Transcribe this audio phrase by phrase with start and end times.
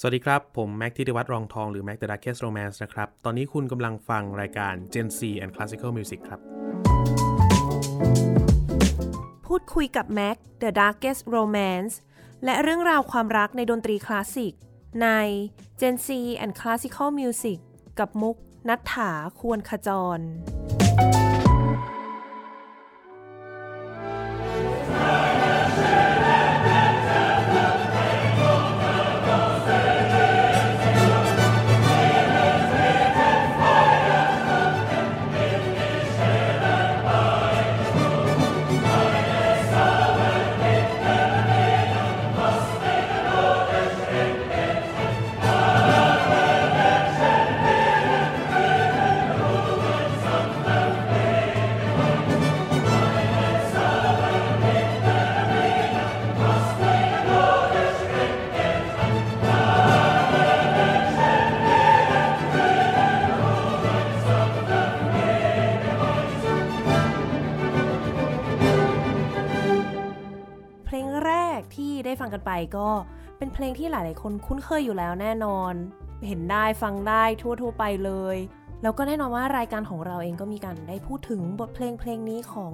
[0.00, 6.40] สวัสดีครับ ผมแม็กทิติวัฒน์รองทองหรือ Mac the Darkest Romance นะครับ ตอนนี้คุณกำลังฟังรายการ Gen C and Classical Music ครับ
[9.46, 11.94] พูดคุยกับ Mac The Darkest Romance
[12.44, 14.52] และเรื่องราวความรักในดนตรีคลาสสิก
[15.02, 15.08] ใน
[15.80, 16.08] Gen C
[16.42, 17.58] and Classical Music
[17.98, 18.36] กับมุก
[18.68, 19.10] นัฐถา
[19.40, 20.18] ควรขจร
[72.56, 72.88] ไปก็
[73.38, 75.72] เป็นเพลงที่หลาย ๆ คนคุ้นเคยอยู่แล้วแน่นอน
[76.26, 78.36] เห็นได้ฟังได้ทั่ว ๆ ไปเลย
[78.82, 82.72] แล้วก็แน่นอนว่ารายการของเราเองก็มีการได้พูดถึงบทเพลงเพลงนี้ของ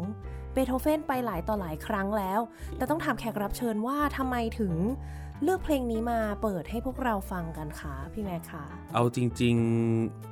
[0.53, 2.41] เบโธเฟนไปหลายต่อหลายครั้งแล้ว
[2.77, 4.75] แต่ต้องถามแขกรับเชิญว่าทำไมถึง
[5.43, 9.55] เลือกเพลงนี้มาเปิดให้พวกเราฟังกันคะพี่แม่คะเอาจริง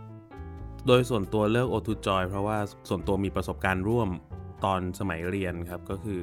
[0.05, 4.09] ๆ โดยส่วนตัวเลือก o อ o Joy เพราะว่าส่วนตัวมีประสบการณ์ร่วม
[4.65, 6.23] ตอนสมัยเรียนครับก็คือ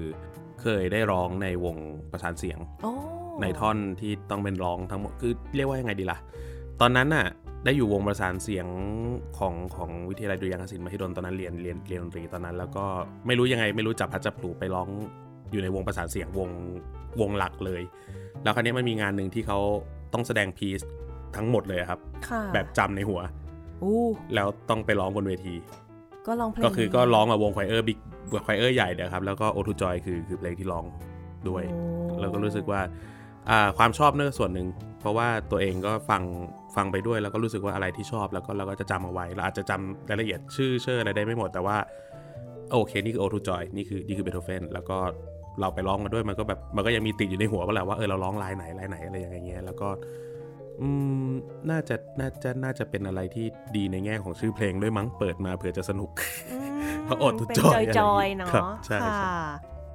[0.68, 1.78] เคยได้ร้องในวง
[2.12, 2.92] ประสานเสียงโอ้
[3.42, 6.18] ในท่อนที่ต้องเป็นร้องทั้งหมดคือเรียกว่ายังไงดีล่ะ
[6.82, 7.26] ตอนนั้นน่ะ
[7.66, 8.68] ได้อยู่วงประสานเสียง
[9.38, 12.86] ของของวิทยาลัยดุริยางคศิลป์มหิดลตอนนั้นเรียนเรียนเรียนดนตรีตอนนั้น แล้วก็
[13.28, 14.88] ไม่รู้ยังไงไม่รู้จับพัดจับปลูไปร้อง
[15.52, 16.50] อยู่ในวงประสานเสียงวง
[17.20, 17.82] วงหลักเลย
[18.44, 19.60] แล้วครั้นี้มันมีงานหนึ่งที่เขา
[20.14, 20.82] ต้องแสดงพีซ
[21.36, 23.22] ทั้งหมดเลยครับค่ะแบบจำในหัว
[23.84, 25.56] อู้แล้วต้องไปร้องบนเวที
[26.28, 28.00] ก็ลองเพลงก็คือนี้ก็ร้องกับวง choir big
[28.46, 30.86] choir ใหญ่เลยครับ แล้วก็ Ode to Joy คือคือเพลงที่ร้อง
[31.50, 32.82] ด้วยโอ้แล้วก็รู้สึกว่า
[33.50, 34.68] อ่าความชอบเนี่ยส่วนหนึ่ง
[35.00, 36.22] เพราะว่าตัวเองก็ฟัง
[36.76, 41.78] ฟังไปด้วย แล้วก็รู้สึกว่าอะไรที่ชอบแล้วก็เราก็จะจำเอาไว้เราอาจจะจำรายละเอียดชื่อเชื่ออะไรได้ไม่หมดแต่ว่า
[42.72, 44.98] โอเคนี่คือ Ode to Joy นี่คือนี่คือเบโธเฟนแล้วก็
[45.60, 49.88] เราไปร้องมาด้วยมันก็แบบมันก็ยังมีติดอยู่ในหัวว่าแหละว่าเออเราร้องลายไหนลายไหนอะไรอย่างเงี้ยแล้วก็
[50.82, 50.90] อื
[51.28, 51.30] ม
[51.70, 53.46] น่าจะน่าจะน่าจะเป็นอะไรที่
[53.76, 56.10] ดีในแง่ของชื่อเพลงด้วยมั้งเปิดมาเผื่อจะสนุก
[56.52, 59.40] อืมเพราะอดทุกเป็นจอยจอยอะไรอย่างงี้ๆเนาะครับใช่ใช่ค่ะ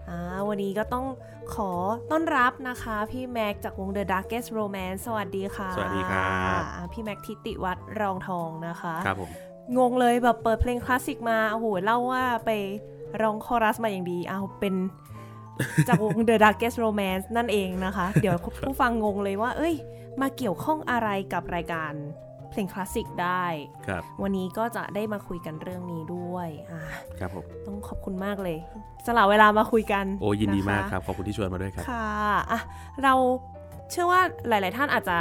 [0.08, 1.06] อ่าวันนี้ก็ต้อง
[1.54, 1.70] ขอ
[2.10, 6.26] ต้อนรับนะคะ พี่แม็กจากวง The Darkest Romance สวัสดีค่ะ สวัสดีครั
[6.60, 9.30] บอ่าพี่แม็กทิติวัฒน์รองทองนะคะครับผม
[9.78, 12.50] งงเลยแบบเปิดเพลงคลาสสิกมาโอ้โหเล่าว่าไป
[13.22, 14.74] ร้องคอรัสมาอย่างดีเอาเป็น
[15.88, 18.34] จากวง The Darkest Romance นั่นเองนะคะ เดี๋ยว
[18.66, 19.74] ผู้ฟังงงเลยว่า เอ้ย
[20.20, 21.92] มาเกี่ยวข้องอะไรกับรายการ
[22.50, 23.44] เพลงคลาสสิกได้
[23.86, 26.80] ครับวันนี้ก็จะได้มาคุยกันเรื่องนี้ด้วยอ่า
[27.18, 28.58] ครับผมต้องขอบคุณมากเลย
[29.06, 32.10] สละเวลามาคุยกัน โอ้ยินดีมากะะครับ ขอบคุณที่ชวนมาด้วยครับ ค่ะ
[32.50, 32.60] อะ
[33.02, 33.14] เรา
[33.90, 35.18] เชื่อว่าหลาย ๆ ท่านอาจจะ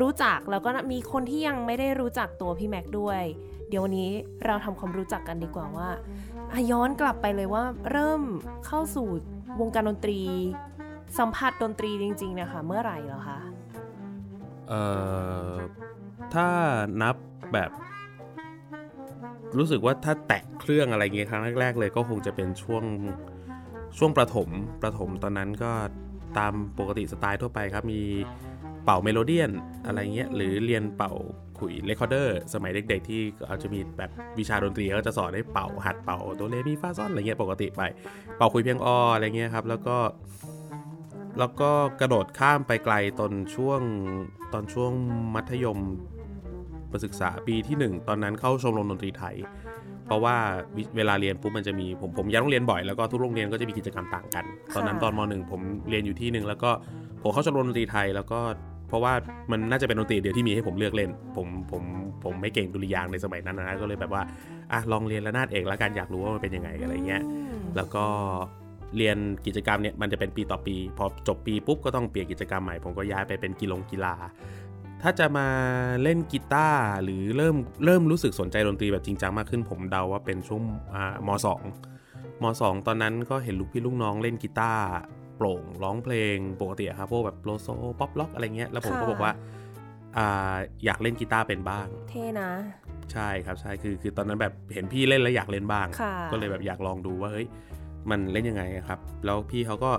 [0.00, 3.22] รู้จักแล้วก็มีคนที่ยังไม่ได้รู้จักตัวพี่แม็กด้วย
[3.68, 4.10] เดี๋ยววันนี้
[4.46, 5.88] เราทำความรู้จักกันดีกว่าว่า
[6.52, 8.22] อะย้อนกลับไปเลยว่าเริ่ม
[8.66, 9.08] เข้าสู่
[9.60, 10.20] วงการดนตรี
[11.18, 13.38] สัมผัสดนตรีจริง ๆ นะคะ เมื่อไหร่เหรอคะ
[14.68, 14.82] เอ่
[15.52, 15.54] อ
[16.34, 16.48] ถ้า
[17.02, 17.16] นับ
[17.52, 17.70] แบบ
[19.58, 22.84] รู้สึกว่าถ้าแตะเครื่องอะไรเงี้ยครั้งแรก ๆ เลยก็คงจะเป็นช่วง
[23.98, 24.48] ช่วงประถม
[24.82, 25.72] ประถมตอนนั้นก็
[26.38, 28.02] ตามปกติสไตล์ทั่วไปครับ มี
[28.84, 29.50] เป่าเมโลเดียน
[29.86, 31.12] อะไรเงี้ยหรือเรียนเป่า
[31.58, 37.82] ขลุ่ย recorder สมัยเด็ก ๆ ที่เขาจะมีแบบวิชาดนตรีเขาจะสอนให้เป่าหัดเป่าตัวเรมีฟาซอลอะไรเงี้ยปกติไป
[38.36, 39.96] เป่าขลุ่ยเพียงออะไรเงี้ยครับแล้วก็
[41.38, 43.80] แล้วก็กระโดดข้ามไปไกลตอนช่วง
[44.52, 44.92] ตอนช่วง
[45.34, 45.78] มัธยม
[46.90, 49.36] ประศึกษาปีที่ 1 ตอนนั้นเข้าชมรมดนตรีไทย
[50.06, 50.36] เพราะว่า
[50.76, 54.44] วิเวลาเรียนปุ๊บมันจะมีผมผมย้ายโรงเรียนบ่อยแล้วก็ทุกโรงเรียนก็จะมีกิจกรรมต่างกัน
[54.74, 56.70] ตอนนั้นตอนมหนึ่งผมเรียนอยู่ที่หนึ่งแล้วก็
[57.22, 58.40] ผมเข้าชมรมดนตรีไทยแล้วก็
[58.88, 59.12] เพราะว่า
[59.50, 61.82] มันน่าจะเป็นดนตรีเดียวที่มีให้ผมเลือกเล่น ผมผม
[62.24, 64.22] ผมไม่เก่งดุริยางค์ในสมัยนั้นนะก็เลยแบบว่า
[64.72, 67.22] อะลองเรียนระนาดเอกแล้วกันอยากรู้ว่ามันเป็นยังไงอะไรเงี้ย
[67.76, 68.04] แล้วก็
[68.96, 69.16] เรียน
[69.46, 74.14] กิจกรรมเนี่ยมันจะเป็นปีต่อปี พอจบปีปุ๊บก็ต้องเปลี่ยนกิจกรรมใหม่ ผมก็ย้ายไปเป็นกีฬากีฬา
[75.02, 75.48] ถ้าจะมา
[76.02, 80.62] เล่นกีตาร์หรือเริ่มเริ่มรู้สึกสนใจดนตรีแบบจริงจังมากขึ้น ผมเดาว่าเป็นช่วง
[80.94, 81.62] อ่ามสอง
[82.42, 84.84] มสองตอนนั้นก็เห็นลูกพี่ลูกน้องเล่นกีตาร์
[85.36, 87.68] โปร่งร้องเพลงปกติอะครับพวกแบบโลโซ
[88.00, 89.32] ป๊อปล็อกอะไรเงี้ยแล้วผมก็ค่ะบอกว่า
[90.16, 92.50] อ่าอยากเล่นกีตาร์เป็นบ้าง เท่นะ
[93.12, 97.46] ใช่ครับใช่คือคือตอนนั้นแบบเห็นพี่เล่นแล้วอยากเล่นบ้างค่ะก็เลยแบบอยากลองดูว่าเฮ้ย
[98.10, 99.92] มันเล่นยังไงอะครับ แล้วพี่เขาก็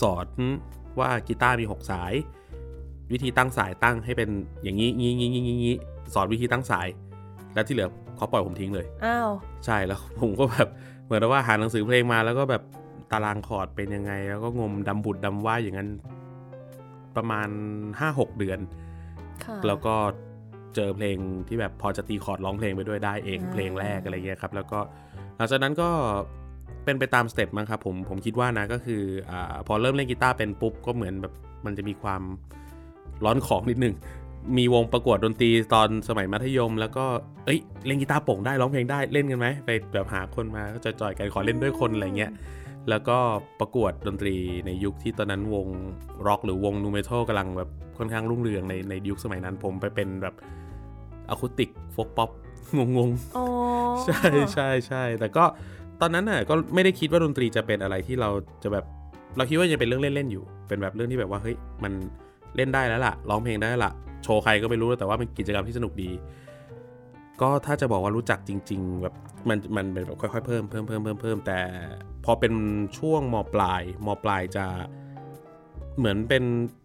[0.00, 0.26] สอน
[0.98, 2.12] ว่ากีตาร์มี 6 สาย
[3.12, 4.30] วิธีตั้งสายตั้งให้เป็น
[4.62, 5.76] อย่างนี้งี้งี้งี้งี้
[6.14, 6.86] สอนวิธีตั้งสาย
[7.54, 9.30] แล้วที่เหลือเขาปล่อยผมทิ้งเลยอ้าว
[9.64, 10.68] ใช่แล้วผมก็แบบ
[11.04, 12.62] เหมือนกับว่าหาหนังสือเพลงมาแล้วก็แบบ
[13.12, 15.90] ตารางคอร์ดเป็นยังไง แล้วก็งมดำผุดดำว่ายอย่างนั้น
[17.16, 17.48] ประมาณ
[17.94, 18.58] 5-6 เดือน
[19.44, 19.94] ค่ะแล้วก็
[20.74, 21.16] เจอเพลง
[21.48, 24.78] ที่แบบพอจะตีคอร์ดร้องเพลงไปด้วยได้เองอ่าเพลงแรกอะไรเงี้ยครับ แล้วก็
[25.36, 25.90] หลังจากนั้นก็
[26.84, 31.32] เป็นไปตาม step มั้งครับผมผมคิดว่านะก็คืออาพอเริ่มเล่นกีตาร์เป็นปุ๊บก็เหมือนแบบ
[31.66, 32.22] มันจะมีความ
[33.24, 33.94] ร้อนของนิดนึง
[34.58, 37.04] มีวงประกวดดนตรีตอนสมัยมัธยม แล้วก็
[37.44, 42.32] เอ้ยเล่นกีตาร์โปร่งได้ร้องเพลงได้เล่นกันไหมไปแบบหาคนมาก็จอยๆกันขอเล่นด้วยคนอะไรเงี้ย
[42.88, 43.18] แล้วก็
[43.60, 44.34] ประกวดดนตรี
[44.66, 45.66] ในยุคที่ตอนนั้นวง
[46.26, 50.34] ร็อกหรือวงนูเมทัลกำลังแบบค่อนข้างรุ่งเรืองในในยุคสมัยนั้นผมไปเป็นแบบ
[51.30, 52.30] อะคูติกโฟกป๊อป
[52.78, 55.44] งงอ๋อๆใช่ใช่ใช่แต่ก็
[56.02, 58.30] ตอนนั้นน่ะก็ไม่ได้คิดว่าดนตรีจะเป็นอะไรที่เรา
[58.62, 58.84] จะแบบ
[59.36, 61.92] เราคิดว่ายังเป็นเรื่องเล่นๆอยู่ เป็นแบบเรื่องที่แบบว่าเฮ้ยมัน
[62.56, 63.92] เล่นได้แล้วล่ะร้องเพลงได้ละ
[64.24, 66.10] โชว์ใครก็ไม่รู้แต่ว่าเป็นกิจกรรมที่สนุกดี
[67.40, 69.14] ก็ถ้าจะบอกว่ารู้จักจริง ๆ แบบ
[69.48, 71.60] มันมันเป็นแบบค่อยๆเพิ่มเพิ่มเพิ่มเพิ่มเพิ่มแต่
[72.24, 72.52] พอเป็น
[72.98, 74.64] ช่วงมปลายมปลายจะ
[75.98, 76.44] เหมือนเป็น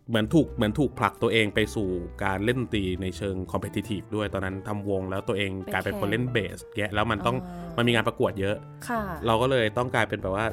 [0.10, 1.90] เหมือนถูกเหมือนถูกผลักตัวเองไปสู่
[2.24, 7.36] การเล่นดนตรีในเชิงคอมเพติทีฟด้วยตอนนั้นทำวงแล้วตัวเองกลายเป็นคนเล่นเบสแกะแล้วมันต้อง
[7.78, 8.56] มันมีงานประกวดเยอะ
[8.88, 10.46] ค่ะเราก็เลยต้องกลายเป็นแบบว่า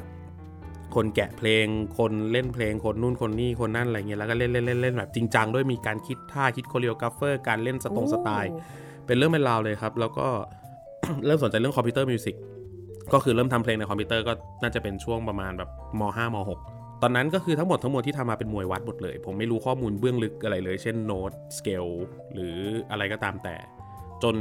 [0.95, 1.65] คนแกะเพลง
[1.97, 8.51] คนเล่นเพลงคนนู่นคนนี่คนนั่นอะไรเงี้ยแล้วก็เล่นเล่นเล่นเล่นแบบจริงจังด้วยมีการคิดท่าคิด choreographer การเล่นสตริงสไตล์
[9.05, 10.27] เป็นเรื่องเป็นราวเลยครับ แล้วก็
[11.25, 12.35] เริ่มสนใจเรื่อง computer music
[13.13, 15.69] ก็คือเริ่มทำเพลงในคอมพิวเตอร์ก็น่าจะเป็นช่วงประมาณแบบ
[15.99, 16.59] ม 5 ม6ต
[17.05, 21.85] อนนั้นก็คือทั้งหมดทั้งมวลที่ทำมาเป็นมวยวัดหมดเลย ผมไม่รู้ข้อมูลเบื้องลึกอะไรเลย เช่นโน้ตสเกล
[22.33, 22.57] หรือ
[22.91, 23.55] อะไรก็ตามแต่
[24.23, 24.35] จน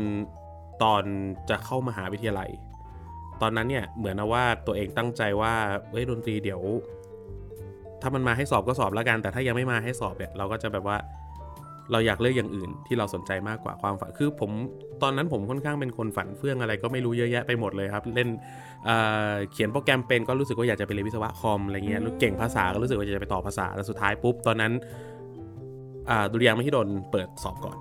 [0.82, 1.02] ตอน
[1.50, 2.50] จะเข้ามหาวิทยาลัย
[3.42, 5.54] ตอนนั้นเนี่ยเหมือนนะว่าตัวเองตั้งใจว่า
[5.90, 6.62] เฮ้ยดนตรีเดี๋ยว
[8.02, 10.96] ถ้ามันมาให้สอบก็สอบแล้วกัน แต่ถ้ายังไม่มาให้สอบเนี่ยเราก็จะแบบว่า
[11.92, 14.50] เราอยากเลือกอย่างอื่นที่เราสนใจมากกว่าความฝันคือผม
[15.02, 18.28] ตอนนั้นผมค่อนข้างเป็นคนฝันเฟื่องอะไรก็ไม่รู้เยอะแยะไปหมดเลยครับ เล่น
[18.84, 18.96] เอ่
[19.30, 24.72] อเขียนโปรแกรมเป็นก็รู้สึกว่าอยากจะไปเรียนวิศวะคอมอะไรเงี้ยแล้วเก่งภาษาก็รู้สึกว่าอยากจะไปต่อภาษาแล้วสุดท้ายปุ๊บตอนนั้น
[26.10, 27.76] อ่าดุริยางค์มหิดลเปิดสอบก่อน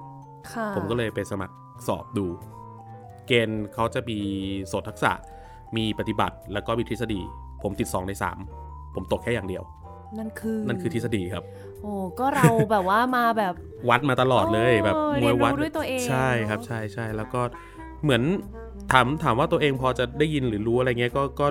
[0.51, 1.55] ค่ะผมก็เลยไปสมัคร
[1.87, 2.25] สอบดู
[3.27, 4.17] เกณฑ์เขาจะมี
[4.67, 5.11] โสตทักษะ
[5.77, 7.21] มีปฏิบัติแล้วก็มีทฤษฎี
[7.63, 8.11] ผมติด 2 ใน
[8.53, 9.63] 3 ผมตกแค่อย่างเดียว
[10.17, 11.43] นั่นคือ นั่นคือทฤษฎีครับ
[11.83, 13.53] โอ้ก็เราแบบว่ามาแบบ
[13.89, 17.41] วัดมาตลอดเลยโอ้แบบมเรีวยยนรู้วัดด้วยตัวเองใช่ครับใช่ใช่แล้วก็
[18.03, 18.23] เหมือน
[18.91, 21.47] ถามถามว่าตัวเองพอจะได้ยินหรือรู้อะไรเงี้ยก็ก็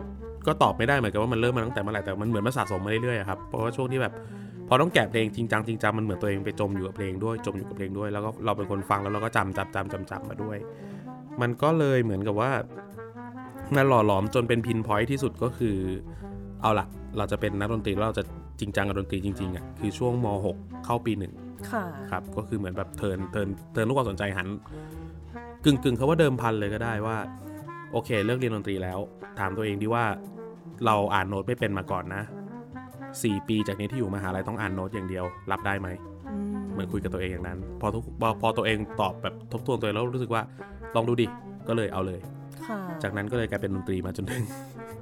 [0.47, 4.13] ก็ตอบไม่ได้เหมือนกันว่ามันเริ่มมาตั้งแต่เมื่อไหร่แต่มันเหมือนมาสะสมมาเรื่อยๆอะครับเพราะว่าช่วงที่แบบ
[4.69, 10.57] พอต้องแกะเพลงจริงจังจริงจังมันเหมือนตัวเองไปจมอยู่กับเพลงด้วยจมอยู่กับเพลงด้วย แล้วก็เราเป็นคนฟังแล้วเราก็จำจำจำจำจำมาด้วย
[11.41, 12.51] มันก็เลยเหมือนกับว่า
[13.77, 15.77] มันหล่อหลอมจนเป็นพินพอยที่สุดก็คือ
[16.63, 16.87] เอาละ
[17.19, 18.25] เราจะเป็นนักดนตรีแล้วเราจะ
[18.61, 20.27] จริงจังกับดนตรีจริงๆอะคือช่วงม
[20.57, 21.33] .6 เข้าปีหนึ่ง
[21.71, 24.49] ค่ะครับก็คือเหมือนแบบเทิร์นเทิร์นเทิร์นลูกความสนใจหัน
[25.65, 27.17] กึ่งกึ่งเขาว่าเดิมพันเลยก็ได้ว่า
[27.93, 28.99] โอเคเลิกเรียนดนตรีแล้ว
[29.39, 30.05] ถามตัวเองดีว่า
[30.87, 32.23] เราอ่านโน้ตไม่เป็นมาก่อนนะ
[33.23, 35.89] สี่ปีจากนี้ที่อยู่มหาลัยต้องอ่านโน้ตอย่างเดียว รับได้ไหม
[36.31, 40.43] อืมเหมือนคุยกับตัวเองอย่างนั้น พอทุกพอพอตัวเองตอบแบบทบทวนตัวเองแล้วรู้สึกว่า
[40.95, 41.27] ลองดูดิ
[41.69, 42.21] ก็เลยเอาเลย
[42.67, 44.43] ค่ะจากนั้นก็เลยกลายเป็นดนตรีมาจนถึง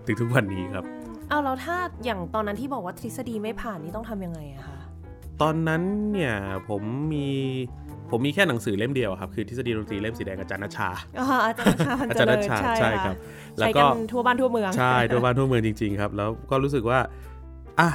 [0.06, 0.84] ถึงทุกวันนี้ครับ
[1.30, 4.78] เอาแล้วถ้าอย่างตอนนั้นที่บอกว่าทฤษฎีไม่ผ่านนี่ต้องทำยังไงอะคะ
[5.42, 5.82] ตอนนั้น
[6.12, 6.34] เนี่ย
[6.68, 6.82] ผม
[7.12, 7.26] มี
[8.10, 10.88] ผมมีแค่หนังสือเล่มเดียวครับ คือทฤษฎีดนตรีเล่มสีแดงอาจารย์นัชชา
[11.20, 13.16] อ๋ออาจารย์ชาพันอาเจจารย์รินัชญชาใช่ใช่ค่ะครับ
[13.58, 16.98] แล้วใช้ก็กันทั่วบ้านทั่วเมืองใช่ทั่วบ้านทั่วเมืองจริงๆครับ แล้วก็รู้สึกว่า
[17.80, 17.88] อะ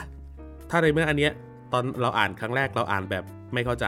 [0.70, 1.32] ถ้าในเมื่ออันเนี้ย
[1.74, 3.24] ตอนเราอ่านครั้งแรกเราอ่านแบบ
[3.54, 3.86] ไม่เข้าใจ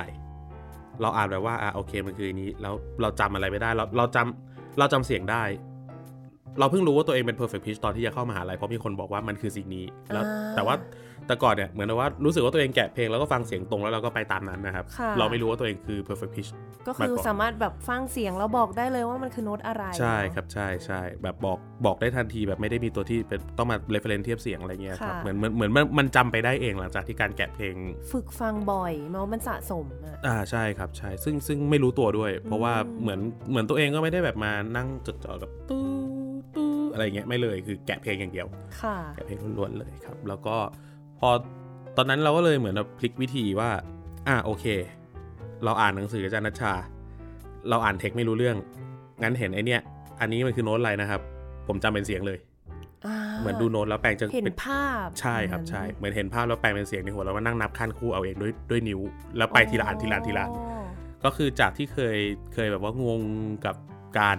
[1.01, 5.43] เราอ่านแบบว่าอะโอเคมันคืออันนี้แล้วเราจำอะไรไม่ได้ เราเราจำเราจำเสียงได้
[6.59, 10.75] เราเพิ่งรู้ว่าตัวเองเป็น perfect pitch ตอนที่จะเข้ามหาลัยเพราะมีคนบอกว่ามันคือสิ่งนี้แล้วอ่าแต่ว่า
[11.27, 16.49] แต่ก่อนเนี่ยเหมือนกับว่ารู้สึกว่าตัวเองแกะเพลงแล้วก็ฟังเสียงตรงแล้วเราก็ไปตามนั้นนะครับค่ะเราไม่รู้ว่าตัวเองคือ perfect pitch
[16.87, 27.75] ก็คือมาก่อนสามารถแบบฟังเสียงแล้วบอกได้เลยว่ามันคือโน้ตอะไร ใช่เนอะครับใช่ใช่แบบบอกบอกได้ทันทีแบบไม่ได้มีตัวที่เป็นต้องมา reference เทียบเสียงอะไรเงี้ยครับค่ะเหมือนเหมือนเหมือนมันมันจำไปได้เองหลังจากที่การแกะเพลง
[28.11, 35.96] ฝึกฟังบ่อยมาว่ามันสะสมอะอ่าใช่ครับใช่ซึ่งซึ่งไม่รู้ตัวด้วย เพราะว่าอืมเหมือนเหมือนตัวเองก็ไม่ได้แบบมานั่งจดจ่อกับตู้ตู้
[36.97, 38.47] อะไรเงี้ยไม่เลยคือแกะเพลงอย่างเดียว
[38.81, 40.55] ค่ะแกะเพลงล้วนๆเลยครับ แล้วก็
[41.19, 41.29] พอ
[41.97, 43.69] ตอนนั้นเราก็เลยเหมือนแบบพลิกวิธีว่า
[44.27, 44.65] อ่าโอเค
[45.63, 46.73] เราอ่านหนังสืออาจารย์นัชชา
[47.69, 48.57] เราอ่านเทคไม่รู้เรื่อง
[49.23, 49.81] งั้นเห็นไอเนี้ย
[50.19, 51.21] อันนี้มันคือโน้ตอะไรนะครับ
[51.67, 58.99] ผมจำเป็นเสียงเลยาเหมือนดูโน้ตแล้วแปลงจะเห็นเป็นภาพ ใช่ครับใช่เหมือนเห็นภาพแล้วแปลงเป็นเสียงในหัวแล้วมานั่งนับขั้นคู่เอาเองด้วยด้วยนิ้ว
[59.37, 60.83] แล้วไปทีละอันทีละอันทีละอันอ๋อ
[61.23, 62.17] ก็คือจากที่เคย
[62.53, 63.21] เคยแบบว่างง
[63.65, 63.75] กับ
[64.19, 64.37] การ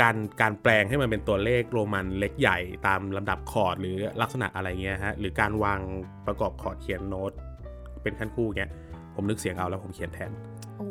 [0.00, 5.80] การการแปลงให้มันเป็นตัวเลขโรมันเล็กใหญ่ตามลำดับคอร์ดหรือลักษณะอะไรเงี้ยฮะหรือการวาง
[6.26, 7.32] ประกอบคอร์ดเขียนโน้ต
[8.02, 8.70] เป็นขั้นคู่เงี้ย
[9.14, 10.30] ผมนึกเสียงเอาแล้วผมเขียนแทน
[10.76, 10.86] โอ้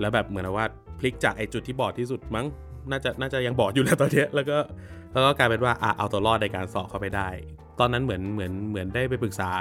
[0.00, 0.66] แล้วแบบเหมือนว่า
[0.98, 2.46] พลิกจากไอ้จุดที่บอดที่สุดมั้ง
[2.90, 4.58] น่าจะน่าจะยังบอดอยู่แล้วตอนเนี้ยแล้วก็
[5.12, 7.28] แล้วก็กลายเป็นว่าอะเอาตัวรอดในการสอบเข้าไปได้
[7.80, 9.52] ตอนนั้นเหมือนเหมือนเหมือนได้ไปปรึกษา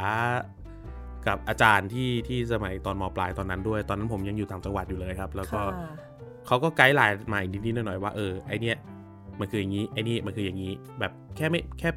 [1.28, 5.62] กับอาจารย์ที่ที่สมัยตอนมปลายตอนนั้นด้วย ตอนนั้นผมยังอยู่ต่างจังหวัดอยู่เลยครับ แล้วก็
[6.48, 8.78] เขาก็ guideline มาอีกนิดๆหน่อยๆว่าเออไอเนี้ย
[9.40, 11.90] มันคืออย่างนี้ไอนี่มันคืออย่างนี้ แบบแค่ไม่แค่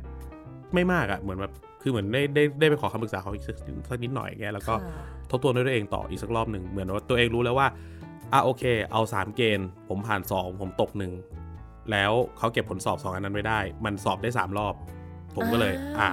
[0.75, 1.53] ไม่มากอะเหมือนแบบ
[1.83, 3.57] คือเหมือนได้ได้ได้ไปขอคำปรึกษาเขาอีกสัก
[3.89, 7.69] สักนิดหน่อยอย่างเงี้ยแล้วก็ค่ะทบทวนด้วยตัวเองต่ออีกสักรอบหนึ่งเหมือนว่าตัวเองรู้แล้วว่า
[8.33, 11.13] อะโอเค เอาสามเกณฑ์ ผมผ่านสองผมตกหนึ่ง
[11.91, 14.75] แล้วเขาเก็บผลสอบสองอันนั้นไว้ได้ มันสอบได้สามรอบ
[15.37, 16.09] ผมก็เลย อะ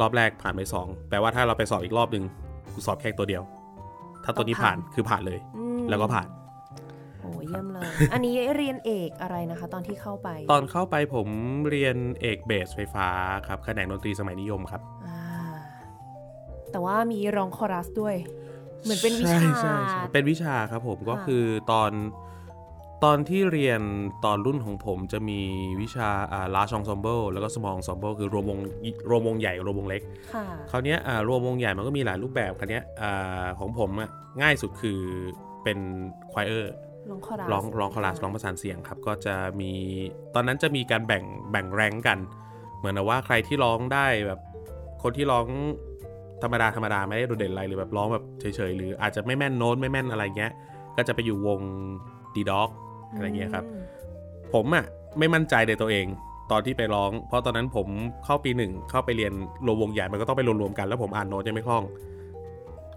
[0.00, 2.24] รอบแรกผ่านไปสองแปลว่าถ้าเราไปสอบอีกรอบหนึ่ง
[2.72, 3.42] กูสอบแค่ตัวเดียว
[4.24, 6.39] ถ้าตัวนี้ผ่านคือผ่านเลยอืมแล้วก็ผ่านโอ้
[7.46, 11.28] เยี่ยมเลย อันนี้เรียนเอกอะไรนะคะ ตอนที่เข้าไป ตอนเข้าไปผม
[11.70, 13.08] เรียนเอกเบสไฟฟ้า
[13.46, 15.20] ครับแขนงดนตรีสมัยนิยมครับอ่า
[16.70, 18.16] แต่ว่ามีร้องคอรัสด้วย
[18.82, 21.92] เหมือนเป็นวิชาใช่ใช่ใช่เป็นวิชาครับผมก็ค่ะคือตอน
[23.04, 23.80] ตอนที่เรียน
[24.24, 25.40] ตอนรุ่นของผมจะมี
[25.80, 28.58] วิชาอ่า large ensemble แล้วก็ small ensemble คือรวมวง
[29.10, 30.02] รวมวงใหญ่รวมวงเล็ก
[30.34, 34.10] ค่ะคราวเนี้ยอ่ารวมวงใหญ่มันก็มีหลายรูปแบบคราวเนี้ยอ่าของผมอะ
[34.42, 35.00] ง่ายสุดคือ
[35.62, 35.78] เป็น
[36.32, 36.62] choir ร้
[37.14, 39.72] องคอรัสร้องร้องคอรัสร้องประสานเสียงครับ ก็จะมี
[40.34, 42.18] ตอนนั้นจะมีการแบ่งแบ่งแรงกัน
[42.78, 44.40] เหมือนกับว่าใครที่ร้องได้แบบ
[45.02, 45.46] คนที่ร้อง
[46.42, 50.52] ธรรมดาธรรมดาไม่ได้โดดเด่นอะไรหรือแบบร้องแบบเฉยๆหรืออาจจะไม่แม่นโน้ตไม่แม่นอะไรเงี้ย
[50.96, 51.60] ก็จะไปอยู่วง
[52.34, 52.70] ดีด็อก
[53.14, 53.82] อะไรเงี้ยครับอืม
[54.54, 54.84] ผมอะ
[55.18, 56.06] ไม่มั่นใจในตัวเอง
[56.50, 57.86] ตอนที่ไปร้อง เพราะตอนนั้นผม
[58.24, 59.32] เข้าปีหนึ่งเข้าไปเรียน
[59.66, 61.84] รวมวงใหญ่มันก็ต้องไปรวมๆกัน แล้วผมอ่านโน้ตยังไม่คล่อง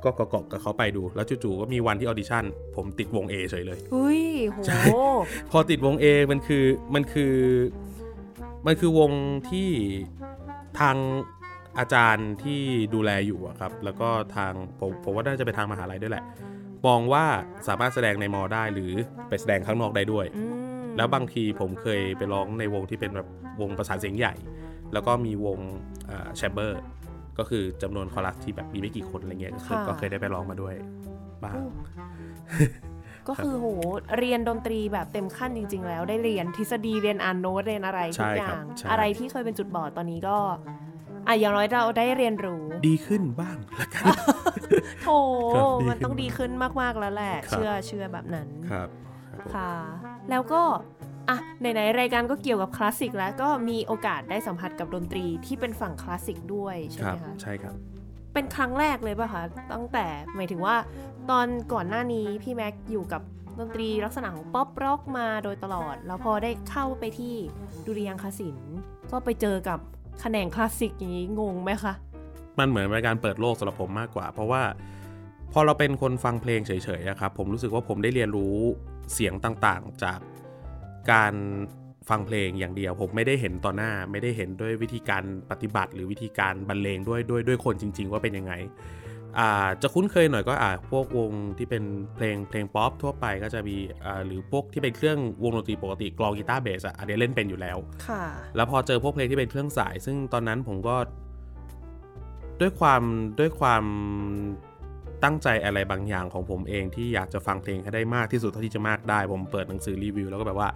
[0.05, 2.43] ก็เกาะๆกับเขาไปดู แล้วจู่ๆก็มีวันที่ออดิชั่น
[2.75, 4.81] ผมติดวง A เฉยเลยเฮ้ยโหใช่
[5.51, 7.35] พอติดวง A มันคือมันคือ
[8.65, 9.11] มันคือวง
[9.49, 9.69] ที่
[10.79, 10.97] ทาง
[11.79, 12.61] อาจารย์ที่
[12.93, 16.23] ดูแลอยู่อะครับ แล้วก็ทางผมผมว่าน่าจะเป็นทางมหาลัยด้วยแหละ
[16.87, 17.25] มองว่า
[17.67, 18.91] สามารถแสดงในมอได้หรือ
[19.29, 20.43] ไปแสดงข้างนอกได้ด้วยอื
[20.81, 23.27] มแล้วบางทีผมเคยไปร้องในวงที่เป็นแบบ
[23.61, 24.33] วงประสานเสียงใหญ่
[24.93, 25.59] แล้วก็มีวง
[26.37, 26.79] แชมเบอร์
[27.39, 30.75] ก็คือจำนวนคอรัสที่แบบมีไม่กี่คนอะไรเงี้ยก็คือก็เคยได้ไปร้องมาด้วย
[31.45, 31.61] บ้าง
[33.27, 33.67] ก็คือโห
[34.19, 40.37] เรียนดนตรีแบบเต็มขั้นจริง ๆ แล้วได้เรียนทฤษฎีเรียนอ่านโน้ตเรียนอะไรทุใช่กอครัย่าบงใช่อะไรที่เคยเป็นจุดบอดตอนนี้ก็
[41.27, 44.05] อะอย่างน้อยเราได้เรียนรู้ ดีขึ้นบ้างละกัน
[45.01, 45.07] โถ
[45.51, 48.89] ครับดีมันต้องดีขึ้นมากๆแล้วแหละครับเชื่อเชื่อแบบนั้นครับ
[49.29, 49.71] ครับผมค่ะ
[50.29, 50.61] แล้วก็
[51.29, 57.75] อะไหนๆรายการก็เกี่ยวกับคลาสสิกแล้วก็มีโอกาสได้สัมผัสกับดนตรีที่เป็นฝั่งคลาสสิกด้วยใช่คไหรัมบคะใช่ครับ
[58.33, 60.75] เป็นครั้งแรกเลยป่ะคะตั้งแต่หมายถึงว่า
[61.29, 63.21] ตอนก่อนหน้านี้พี่แม็กอยู่กับ
[63.59, 67.35] ดนตรีลักษณะของป๊อปร็อกมาโดยตลอด แล้วพอได้เข้าไปที่
[67.85, 68.73] ดุริยางคศิลป์
[69.11, 69.79] ก็ไปเจอกับ
[70.19, 71.93] แขนงคลาสสิกอย่างนี้งงไหมคะ
[72.59, 74.61] มันเหมือนเป็นการเปิดโลกสำหรับผมมากกว่า เพราะว่า
[75.53, 78.55] พอเราเป็นคนฟังเพลงเฉยๆอะครับผมรู้สึกว่าผมได้เรียนรู้
[79.13, 80.19] เสียงต่างๆ จาก
[81.11, 81.33] การ
[82.09, 88.53] ฟังเพลงอย่างเดียว ผมไม่ได้เห็นต่อหน้า ไม่ได้เห็นด้วยวิธีการปฏิบัติ หรือวิธีการบรรเลงด้วยด้วยด้วยคนจริง ๆ ว่าเป็นยังไง
[89.39, 91.83] อ่าจะคุ้นเคยหน่อยก็อ่าพวกวงที่เป็น
[92.15, 98.23] เพลงเพลงป๊อปทั่วไปก็จะมีอ่าหรือพวกที่เป็นเครื่องวงดนตรีปกติกลองกีตาร์เบสอะอันนี้เล่นเป็นอยู่แล้วค่ะ
[98.55, 100.95] แล้วพอเจอพวกเพลงที่เป็นเครื่องสาย ซึ่งตอนนั้นผมก็
[102.61, 103.01] ด้วยความ
[103.39, 103.83] ด้วยความ
[105.23, 110.69] ตั้งใจอะไรบางอย่างของผมเองที่อยากจะฟังเพลงให้ได้มากที่สุดเท่าที่จะมากได้ ผมเปิดหนังสือรีวิวแล้วก็แบบว่า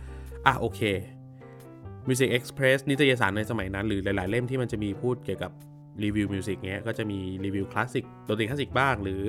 [0.47, 0.81] อะโอเค
[2.07, 5.51] Music Express นิตยสารในสมัยนั้น หรือหลายๆ เล่มที่มันจะมีพูดเกี่ยวกับ
[6.03, 9.23] รีวิว music เงี้ยก็จะมีรีวิวคลาสสิกดนตรีคลาสสิกบ้าง หรือ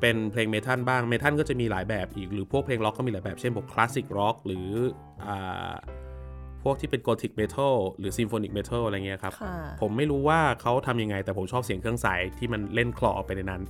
[0.00, 4.68] เป็นเพลงเมทัลบ้างเมทัลก็จะมีหลายแบบอีก หรือพวกเพลงร็อกก็มีหลายแบบ เช่นพวก classic rock หรือ
[5.26, 5.72] อ่า
[6.62, 13.62] พวกที่เป็น Gothic Metal หรือ Symphonic Metal อะไรเงี้ยครับค่ะผมไม่รู้ว่าเขาทำยังไง แต่ผมชอบเสียงเครื่องสายที่มันเล่นคลอไปในนั้น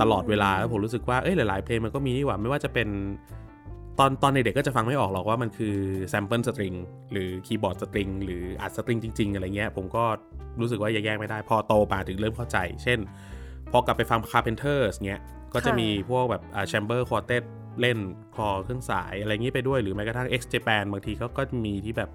[0.00, 2.88] ตลอดเวลาแล้วผมรู้สึกว่าเอ้ยหลาย ๆ เพลงมันก็มีนี่หว่าไม่ว่าจะเป็น
[3.98, 5.76] ตอนตอนในเด็กก็จะฟังไม่ออกหรอกว่ามันคือ
[6.08, 6.74] sample string
[7.12, 10.04] หรือ keyboard string หรืออัด string จริง ๆ อะไรเงี้ย ผมก็
[10.60, 12.98] รู้สึกว่าแยกไม่ได้ พอโตมาถึงเริ่มเข้าใจ เช่น
[13.72, 15.22] พอกลับไปฟัง Carpenters เงี้ย
[15.54, 17.42] ก็จะมีพวกแบบอ่า chamber quartet
[17.80, 17.98] เล่น
[18.34, 22.10] คลอเครื่องสายอะไรอย่างนี้ไปด้วย หรือแม้กระทั่ง X Japan บางทีเขาก็มีที่แบบ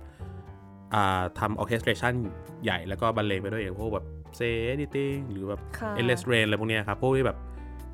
[0.93, 2.13] อ่าทำออเคสตร t ชัน
[2.63, 4.05] ใหญ่แล้วก็บรรเลงไปด้วยอย่างพวกแบบ
[4.38, 7.38] Say Anything หรือแบบค่ะ Endless Rain อะไรพวกเนี้ยครับ พวกที่แบบ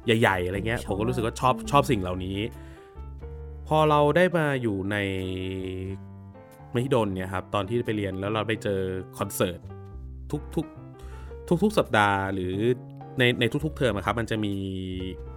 [0.05, 2.37] ใหญ่ ๆ อะไรเงี้ยชอบผมก็รู้สึกว่าชอบชอบสิ่งเหล่านี้
[2.72, 2.72] พ
[3.75, 4.97] อเราได้มาอยู่ใน
[6.73, 8.79] มหิดลเนี่ยครับตอนที่ไปเรียนแล้วเราไปเจอ
[9.17, 9.59] คอนเสิร์ต
[10.31, 10.65] ทุกทุก
[11.47, 12.53] ทุกทุกๆสัปดาห์หรือ
[13.19, 14.53] ในในทุกๆเทอมอะครับมันจะมี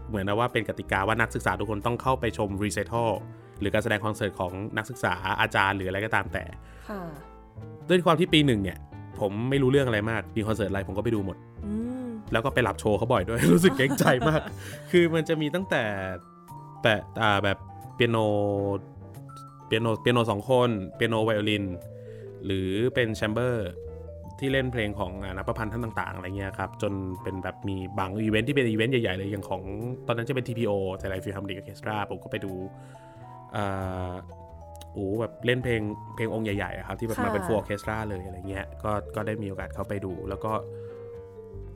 [0.09, 3.11] เหมือนนะว่าเป็นกติกาว่านักศึกษาทุกคนต้องเข้าไปชมรีเซ t ทัล
[3.61, 6.45] หรือการแสดงคอนเสิร์ตของนักศึกษาอาจารย์หรืออะไรก็ตามแต่
[6.89, 7.03] ค่ะ
[7.89, 8.79] ด้วยความที่ปีหนึ่งเนี่ย
[9.21, 11.73] ผมไม่รู้เรื่องอะไรมากมีคอนเสิร์ตอะไรผมก็ไปดูหมดอื
[12.07, 14.41] มแล้วก็ไปหลับโชว์เขาบ่อยด้วยรู้สึกเกรงใจมาก
[14.91, 15.83] คือมันจะมีตั้งแต่
[16.83, 17.59] แต่อ่าแบบ
[17.97, 18.17] เปียโน
[19.67, 21.65] เปียโนเปียโนสองคนเปียโนไวโอลิน
[22.45, 23.69] หรือเป็น chamber
[24.39, 29.63] ที่เล่นเพลงของอ่านักประพันธ์ท่านต่าง ๆ อะไรเงี้ยครับ จนเป็นแบบมีบางอีเวนท์ที่เป็นอีเวนต์ใหญ่ ๆ เลยอย่างของ
[30.07, 32.53] ตอนนั้นจะเป็น TPO Thailand Philharmonic Orchestra ผมก็ไปดู
[33.57, 34.13] อ่า
[34.93, 35.81] โอ้แบบเล่นเพลง
[36.17, 40.53] เพลงองค์ใหญ่ๆอะครับที่แบบมาเป็นค่ะ full orchestra เลยอะไรเงี้ยก็ก็ได้มีโอกาสเข้าไปดู แล้วก็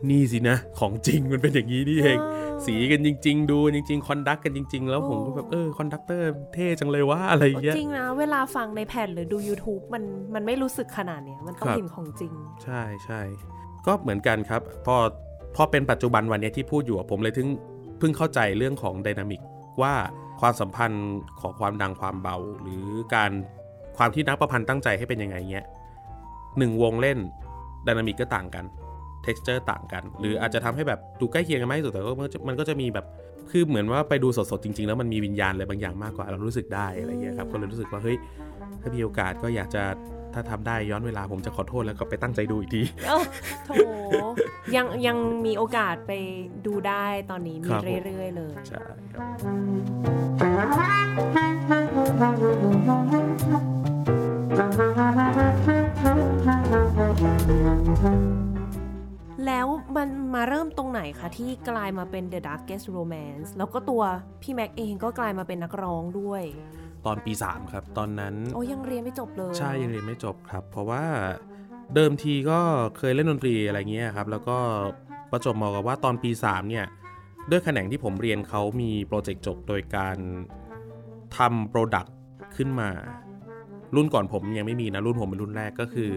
[0.09, 2.19] นี่สินะ ของจริงมันเป็นอย่างนี้นี่เอง
[2.67, 10.03] สีกันจริง ๆ ดูจริง ๆ conduct กันจริง ๆ แล้วผมก็แบบเออ conductor เท่จังเลยว่าอะไรเงี้ยจริงนะ เวลาฟังในแผ่นหรือดู YouTube มัน
[10.35, 12.33] มันไม่รู้สึกขนาดเนี้ยมันต้องครับเห็นของจริง
[12.65, 13.21] ใช่ใช่
[13.87, 14.97] ก็เหมือนกันครับพอ
[15.57, 17.49] พอเป็นปัจจุบันวันเนี้ยที่พูดอยู่อะผมเลยถึง
[17.99, 19.41] เพิ่งเข้าใจเรื่องของไดนามิก
[19.83, 19.95] ว่า
[20.41, 21.09] ความสัมพันธ์
[21.41, 23.31] ของความดังความเบา หรือการ
[23.97, 25.67] ความที่นักประพันธ์ตั้งใจให้เป็นยังไงเงี้ย
[26.59, 27.19] หนึ่งวงเล่น
[27.85, 28.65] ไดนามิกก็ต่างกัน
[29.27, 33.07] texture ต่างกัน หรืออาจจะทำให้แบบดูใกล้เคียงกันมากที่สุดแต่ก็มันก็จะมันก็จะมีแบบ
[33.51, 38.17] คือเหมือนว่าไปดูสดๆจริง ๆ แล้วมันมีวิญญาณอะไรบางอย่างมากกว่าเรารู้สึกได้อะไรเงี้ยครับก็เลยรู้สึกว่าเฮ้ย
[38.81, 39.83] ถ้ามีโอกาสก็อยากจะ
[40.35, 43.19] ถ้าทำได้ย้อนเวลาผมจะขอโทษแล้วก็ไปตั้งใจดูอีกทีเอ้า
[43.67, 43.71] โถ
[44.77, 46.13] ยังยังมีโอกาสไป
[46.67, 53.20] ดูได้ตอนนี้มีครับผมเรื่อย ๆ เลย ใช่ครับ
[59.47, 59.67] แล้ว
[59.97, 64.03] มันมาเริ่มตรงไหนคะ ที่กลายมาเป็น The Darkest Romance แล้วก็ตัว
[64.43, 66.43] พี่แม็กเองก็กลายมาเป็นนักร้องด้วย
[67.07, 71.05] ตอนปี 3 ครับ ตอนนั้น โอ้ยังเรียนไม่จบเลย ใช่ยังเรียนไม่จบครับ เพราะว่า
[71.95, 72.61] เดิมทีก็
[72.99, 74.57] เคยเล่นดนตรีอะไรเงี้ยครับ แล้วก็
[75.31, 76.87] ประจวบเหมาะกับว่าตอนปี 3 เนี่ย
[77.51, 80.17] ด้วยแขนงที่ผมเรียนเขามี project จบโดยการ
[81.37, 82.17] ทำ product
[82.57, 82.91] ขึ้นมา
[83.95, 86.11] รุ่นก่อนผมยังไม่มีนะ รุ่นผมเป็นรุ่นแรกก็คือ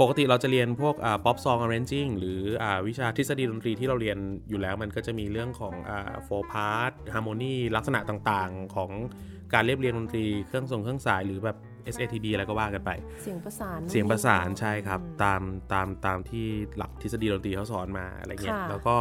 [0.00, 4.18] ปกติเราจะเรียนพวกอ่า pop song arranging หรืออ่าวิชาทฤษฎีดนตรีที่เราเรียน
[4.48, 8.90] อยู่แล้วมันก็จะมีเรื่องของอ่า four part harmony ลักษณะต่างๆ ของ
[9.54, 11.56] การเรียบเรียงดนตรีเครื่องทรงเครื่องสายหรือแบบ
[11.94, 12.90] SATB อะไรก็ว่ากันไป
[13.22, 15.40] เสียงประสาน เสียงประสานใช่ครับอืมตาม
[15.72, 18.96] ตามตามที่หลักทฤษฎีดนตรีเขาสอนมาอะไรเงี้ยค่ะแล้วก็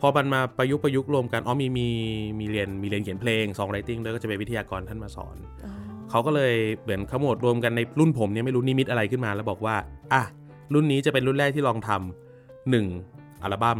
[0.00, 1.88] พอมันมาประยุกต์ประยุกต์รวมกันอ๋อมีมี
[2.40, 9.76] มีเรียนมีเรียนเขียนเพลง songwriting ด้วยก็จะเป็นวิทยากรท่านมาสอนอ๋อ เขาก็เลยเหมือนขมวดรวมกันในรุ่นผมเนี่ยไม่รู้นิมิตอะไรขึ้นมาแล้วบอกว่า
[10.12, 10.22] อะ
[10.74, 12.86] รุ่นนี้จะเป็นรุ่นแรกที่ลองทำหนึ่ง
[13.42, 13.78] อัลบั้ม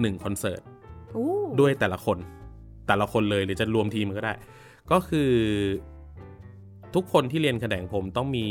[0.00, 0.60] หนึ่งคอนเสิร์ต
[1.16, 1.26] อู้
[1.60, 2.18] ด้วยแต่ละคน
[2.88, 4.32] แต่ละคนเลยหรือจะรวมทีมก็ได้
[4.90, 5.30] ก็คือ
[6.94, 8.46] ทุกคนที่เรียนแขนงผมต้องมี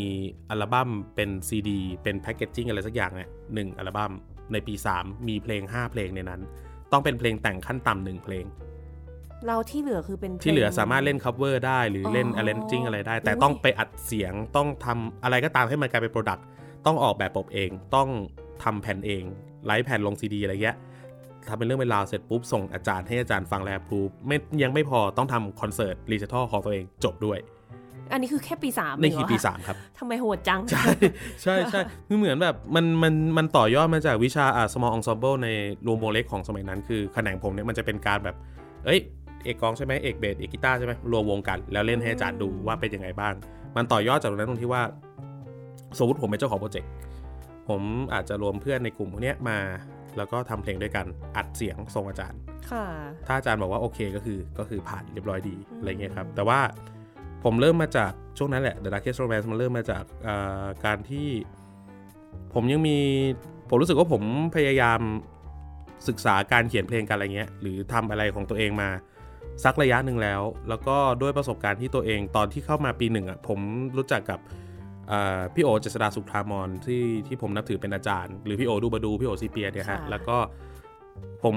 [0.49, 4.11] อัลบั้มเป็นซีดีเป็น packaging อะไรสักอย่างเนี่ยหนึ่งอัลบั้ม
[4.51, 6.41] ในปี 3 มีเพลง 5 เพลงในนั้น
[6.91, 8.45] ต้องเป็นเพลงแต่งขั้นต่ำหนึ่งเพลง
[9.47, 16.45] เราที่เหลือคือเป็นที่เหลือพงสามารถเล่น cover ได้หรือเล่นอ๋อ arranging อะไรได้ แต่อุ๊ยต้องไปอัดเสียงต้องทำอะไรก็ตามให้มันกลายเป็น product
[16.85, 18.09] ต้องออกแบบปกเองต้อง
[18.63, 19.23] ทำแผ่นเอง
[19.65, 20.77] write แผ่นลงซีดีอะไรเงี้ย
[21.47, 27.39] ทำเป็นเรื่องเป็นราวเสร็จปุ๊บ ส่งอาจารย์ให้อาจารย์ฟัง approve ไม่ยังไม่พอต้องทำคอนเสิร์ต recital ของตัวเองจบด้วย
[28.11, 30.85] อันนี้คือแค่ปีสามนี่คือปีเงเหระ3ครับทำไมโหดจัง ใช่
[31.41, 35.47] ใช่ใช่คือเหมือนแบบมันมันมันต่อยอดมาจากวิชาอ่า small ensemble ใน
[35.87, 38.35] รวมวงเล็กของสมัยนั้น คือแขนงผมเนี่ยมันจะเป็นการแบบ
[38.85, 38.99] เอ้ย
[39.43, 43.33] เอกกลองใช่ไหมเอกเบสเอกกีตาร์ใช่ไหมรวมวงกัน แล้วเล่นให้อาจารย์ดูว่าเป็นยังไงบ้าง
[43.75, 44.83] มันต่อยอดจากตรงนั้นตรงที่ว่า
[45.97, 46.89] สมมติผมเป็นเจ้าของโปรเจกต์
[47.69, 47.81] ผม
[48.13, 49.57] อาจจะรวมเพื่อนในกลุ่มพวกเนี้ยมา
[50.17, 52.39] แล้วก็ทำเพลงด้วยกันอัดเสียงส่งอาจารย์
[52.71, 52.85] ค่ะ
[53.27, 56.59] ถ้าอาจารย์บอกว่าโอเคก็คือก็คือผ่านเรียบร้อยดีอะไรเงี้ยครับ แต่ว่า
[57.43, 61.27] ผมเริ่มมาจากช่วงนั้นแหละ The Darkest Romance มันเริ่มมาจากอ่าการที่
[62.53, 62.97] ผมยังมี
[63.69, 64.21] ผมรู้สึกว่าผม
[64.55, 64.99] พยายาม
[66.07, 68.89] ศึกษาการเขียนเพลงกันอะไรเงี้ย หรือทำอะไรของตัวเองมา
[69.63, 73.59] สักระยะหนึ่งแล้ว แล้วก็ด้วยประสบการณ์ที่ตัวเองตอนที่เข้ามาปีหนึ่งอะผม
[73.97, 74.39] รู้จักกับ
[75.11, 80.37] อ่าพี่โอเจษฎาสุขทรามรที่ที่ผมนับถือเป็นอาจารย์ หรือพี่โอดูบาดูพี่โอซีเปียเนี่ยฮะค่ะแล้วก็
[81.43, 81.55] ผม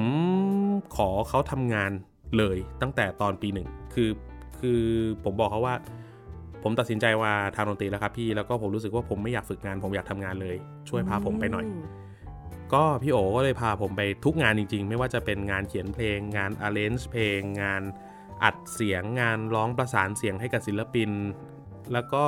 [0.96, 1.90] ขอเขาทำงาน
[2.38, 4.10] เลยตั้งแต่ตอนปีหนึ่งคือ
[4.60, 4.80] คือ
[5.24, 5.74] ผมบอกเขาว่า
[6.62, 10.56] ผมตัดสินใจว่าทางดนตรีแล้วครับพี่แล้วก็ผมรู้สึกว่าผมไม่อยากฝึกงาน ผมอยากทำงานเลย
[10.88, 12.03] ช่วยพาผมไปหน่อย
[12.72, 17.82] ก็พี่โอก็เลยพาผมไปทุกงานจริง ๆ ไม่ว่าจะเป็นงานเขียนเพลง งาน arrange เพลง งาน
[18.42, 21.10] อัดเสียงงานร้องประสานเสียงให้กับศิลปิน
[21.92, 22.24] แล้วก็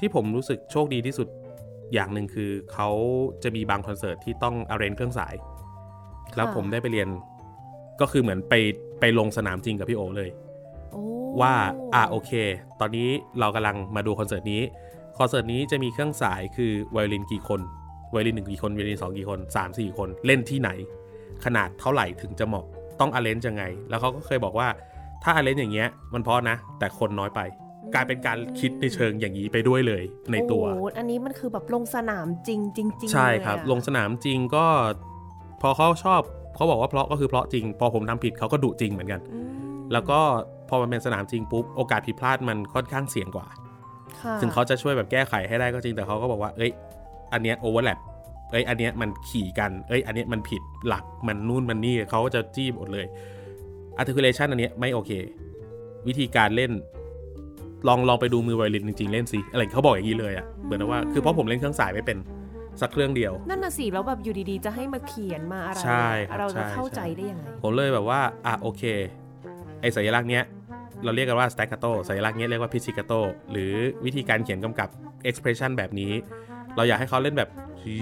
[0.00, 1.28] ที่ผมรู้สึกโชคดีที่สุด
[1.92, 2.90] อย่างหนึ่งคือเขา
[3.42, 5.34] จะมีบางคอนเสิร์ตที่ต้อง arrange เครื่องสาย
[6.36, 7.08] แล้วผมได้ไปเรียน
[8.00, 8.54] ก็คือเหมือนไป
[9.00, 10.30] ไปลงสนามจริงกับพี่โอเลย
[10.92, 11.02] โอ้
[11.40, 11.54] ว่า
[11.94, 12.32] อะโอเค
[12.80, 13.08] ตอนนี้
[13.40, 14.62] เรากำลังมาดูคอนเสิร์ตนี้
[15.18, 17.60] คอนเสิร์ตนี้จะมีเครื่องสายคือไวโอลินกี่คน
[18.10, 20.70] ไวโอลินหนึ่งกี่คนไวโอลินสองกี่คนสามสี่คนเล่นที่ไหน
[21.44, 22.64] ขนาดเท่าไหร่ถึงจะเหมาะ
[23.00, 24.68] ต้อง arrange ยังไง แล้วเขาก็เคยบอกว่า
[25.22, 27.40] ถ้า arrange อย่างเงี้ยมันเพราะนะ แต่คนน้อยไป
[27.94, 34.66] กลายเป็นการคิดในเชิงอย่างนี้ไปด้วยเลยในตัวโอ้อันนี้มันคือแบบลงสนามจริงจริงๆใช่ครับเลยอะลงสนามจริงก็
[35.62, 36.20] พอเขาชอบ
[36.54, 39.50] เขาบอกว่าเพราะก็คือเพราะจริง พอผมทำผิดเขาก็ดุจริงเหมือนกันอืม
[39.92, 40.20] แล้วก็
[40.68, 43.46] พอมันเป็นสนามจริงปุ๊บโอกาสผิดพลาดมันค่อนข้างเสี่ยงกว่า
[44.20, 46.70] ค่ะถึงเขาจะช่วยแบบแก้ไขให้ได้ก็จริงแต่เขาก็บอกว่า เอ้ย
[47.32, 47.98] อันเนี้ยโอเวอร์แลป
[48.50, 53.06] เอ้ยอันเนี้ยมันขี่กันเอ้ยอันเนี้ยมันผิดหลักมันนู่นมันนี่เขาก็จะจี้หมดเลย
[54.00, 55.10] articulation อันเนี้ยไม่โอเค
[56.08, 56.72] วิธีการเล่น
[57.88, 62.18] ลองลองไปดูมือไวโอลินจริงๆเล่นสิอะไรเขาบอกอย่างนี้เลยอะ่ะเหมือนว่าคือเพราะผมเล่นเครื่องสายไม่เป็น
[62.80, 68.82] สักเครื่องเดียว นั่นน่ะสิแล้วแบบอยู่ดีๆ จะให้มาเขียนมาอะไร ใช่ครับเราจะใช่เข้าใช่ใจได้ยังไง ผมเลยแบบว่า อะโอเค
[69.80, 70.44] ไอสัญลักษณ์เนี้ย
[71.04, 73.72] เราเรียกกันว่า staccato สัญลักษณ์เนี้ยเรียกว่า pizzicato หรือ
[74.04, 74.88] วิธีการเขียนกำกับ
[75.28, 76.12] expression แบบนี้
[76.76, 77.50] เราอยากให้เขาเล่นแบบ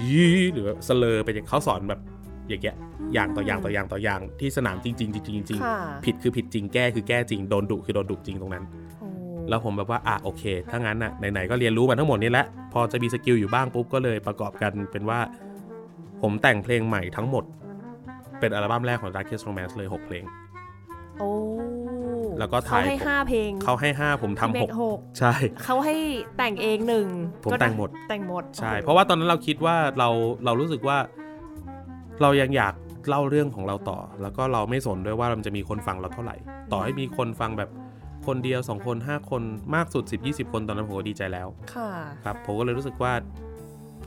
[0.09, 1.99] ยีหรือสเลอไปอย่างเขาสอนแบบ
[2.47, 2.75] อย่างเงี้ย
[3.13, 8.63] อย่างต่ออย่างต่ออย่างต่ออย่างที่สนามจริงๆจริงๆจริงค่ะๆผิดคือผิดจริงแก้คือแก้จริงโดนดุคือโดนดุจริงตรงนั้น
[8.99, 9.07] โอ้
[9.49, 15.19] แล้วผมแบบว่าอะโอเค ถ้างั้นอะไหนๆก็เรียนรู้มาทั้งหมดนี้แล้วพอจะมีสกิลอยู่บ้างปุ๊บก็เลยประกอบกันเป็นว่า
[16.21, 17.43] ผมแต่งเพลงใหม่ทั้งหมด
[18.39, 20.23] เป็นอัลบั้มแรกของ Darkest Romance เลย 6 เพลง
[21.19, 21.29] โอ้
[22.39, 25.95] แล้วก็เขาถ่ายให้ห้าเพลงเขาให้5ผมพี่ทำเมหกกหกใช่เขาให้
[26.37, 27.07] แต่งเองหนึ่ง
[27.43, 30.09] ผมก็แต่งหมดแต่งหมดใช่โอ้โหเพราะว่าตอนนั้นเราคิดว่าเรา
[30.45, 30.97] เรารู้สึกว่า
[32.21, 32.73] เรายังอยาก
[33.09, 36.35] เล่าเรื่องของเราต่อ แล้วก็เราไม่สนด้วยว่ามันจะมีคนฟังเราเท่าไหร่
[36.71, 37.69] ต่อให้มีคนฟังแบบ
[38.27, 39.41] คนเดียวสองคนห้าคน
[39.75, 41.89] มากสุด 10 20 คนตอนนั้นผมก็ดีใจแล้ว ค่ะ
[42.23, 43.13] ครับผมก็เลยรู้สึกว่า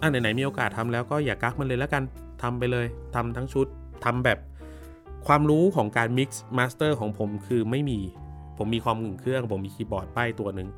[0.01, 2.03] อะไหนๆมีโอกาสทำแล้วก็อย่ากักมันเลยแล้วกัน
[2.43, 3.67] ทำไปเลยทำทั้งชุด
[4.05, 4.39] ทำแบบ
[5.27, 7.99] ความรู้ของการ mix master ของผมคือไม่มี
[8.59, 10.69] ผมมีคอมหนึ่งเครื่อง ผมมีคีย์บอร์ดป้ายตัวหนึ่ง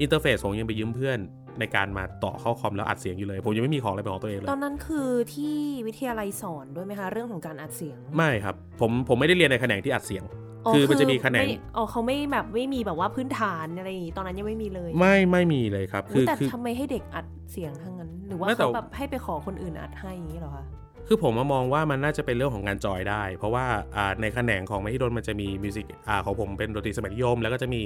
[0.00, 1.18] interface ผมยังไปยืมเพื่อน
[1.60, 10.24] ในการมาต่อเข้าคอมแล้วอัดเสียงอยู่เลย ผมยังไม่มีของอะไรเป็นของตัวเองเลยตอนนั้นคือที่วิทยาลัยสอนด้วยไหมคะ เรื่องของการอัดเสียง ไม่ครับ ผมผมไม่ได้เรียนในแขนงที่อัดเสียง
[10.66, 20.64] อ๋อคือมันจะมีแขนงไม่อ๋อเขาไม่แบบไม่มีแบบว่าพื้นฐานอะไรอย่างงี้ตอนนั้นยังไม่มีเลย ไม่ไม่มีเลยครับอุ๊คืยอแต่คือทำไมให้เด็กอัดเสียงทั้งนั้น หรือว่าไม่แต่เขาแบบให้ไปขอคนอื่นอัดให้อย่างนี้เหรอคะ
[21.06, 27.82] คือผมมามองว่ามันน่าจะเป็นเรื่องของงานจอยได้ เพราะว่าอ่าในแขนงของมหิดลมันจะมี music อ่าของผมเป็นดนตรีสมัยนิยม แล้วก็จะมี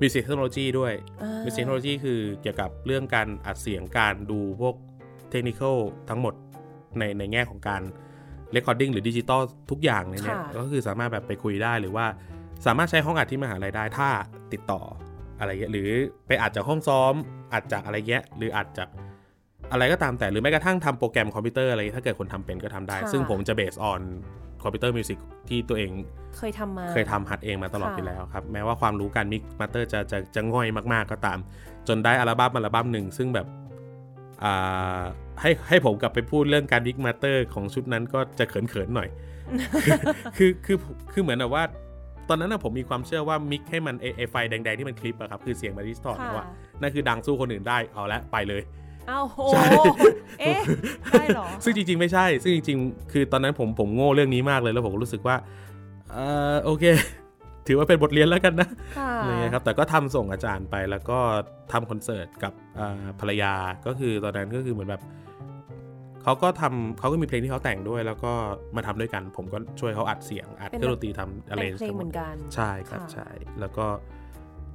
[0.00, 0.92] music technology ด้วย
[1.22, 4.74] อ่า music technology คือเกี่ยวกับเรื่องการอัดเสียงการดูพวก
[5.30, 5.60] เทคนิค
[6.08, 6.34] ทั้งหมด
[6.98, 7.82] ในในแง่ของการ
[8.52, 9.40] recording หรือดิจิตอล
[9.70, 12.06] ทุกอย่างเลยเนี่ยค่ะก็คือสามารถแบบไปคุยได้หรือว่า
[12.66, 14.08] สามารถใช้ห้องอัดที่มหาลัยได้ถ้า
[14.52, 14.82] ติดต่อ
[15.38, 15.90] อะไรเงี้ยหรือ
[16.26, 17.14] ไปอัดจากห้องซ้อม
[17.52, 18.88] อัดจากอะไรเงี้ยหรืออัดจาก
[19.72, 24.00] อะไรก็ตามแต่หรือแม้กระทั่งทำโปรแกรมคอมพิวเตอร์อะไรเงี้ยถ้าเกิดคนทำเป็นก็ทำได้ค่ะซึ่งผมจะ based on
[24.62, 25.90] computer music ที่ตัวเอง
[26.38, 31.38] เคยทำมาเคยทำหัดเองมาตลอดค่ะอยู่แล้วครับ แม้ว่าความรู้การ mix master จะจะจะง่อยมาก ๆ ก็ตาม
[31.88, 33.46] จนได้อัลบั้มอัลบั้มหนึ่ง ซึ่งแบบ
[34.44, 35.02] อ่า
[35.40, 39.08] ให้ให้ผมกลับไปพูดเรื่องการ mix master ของชุดนั้นก็จะเขิน ๆ หน่อย
[39.84, 39.92] คือ
[40.38, 40.76] คือคือ
[41.12, 41.64] คือเหมือนแบบว่า
[42.28, 46.46] ตอนนั้นนะผมมีความเชื่อว่า mix ให้มันไอไอไฟแดง ๆ ที่มันคลิปอะครับ คือเสียงมา distort ค่ะว่า
[46.80, 48.62] นั่นคือดังสู้คนอื่นได้เอาละไปเลย
[49.10, 49.64] อ้าวโหใช่
[50.40, 50.60] เอ๊ะ
[51.10, 55.36] ได้เหรอ ซึ่งจริง ๆ ไม่ใช่ ซึ่งจริง ๆ คือตอนนั้นผมผมโง่เรื่องนี้มากเลยแล้วผมก็รู้สึกว่า
[56.12, 56.18] เอ
[56.52, 56.84] อโอเค
[57.66, 58.68] ถือว่าเป็นบทเรียนแล้วกันนะ
[58.98, 61.18] ค่ะอะไรเงี้ยครับแต่ก็ทำส่งอาจารย์ไปแล้วก็
[61.72, 63.52] ทำคอนเสิร์ตกับอ่าภรรยา
[63.86, 65.02] ก็คือตอนนั้นก็คือเหมือนแบบ
[66.22, 68.32] เขาก็ทำเขาก็มีเพลงที่เขาแต่งด้วย แล้วก็
[68.76, 73.28] มาทำด้วยกัน ผมก็ช่วยเขาอัดเสียงอัดเครื่องดนตรีทำอะไรแต่งเพลงเหมือนกัน ใช่ครับค่ะใช่
[73.60, 73.86] แล้วก็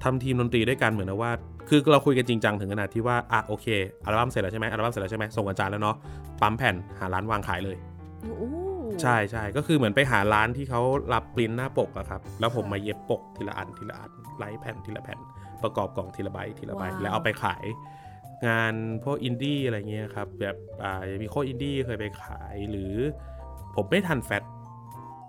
[0.03, 1.31] ทำทีมดนตรีด้วยกันเหมือนกับว่า
[1.69, 3.67] คือเราคุยกันจริงจังถึงขนาดที่ว่าอะโอเค
[4.05, 5.95] อัลบั้มเสร็จแล้วใช่ไหมอัลบั้มเสร็จแล้วใช่ไหมส่งอาจารย์แล้วเนาะ
[6.41, 7.77] ปั๊มแผ่นหาร้านวางขายเลย
[8.25, 8.49] อู้
[9.01, 10.81] ใช่ใช่ก็คือเหมือนไปหาร้านที่เขา
[11.13, 15.19] รับปริ้นหน้าปกอะครับแล้วผมมาเย็บปกทีละอันทีละอันไล่แผ่นทีละแผ่น
[15.63, 17.63] ประกอบกล่องทีละใบทีละใบแล้วเอาไปขาย
[18.47, 22.95] งานพวกอินดี้อะไรเงี้ยครับแบบอ่ายังมีโค้ดอินดี้เคยไปขายหรือ
[23.75, 24.43] ผมไม่ทัน Fat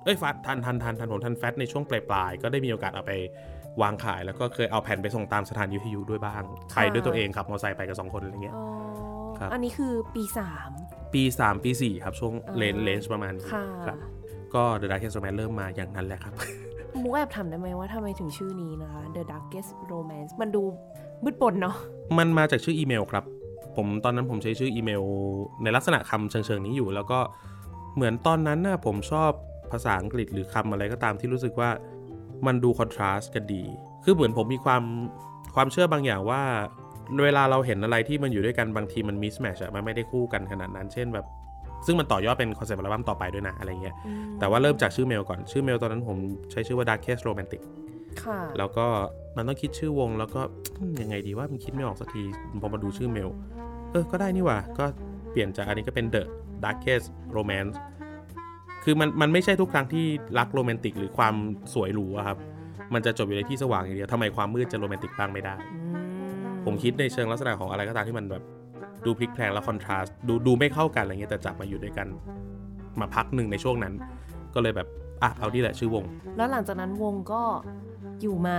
[0.04, 3.12] เอ้ย Fat ทันทันทันทันผมทัน Fat ในช่วงปลายปลายๆก็ได้มีโอกาสเอาไป
[3.82, 6.42] วางขายแล้วก็เคยเอาแผ่นไปส่งตามสถานีวิทยุด้วยบ้าง
[6.74, 8.64] ไปด้วยตัวเองขับมอเตอร์ไซค์ไปกับสองคนอะไรเงี้ยอ๋อ
[9.38, 10.70] ครับอันนี้คือปีสาม
[11.14, 13.98] ปี 3 ปี 4 ครับช่วงอ่า range range ประมาณนี้ค่ะครับ
[14.54, 16.34] ก็ The Darkest Romance เริ่มมาอย่างนั้นแหละครับ
[17.02, 20.62] มุกแอบถามได้ไหมว่าทำไมถึงชื่อนี้นะคะ The Darkest Romance มันดู
[21.24, 21.74] มืดปนเนาะ
[22.18, 23.24] มันมาจากชื่ออีเมลครับ
[23.76, 25.02] ผมตอนนั้นผมใช้ชื่ออีเมล
[25.62, 27.20] ในลักษณะคำเชิงๆนี้อยู่ แล้วก็
[27.94, 29.30] เหมือนตอนนั้นน่ะผมชอบ
[29.72, 31.70] ภาษาอังกฤษหรือคำอะไรก็ตามที่รู้สึกว่า
[32.46, 33.64] มันดู contrast กันดี
[34.04, 34.82] คือเหมือนผมมีความ
[35.54, 36.42] ความเชื่อบางอย่างว่า
[37.24, 41.26] เวลาเราเห็นอะไรที่มันอยู่ด้วยกันบางทีมัน mismatch อะมันไม่ได้คู่กันขนาดนั้น เช่นแบบ
[41.86, 46.16] ซึ่งมันต่อยอดเป็น concept อัลบั้มต่อไปด้วยนะอะไรเงี้ยอืมแต่ว่าเริ่มจากชื่อเมลก่อน ชื่อเมลตอนนั้นผม
[46.50, 47.62] ใช้ชื่อว่า Darkest Romantic
[48.22, 48.86] ค่ะแล้วก็
[49.36, 50.40] มันต้องคิดชื่อวงแล้วก็
[50.78, 52.22] อืมยังไงดีว่ามันคิดไม่ออกสักที
[52.62, 53.30] พอมาดูชื่อเมล
[53.90, 54.84] เออ ก็ได้นี่หว่าก็
[55.30, 56.22] เปลี่ยนจากอันนี้ก็เป็น The
[56.64, 57.74] Darkest Romance
[58.84, 60.04] คือมันมันไม่ใช่ทุกครั้งที่
[60.38, 61.34] รักโรแมนติกหรือความ
[61.74, 62.38] สวยหรูอะครับ
[62.94, 68.42] มันจะจบอยู่ในที่สว่างอย่างเดียวทำไมความมืดจะโรแมนติกบ้างไม่ได้อืมผมคิดในเชิงลักษณะของอะไรก็ตามที่มันแบบ
[69.06, 72.06] ดูพลิกแพลงและคอนทราสต์ดูดูไม่เข้ากันอะไรเงี้ยแต่จับมาอยู่ด้วยกัน
[73.00, 73.94] มาพักหนึ่งในช่วงนั้น
[74.54, 74.88] ก็เลยแบบ
[75.22, 76.04] อะเอานี่แหละชื่อวง
[76.36, 77.42] แล้วหลังจากนั้นวงก็
[78.22, 78.58] อยู่มา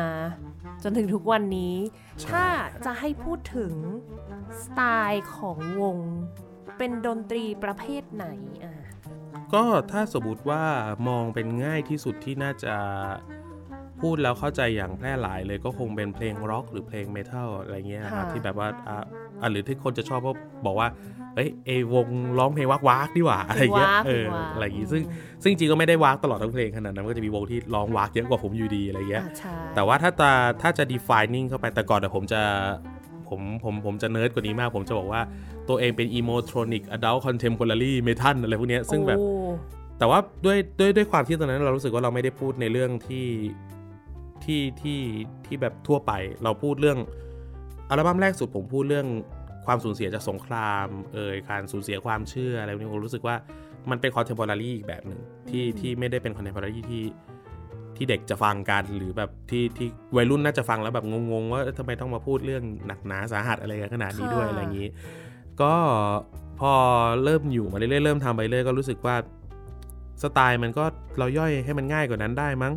[0.83, 1.75] จนถึงทุกวันนี้
[2.21, 2.45] ใช่ถ้า
[2.85, 3.73] จะให้พูดถึง
[4.63, 5.97] สไตล์ของวง
[6.77, 8.27] เป็นดนตรีประเภทไหน
[8.63, 8.75] อะ
[9.53, 10.63] ก็ถ้าสมมติว่า
[11.07, 12.75] มองเป็นง่ายที่สุดที่น่าจะ
[14.01, 18.97] พูดแล้วเข้าใจอย่างแพร่หลายเลยก็คงเป็นเพลงร็อกหรือเพลงเมทัลอะไรเงี้ยนะครับค่ะที่แบบว่าอะ
[19.41, 20.31] อะหรือที่คนจะชอบก็
[20.65, 20.87] บอกว่า
[21.35, 22.07] เอ้ยเอวง
[22.39, 25.01] ร้องเพลงวักวักๆดีกว่าอะไรเงี้ยวักเออวักอะไรอย่างงี้ซึ่ง
[25.43, 30.29] ซึ่งจริงๆก็ไม่ได้วักตลอดทั้งเพลงขนาดนั้นมันก็จะมีวงที่ร้องวักเยอะกว่าผมอยู่ดีอะไรเงี้ยอะใช่แต่ว่าถ้าจะ
[30.61, 32.41] ถ้าจะ defining เข้าไปแต่ก่อนแต่ผมจะ
[33.29, 35.21] ผมผมผมจะเนิร์ดกว่านี้มาก ผมจะบอกว่า
[35.69, 39.29] ตัวเองเป็น emotronic adult contemporary metal อะไรพวกเนี้ยซึ่งแบบโอ้
[39.99, 43.27] แต่ว่าด้วยด้วยด้วยความที่ตอนนั้นเรารู้สึกว่าเราไม่ได้พูดในเรื่องที่
[44.43, 45.01] ที่ที่
[45.45, 46.11] ที่แบบทั่วไป
[46.43, 46.99] เราพูดเรื่อง
[47.89, 49.07] อัลบั้มแรกสุดผมพูดเรื่อง
[49.65, 53.35] ความสูญเสียจากสงครามเอ่ยการสูญเสียความเชื่ออะไรพวกนี้ผมรู้สึกว่า
[53.89, 57.03] มันเป็นคอนเทม p o r a r y อีกแบบหนึ่งที่ที่ไม่ได้เป็นคอนเทม p o r a r y ที่
[57.97, 64.89] ที่เด็กจะฟังกันหรือแบบที่ที่วัยรุ่นน่าจะฟังแล้วแบบงงๆว่าเอ๊ะทำไมต้องมาพูดเรื่องหนักหนาสาหัสอะไรกันขนาดนี้ด้วยอะไรอย่างนี้
[65.61, 65.73] ก็
[66.59, 66.73] พอ
[67.23, 69.15] เริ่มอยู่มาเรื่อยๆเริ่มทำไปเรื่อยก็รู้สึกว่า
[70.23, 70.85] สไตล์มันก็
[71.19, 72.73] เราย่อยให้มันง่ายกว่านั้นได้มั้ง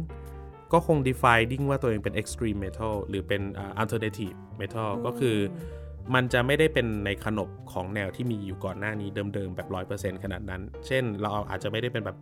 [0.73, 5.37] ก็คง defining ว่าตัวเองเป็น extreme metal หรือเป็น uh, alternative metal ก็คือ
[6.15, 12.17] มันจะไม่ได้เป็นในขนบของแนวที่มีอยู่ก่อนหน้านี้เดิมๆแบบ 100%ขนาดนั้น เช่นเราอาจจะไม่ได้เป็นแบบ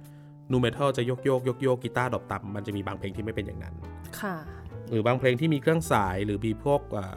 [0.53, 3.75] nu metal จะโยกโยกโยกโยกกีตาร์ดอกต่ำมันจะมีบางเพลงที่ไม่เป็นอย่างนั้น
[4.21, 4.37] ค่ะ
[4.91, 7.17] หรือบางเพลงที่มีเครื่องสายหรือมีพวกอ่า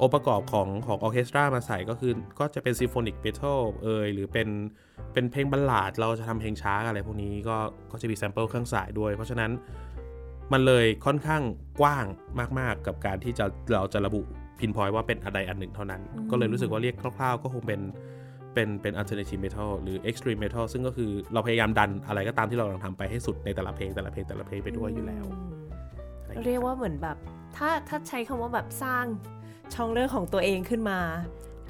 [0.00, 4.48] องค์ประกอบของของ orchestra มาใส่ก็คือก็จะเป็น symphonic metal เอยหรือเป็น
[5.12, 7.56] เป็นเพลง ballad เราจะทำเพลงช้าอะไรพวกนี้ก็
[7.92, 9.50] ก็จะมี sample เครื่องสายด้วย เพราะฉะนั้น
[10.52, 11.42] มันเลยค่อนข้าง
[11.80, 12.06] กว้าง
[12.58, 14.20] มาก ๆ กับการที่จะเราจะระบุ
[14.60, 17.80] pinpoint ว่าเป็นอะไรอันหนึ่งเท่านั้นอืมก็เลยรู้สึกว่าเรียกคร่าว ๆ ก็คงเป็น
[18.56, 25.54] เป็นเป็น alternative metal หรือ extreme metal ซึ่งก็คือเราพยายามดันอะไรก็ตามที่เรากำลังทำไปให้สุดในแต่ละเพลงแต่ละเพลงแต่ละเพลงไปด้วยอยู่แล้วอืม
[26.20, 27.16] อะไรอย่างเงี้ยเรียกว่าเหมือนแบบ
[27.56, 29.04] ถ้าถ้าใช้คำว่าแบบสร้าง
[29.74, 30.98] ช่องเรื่องของตัวเองขึ้นมา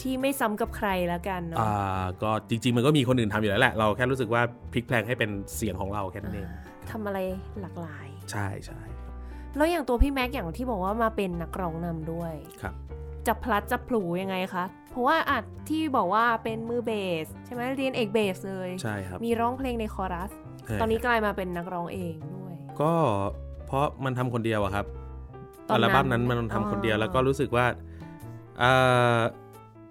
[0.02, 6.48] ที่ไม่ซ้ำกับใครแล้วกันเนาะอ่าก็จริง ๆ มันก็มีคนอื่นทำอยู่แล้วแหละ เราแค่รู้สึกว่าพลิกแพลงให้เป็นเสียงของเราแค่นั้นเอง
[6.90, 7.18] ทำอะไร
[7.60, 8.80] หลากหลาย ใช่ใช่
[9.56, 12.74] แล้วอย่างตัวพี่แม็กอย่างที่บอกว่ามาเป็นนักร้องนำด้วยครับ
[13.26, 16.92] จะพลัดจะพลูยังไงคะเพ ราะว่าอาจที่บอกว่าเป็นมือเบ
[17.24, 20.30] ส ใช่ไหมเรียนเอกเบสเลย ใช่ครับ มีร้องเพลงในคอรัส
[20.66, 22.92] ใช่ตอนนี้กลายมาเป็นนักร้องเองด้วย ก็
[23.66, 24.86] เพราะมันทำคนเดียวอะครับ
[25.68, 27.66] ตอนนั้นอัลบั้มนั้นมันทำคนเดียวอ๋อแล้วก็รู้สึกว่า
[28.62, 29.20] อ่า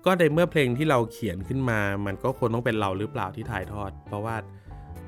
[0.06, 4.36] ก็ในเมื่อเพลงที่เราเขียนขึ้นมา มันก็ควรต้องเป็นเราหรือเปล่าที่ถ่ายทอด เพราะว่า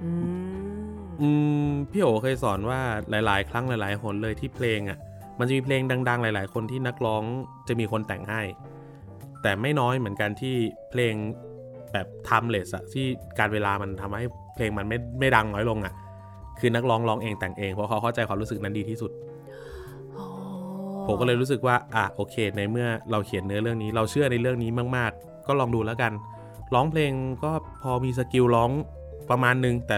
[0.03, 0.11] อื
[0.53, 0.87] ม
[1.21, 1.29] อื
[1.67, 2.79] มพี่โอเคยสอนว่า
[3.09, 4.97] หลาย ๆ ครั้งหลาย ๆ หนเลยที่เพลงอะ่ะ
[5.39, 7.23] มันจะมีเพลงดัง ๆ หลาย ๆ คนที่นักร้อง
[7.67, 8.41] จะมีคนแต่งให้
[9.47, 10.55] แต่ไม่น้อยเหมือนกันที่
[10.91, 11.13] เพลง
[11.93, 13.05] แบบ timeless อะที่
[13.39, 15.93] การเวลามันทำให้เพลงมันไม่ไม่ดังน้อยลงอะ
[16.59, 19.11] คือนักร้องร้องเองแต่งเองเพราะเขาเข้าใจความรู้สึกนั้นดีที่สุด
[21.07, 26.11] ผมก็เลยรู้สึกว่าอะโอเค ในเมื่อเราเขียนเนื้อเรื่องนี้ เราเชื่อในเรื่องนี้มาก ๆ ก็ลองดูแล้วกัน
[26.73, 27.11] ร้องเพลง
[27.43, 28.71] ก็พอมีสกิลร้อง
[29.29, 29.97] ประมาณนึง แต่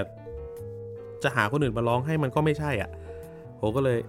[1.23, 2.89] จะหาคนอื่นมาร้องให้มันก็ไม่ใช่อะ
[3.61, 3.99] ผมก็เลย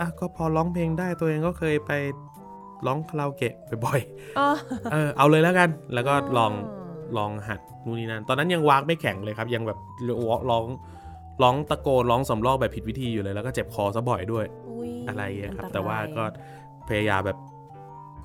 [0.00, 1.92] อะก็พอร้องเพลงได้ตัวเองก็เคยไป
[2.86, 4.00] ร้องคาราโอเกะบ่อย
[4.38, 6.52] อ๋อๆเออเอาเลยแล้วกัน แล้วก็ลอง
[7.16, 9.78] ลองหัดนู่นนี่นั่นตอนนั้นยังวากไม่แข็งเลยครับ ยังแบบ
[10.50, 10.66] ร้อง
[11.42, 16.24] ร้องตะโกนร้องสำรอกแบบผิดวิธีอยู่เลยแล้วก็เจ็บคอซะบ่อยด้วยอุ๊ยอะไรอย่างเงี้ยครับอันรยแต่ว่าก็
[16.88, 17.38] พยายามแบบ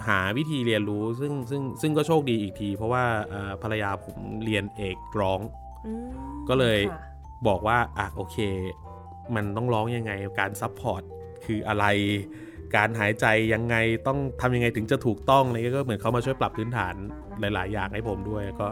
[0.07, 5.39] หาวิธีเรียนรู้ซึ่งซึ่งซึ่งก็โชคดีอีกที เพราะว่าเอ่อภรรยาผมเรียนเอกร้อง
[5.85, 6.09] อืม
[6.49, 7.01] ก็เลยค่ะ
[7.47, 8.37] บอกว่าอะโอเค
[9.35, 11.01] มันต้องร้องยังไงการ support
[11.45, 11.85] คืออะไร
[12.75, 13.75] การหายใจยังไง
[14.07, 16.93] ต้องทำยังไงถึงจะถูกต้องอะไรเงี้ยก็เหมือนเขามาช่วยปรับพื้นฐาน
[17.39, 18.67] หลาย ๆ อย่างให้ผมด้วยก็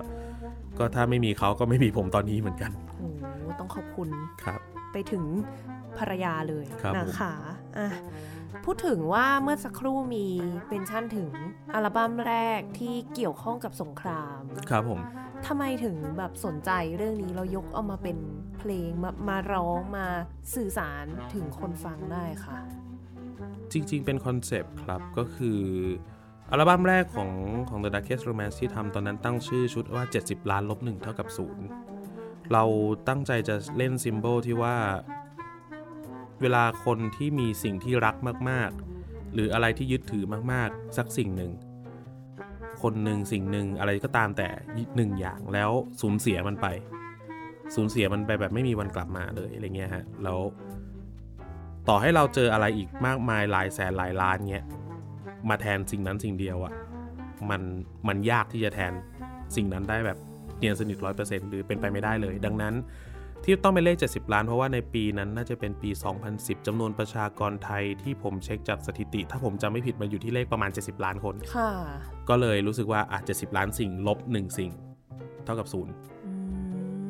[0.80, 3.24] ก็ถ้าไม่มีเขาก็ไม่มีผมตอนนี้เหมือนกันโอ้โห
[3.60, 4.10] ต้องขอบคุณ
[4.44, 4.60] ครับ
[4.94, 5.24] ไปถึง
[5.98, 7.34] ภรรยาเลยครับนะคะ
[7.78, 7.88] อะ
[8.66, 10.28] พูดถึงว่าเมื่อสักครู่มี
[10.70, 11.30] mention ถึง
[11.74, 15.00] อัลบั้มแรกที่เกี่ยวข้องกับสงคราม ครับผม
[15.48, 18.18] ทำไมถึงแบบสนใจเรื่องนี้เรายกเอามาเป็น
[18.60, 20.06] เพลงมามาร้องมา
[20.56, 22.58] สื่อสารถึงคนฟังได้ค่ะ
[23.72, 25.60] จริง ๆ เป็นคอนเซปต์ครับ ก็คือ
[26.52, 27.32] อัลบั้มแรกของ
[27.69, 31.65] ของ The Darkest Romance ที่ทำตอนนั้นตั้งชื่อชุดว่า 70 ล้านลบหนึ่งเท่ากับศูนย์
[32.52, 32.63] เรา
[33.08, 34.76] ตั้งใจจะเล่นซิมโบลที่ว่า
[36.41, 38.15] เวลาคนที่มีสิ่งที่รัก
[38.50, 41.52] มากๆ หรืออะไรที่ยึดถือมากๆ สักสิ่งหนึ่ง
[42.82, 44.50] คนหนึ่งสิ่งหนึ่งอะไรก็ตามแต่
[44.96, 46.67] หนึ่งอย่างแล้วสูญเสียมันไป
[47.76, 50.39] สูญเสียมันไปแบบไม่มีวันกลับมาเลยอะไรเงี้ยฮะแล้ว
[51.89, 54.65] ต่อให้เราเจออะไรอีกมากมายหลายแสนหลายล้านเงี้ย
[55.50, 56.74] มาแทนสิ่งนั้นสิ่งเดียวอะ่ะ
[57.50, 57.62] มัน
[58.08, 58.93] มันยากที่จะแทน
[59.56, 60.17] สิ่งนั้นได้แบบ
[60.60, 62.74] เนียนสนิทร้อยเปอร์เซ็นต์หรือเป็นไปไม่ได้เลย ดังนั้น
[63.43, 65.89] ที่ต้องเป็นเลข 70 ล้าน เพราะว่าในปีนั้นน่าจะเป็นปี
[66.30, 71.72] 2010จำนวนประชากรไทยที่ผมเช็คจากสถิติ ถ้าผมจำไม่ผิดมันอยู่ที่เลขประมาณ 70 ล้านคนค่ะ
[72.30, 74.72] ก็เลยรู้สึกว่าอาจจะ10ล้านสิ่งลบ 1 สิ่ง
[75.46, 75.93] เท่ากับศูนย์
[76.26, 76.34] อื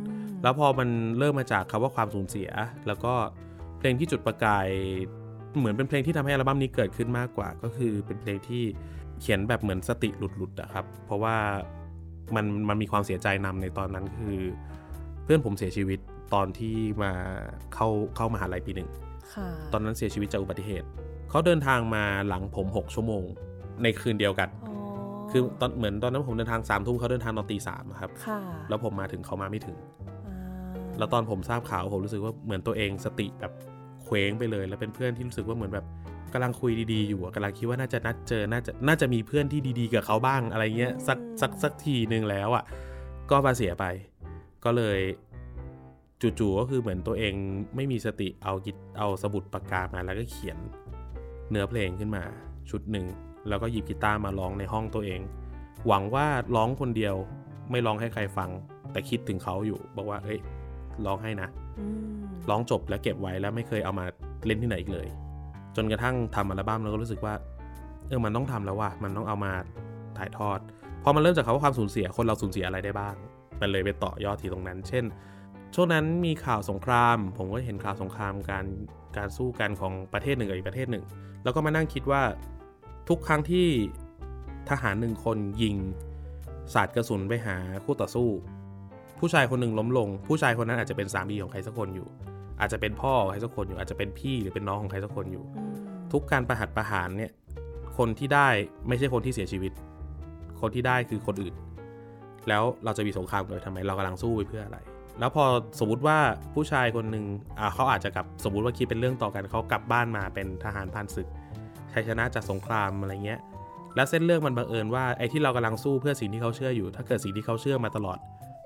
[0.03, 2.49] มแล้วพอมันเริ่มมาจากคำว่าความสูญเสีย
[2.87, 3.13] แล้วก็
[3.83, 4.67] เพลงที่จุดประกาย
[5.57, 8.63] เหมือนเป็นเพลงที่ทำให้อัลบั้มนี้เกิดขึ้นมากกว่า ก็คือเป็นเพลงที่
[9.21, 11.35] เขียนแบบเหมือนสติหลุดๆอะครับ เพราะว่า
[12.35, 14.39] มันมันมีความเสียใจนำในตอนนั้นคือ
[15.23, 15.99] เพื่อนผมเสียชีวิต
[16.33, 17.11] ตอนที่มา
[17.73, 18.89] เข้าเข้ามาหาลัยปีหนึ่ง
[19.33, 20.87] ค่ะตอนนั้นเสียชีวิตจากอุบัติเหตุ
[21.29, 23.23] เขาเดินทางมาหลังผม 6 ชั่วโมง
[23.83, 24.75] ในคืนเดียวกันอ๋อ
[25.31, 30.12] คือตอนเหมือนตอนนั้นผมเดินทางสามทุ่มเขาเดินทางตอนตีสามครับค่ะแล้วผมมาถึงเขามาไม่ถึงอ่า
[30.97, 33.53] แล้วตอนผมทราบข่าวผมรู้สึกว่าเหมือนตัวเองสติแบบ
[34.03, 35.85] เคว้งไปเลย แล้วเป็นเพื่อนที่รู้สึกว่าเหมือนแบบ
[36.33, 42.63] กำลังคุยดีๆอยู่อะกำลังคิดว่าน่าจะนัดเจอน่าจะน่าจะมีเพื่อนที่ดีๆกับเขาบ้างอะไรเงี้ยสักสักสักทีหนึ่งแล้วอะ
[43.31, 43.85] ก็มาเสียไป
[44.65, 44.99] ก็เลย
[46.21, 47.33] จู่ๆก็คือเหมือนตัวเอง
[47.75, 50.57] ไม่มีสติเอากิเอาสมุดปากกามาแล้วก็เขียน
[51.49, 52.23] เนื้อเพลงขึ้นมา
[52.69, 53.05] ชุดหนึ่ง
[53.47, 55.21] แล้วก็หยิบกีตาร์มาร้องในห้องตัวเอง
[55.87, 57.15] หวังว่าร้องคนเดียว
[57.71, 58.49] ไม่ร้องให้ใครฟัง
[58.91, 60.39] แต่คิดถึงเขาอยู่ บอกว่าเอ้ย
[61.05, 64.05] ร้องให้นะอืมร้องจบแล้วเก็บไว้แล้วไม่เคยเอามา
[64.45, 65.07] เล่นที่ไหนอีกเลย
[65.75, 67.33] จนกระทั่งทำอัลบั้มแล้วก็รู้สึกว่า
[68.07, 69.53] เออมันต้องทำแล้วว่ะมันต้องเอามา
[70.17, 70.59] ถ่ายทอด
[71.03, 73.15] พอมันเริ่มจากคำว่าความสูญเสียคนเราสูญเสียอะไรได้บ้าง
[73.61, 75.03] มันเลยไปต่อยอดที่ตรงนั้น เช่น
[75.75, 78.65] ช่วงนั้นมีข่าวสงคราม ผมก็เห็นข่าวสงครามการ
[79.17, 81.03] การสู้กันของประเทศหนึ่งกับอีกประเทศหนึ่ง
[81.43, 82.21] แล้วก็มานั่งคิดว่า
[83.09, 83.67] ทุกครั้งที่
[84.69, 85.75] ทหารหนึ่งคนยิง
[86.73, 88.29] สาดกระสุนไปหาคู่ต่อสู้
[89.25, 92.07] ผู้ชายคนหนึ่งล้มลง ผู้ชายคนนั้นอาจจะเป็นสามีของใครสักคนอยู่
[92.59, 95.73] อาจจะเป็นพ่อของใครสักคนอยู่ อาจจะเป็นพี่หรือเป็นน้องของใครสักคนอยู่อืม
[96.13, 97.31] ทุกการประหัตประหารเนี่ย
[97.97, 98.47] คนที่ได้
[98.87, 99.71] ไม่ใช่คนที่เสียชีวิต
[100.61, 101.53] คนที่ได้คือคนอื่น
[102.47, 104.77] แล้วเราจะมีสงครามกันไปทำไม เรากำลังสู้ไปเพื่ออะไร
[105.19, 105.45] แล้วพอ
[105.79, 106.17] สมมติว่า
[106.53, 107.25] ผู้ชายคนหนึ่ง
[107.59, 111.27] อ่าเขาอาจจะกลับสมมุติว่าคิดเป็นเรื่องต่อกันเขากลับบ้านมาเป็นทหารผ่านศึก
[111.93, 113.39] ชัยชนะจากสงครามอะไรเงี้ย
[113.95, 118.17] แล้วเส้นเรื่องมันบังเอิญว่าไอ้ที่เรากำลังสู้เพื่อสิ่งที่เขาเชื่ออยู่ ถ้าเกิดสิ่งที่เขาเชื่อมาตลอด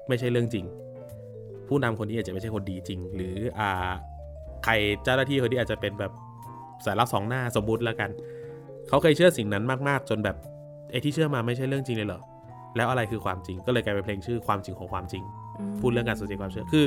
[0.07, 0.65] ไม่ใช่เรื่องจริง
[1.67, 3.71] ผู้นำคนนี้อาจจะไม่ใช่คนดีจริง หรืออ่า
[4.63, 6.11] ใครเจ้าหน้าที่คนนี้อาจจะเป็นแบบ
[6.85, 8.09] สายลับสองหน้าสมมุติแล้วกัน
[8.89, 10.35] เขาเคยเชื่อสิ่งนั้นมากๆ จนแบบ
[10.91, 12.21] ไอ้ที่เชื่อมาไม่ใช่เรื่องจริงเลยเหรอ
[12.75, 15.23] แล้วอะไรคือความจริงก็เลยกลายเป็นเพลงชื่อความจริงของความจริง
[15.59, 16.85] อืมพูดเรื่องการสูญเสียความเชื่อคือ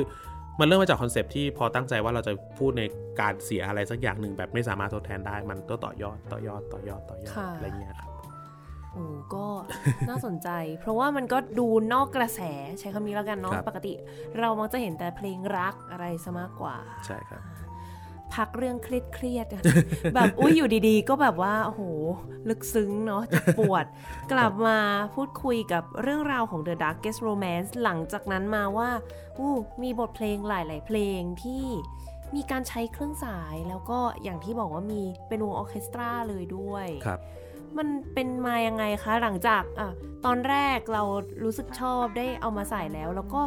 [0.59, 2.83] มันเริ่มมาจากคอนเซปต์ที่พอตั้งใจว่าเราจะพูดใน
[3.21, 8.10] การเสียอะไรสักอย่างหนึ่งแบบไม่สามารถทดแทนได้ มันก็ต่อยอดต่อยอดต่อยอดต่อยอดค่ะอะไรเงี้ยครับ
[8.93, 9.45] โอ้ก็
[10.09, 10.49] น่าสนใจ
[10.79, 12.41] เพราะว่ามันก็ดูนอกกระแส
[12.79, 13.93] ใช้คำนี้แล้วกันเนาะครับปกติ
[14.39, 16.75] เรามักจะเห็นแต่เพลงรักอะไรซะมากกว่า
[17.05, 17.41] ใช่ครับ
[18.35, 19.63] พักเรื่องเครียดเครียดๆกัน
[20.15, 21.81] แบบอุ้ยอยู่ดีๆ ก็แบบว่าโอ้โห
[22.49, 23.85] ลึกซึ้งเนาะเจ็บปวด
[24.31, 24.77] กลับมา
[25.15, 28.89] พูดคุยกับเรื่องราวของ The Darkest Romance หลังจากนั้นมาว่า
[29.37, 29.51] อู้
[29.83, 31.65] มีบทเพลงหลาย ๆ เพลงที่
[32.35, 37.19] มีการใช้เครื่องสายแล้วก็อย่างที่บอกว่ามีเป็นวงออร์เคสตราเลยด้วยครับ
[37.77, 39.81] มันเป็นมายังไงคะ หลังจากอ
[40.25, 41.03] ตอนแรกเรา
[41.43, 43.41] รู้สึกชอบได้เอามาใส่แล้ว แล้วก็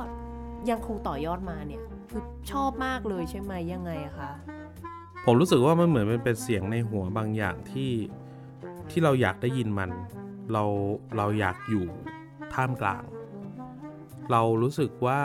[0.70, 4.30] ยังคงต่อยอดมาเนี่ยคือชอบมากเลยใช่ไหมยังไงอะคะ
[5.24, 7.92] ผมรู้สึกว่ามันเหมือนมันเป็นเสียงในหัวบางอย่างที่
[8.90, 9.90] ที่เราอยากได้ยินมัน
[10.52, 10.64] เรา
[11.16, 11.86] เราอยากอยู่
[12.54, 13.04] ท่ามกลาง
[14.32, 15.20] เรารู้สึกว่า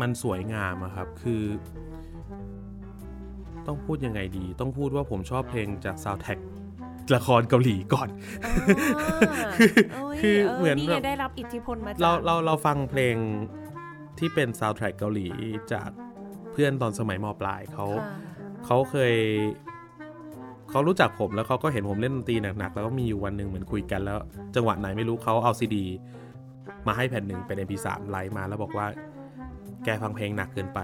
[0.00, 1.42] มันสวยงามอะครับคือ
[3.66, 6.40] ต้องพูดยังไงดี ต้องพูดว่าผมชอบเพลงจากซาว d t ท a c k
[7.14, 8.08] ละครเกาหลีก่อน
[9.96, 13.16] อ๋อคือโยเหมือนนี่แบไงบได้รับอิทธิพลมาจากเราเราเราฟังเพลง
[14.18, 15.26] ที่เป็นซาว d t ท a c k เกาหลี
[15.72, 15.90] จาก
[16.52, 18.30] เพื่อนตอนสมัยมปลายเขาค่ะ
[18.66, 19.14] เขาเคย
[20.70, 24.18] เขารู้จักผมแล้วเขาก็เห็นผมเล่นดนตรีหนักๆ แล้วก็มีอยู่วันหนึ่งเหมือนคุยกันแล้ว
[24.54, 25.84] จังหวะไหนไม่รู้เขาเอาซีดี
[26.86, 28.86] มาให้แผ่นหนึ่งเป็น MP3 ไลฟ์มาแล้วบอกว่า
[29.84, 30.78] แกฟังเพลงหนักเกินไป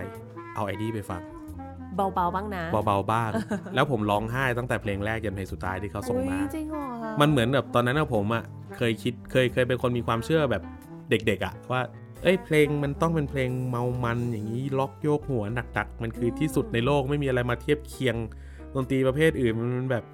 [0.55, 1.22] เอาไอดีไปฟัง
[1.96, 3.30] เบาๆบ้างนะ เบาๆบ้าง
[3.74, 8.44] แล้วผมร้องไห้ตั้งแต่เพลงแรกยันเพลงสุดท้ายที่เขาส่งอุ๊ยมาจริงเหรอคะมันเหมือนแบบตอนนั้นอะผมอะ
[8.76, 10.62] เคยคิดเคยเคยเป็นคนมีความเชื่อแบบ
[11.11, 11.80] เด็กๆอะว่า
[12.22, 18.16] เอ้ยเพลงมันต้องเป็นเพลงเมามันอย่างนี้ล็อกโยกหัวหนักๆมันคือที่สุดในโลกไม่มีอะไรมาเทียบเคียง
[18.75, 20.04] ดนตรีประเภทอื่นมันแบบ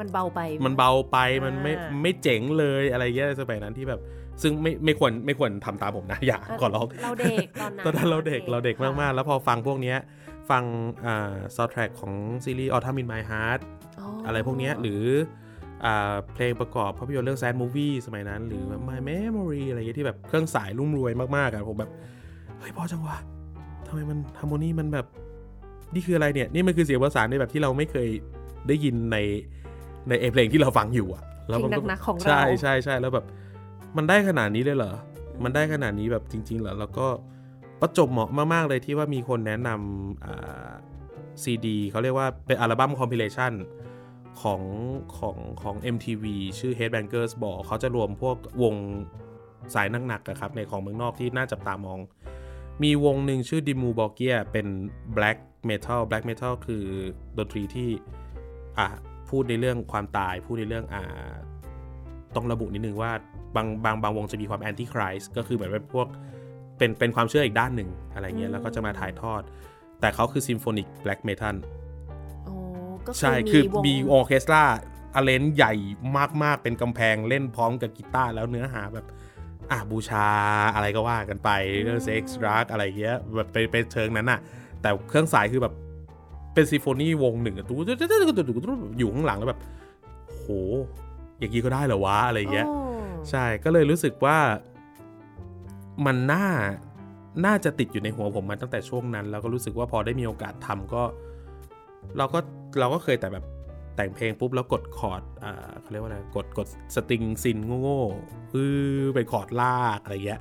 [0.00, 4.00] มันเบาไป มันเบาไปมันไม่อ่าไม่เจ๋งเลยอะไรเงี้ยสมัยนั้นที่แบบ
[4.42, 9.96] ซึ่งไม่ไม่ควรไม่ควรทำตามผมนะอย่าขอร้องเราเด็กตอนนั้นตอนนั้นเราเด็กเราเด็กมากๆ แล้วพอฟังพวกเนี้ย
[10.50, 10.64] ฟัง
[11.06, 13.60] อ่าซาวด์แทร็กของซีรีส์ Autumn in My Heart
[14.26, 15.02] อะไรพวกเนี้ยหรือ
[15.84, 21.90] อ่าเพลงประกอบภาพยนตร์เรื่อง Sad Movie สมัยนั้น หรือ My Memory อะไรเงี้ยที่แบบเครื่องสายรุ่มรวยมากๆอะผมแบบ
[22.58, 23.16] เฮ้ยพอจังวะ
[23.86, 25.06] ทำไมมันฮาร์โมนีมันแบบ
[25.94, 28.08] นี่คืออะไรเนี่ย นี่มันคือเสียงประสานในแบบที่เราไม่เคย
[28.68, 29.16] ได้ยินใน
[30.08, 33.24] ในเอเพลงที่เราฟังอยู่อะเพลงมัก็หนักๆของเราใช่ใช่ใช่แล้วแบบ
[33.96, 34.94] มันได้ขนาดนี้เลยเหรอ
[35.44, 37.06] มันได้ขนาดนี้แบบจริง ๆ เหรอแล้วก็
[37.80, 43.52] ประจบเหมาะมาก ๆ เลยที่ว่ามีคนแนะนำซีดีเขาเรียกว่าเป็นอัลบั้มคอมพิเลชัน
[44.42, 44.62] ของ
[45.18, 46.24] ของของ MTV
[46.58, 48.74] ชื่อ Headbangers Ball เขาจะรวมพวกวง
[49.74, 51.98] สายหนักๆครับในของเมืองนอกที่น่าจับตามอง
[52.82, 54.66] มีวงหนึ่งชื่อดิมูบอเกียเป็น
[55.16, 56.84] Black Metal Black Metal คือ
[57.38, 57.88] ดนตรีที่
[58.78, 58.86] อะ
[59.28, 61.32] พูดในเรื่องความตาย พูดในเรื่องอ่า
[62.34, 63.12] ต้องระบุนิดนึงว่า
[63.56, 66.06] บางบางบางวงจะมีความแอนตี้คริสก็คือเหมือนเป็นพวก
[66.78, 69.42] เป็นเป็นความเชื่ออีกด้านหนึ่งอะไรเงี้ยแล้วก็จะมาถ่ายทอด
[70.00, 71.56] แต่เขาคือ symphonic black metal
[73.18, 74.62] ใช่คือมีออเคสตรา
[75.14, 75.72] อเลนใหญ่
[76.42, 79.06] มากๆ เป็นกำแพงเล่นพร้อมกับกีตาร์แล้วเนื้อหาแบบ
[79.70, 80.28] อะบูชา
[80.74, 81.50] อะไรก็ว่ากันไป
[81.82, 84.40] เรื่องเซ็กซ์รักอะไรเงี้ยแบบไปไปเชิงนั้นอะ
[84.82, 85.74] แต่เครื่องสายคือแบบ
[86.54, 87.78] เป็น symphony วงหนึ่งตู้
[88.98, 89.60] อยู่ข้างหลังแล้วแบบ
[90.28, 90.46] โห
[91.38, 92.66] อย่างนี้ก็ได้เหรอวะอะไรเงี้ย
[93.30, 94.36] ใช่ก็เลยรู้สึกว่า
[96.06, 96.46] มันน่า
[97.46, 101.02] น่าจะติดอยู่ในหัวผมมาตั้งแต่ช่วงนั้น แล้วก็รู้สึกว่าพอได้มีโอกาสทำก็
[102.18, 102.38] เราก็
[102.80, 103.44] เราก็เคยแต่แบบ
[103.96, 108.74] แต่งเพลงปุ๊บแล้วกดคอร์ดอ่าเขาเรียกว่าอะไรกดกด string synth โง่ๆคือ
[109.14, 110.40] ไปคอร์ดลากอะไรเงี้ย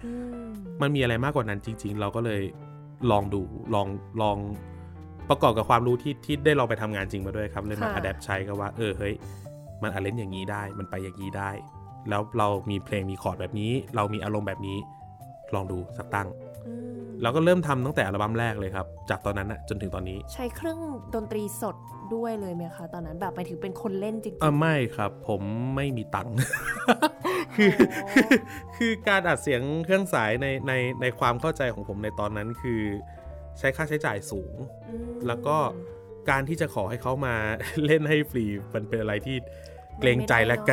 [0.81, 2.41] มันมีอะไรมากกว่านั้นจริง ๆ เราก็เลย
[3.11, 3.41] ลองดู
[3.75, 3.87] ลอง
[4.21, 4.37] ลอง
[5.29, 9.13] ประกอบกับความรู้ที่ที่ได้ลองไปทำงานจริงมาด้วยครับเลยมา adapt ใช้ก็ว่าเออเฮ้ย
[9.81, 11.51] มันอาเล่นอย่างนี้ได้ มันไปอย่างนี้ได้
[12.09, 14.77] แล้วเรามีเพลงมีคอร์ดแบบนี้ เรามีอารมณ์แบบนี้
[15.55, 16.27] ลองดูสักตั้ง
[17.21, 20.79] เราก็เริ่มทำตั้งแต่อัลบั้มแรกเลยครับ จากตอนนั้นนะจนถึงตอนนี้ ใช้เครื่อง
[21.15, 21.75] ดนตรีสด
[22.15, 25.41] ด้วยเลยไหมคะ ตอนนั้นแบบไปถึงเป็นคนเล่นจริงๆอ่าไม่ครับ ผม
[25.75, 26.35] ไม่มีตังค์
[27.55, 27.71] คือ
[28.75, 32.81] คือการอัดเสียงเครื่องสายในในในความเข้าใจของผมในตอนนั้นคือ
[33.59, 34.53] ใช้ค่าใช้จ่ายสูง
[35.27, 35.57] แล้วก็
[36.29, 37.35] การที่จะขอให้เขามา
[37.85, 39.37] เล่นให้ฟรีมันเป็นอะไรที่
[39.99, 40.69] เกรงใจและก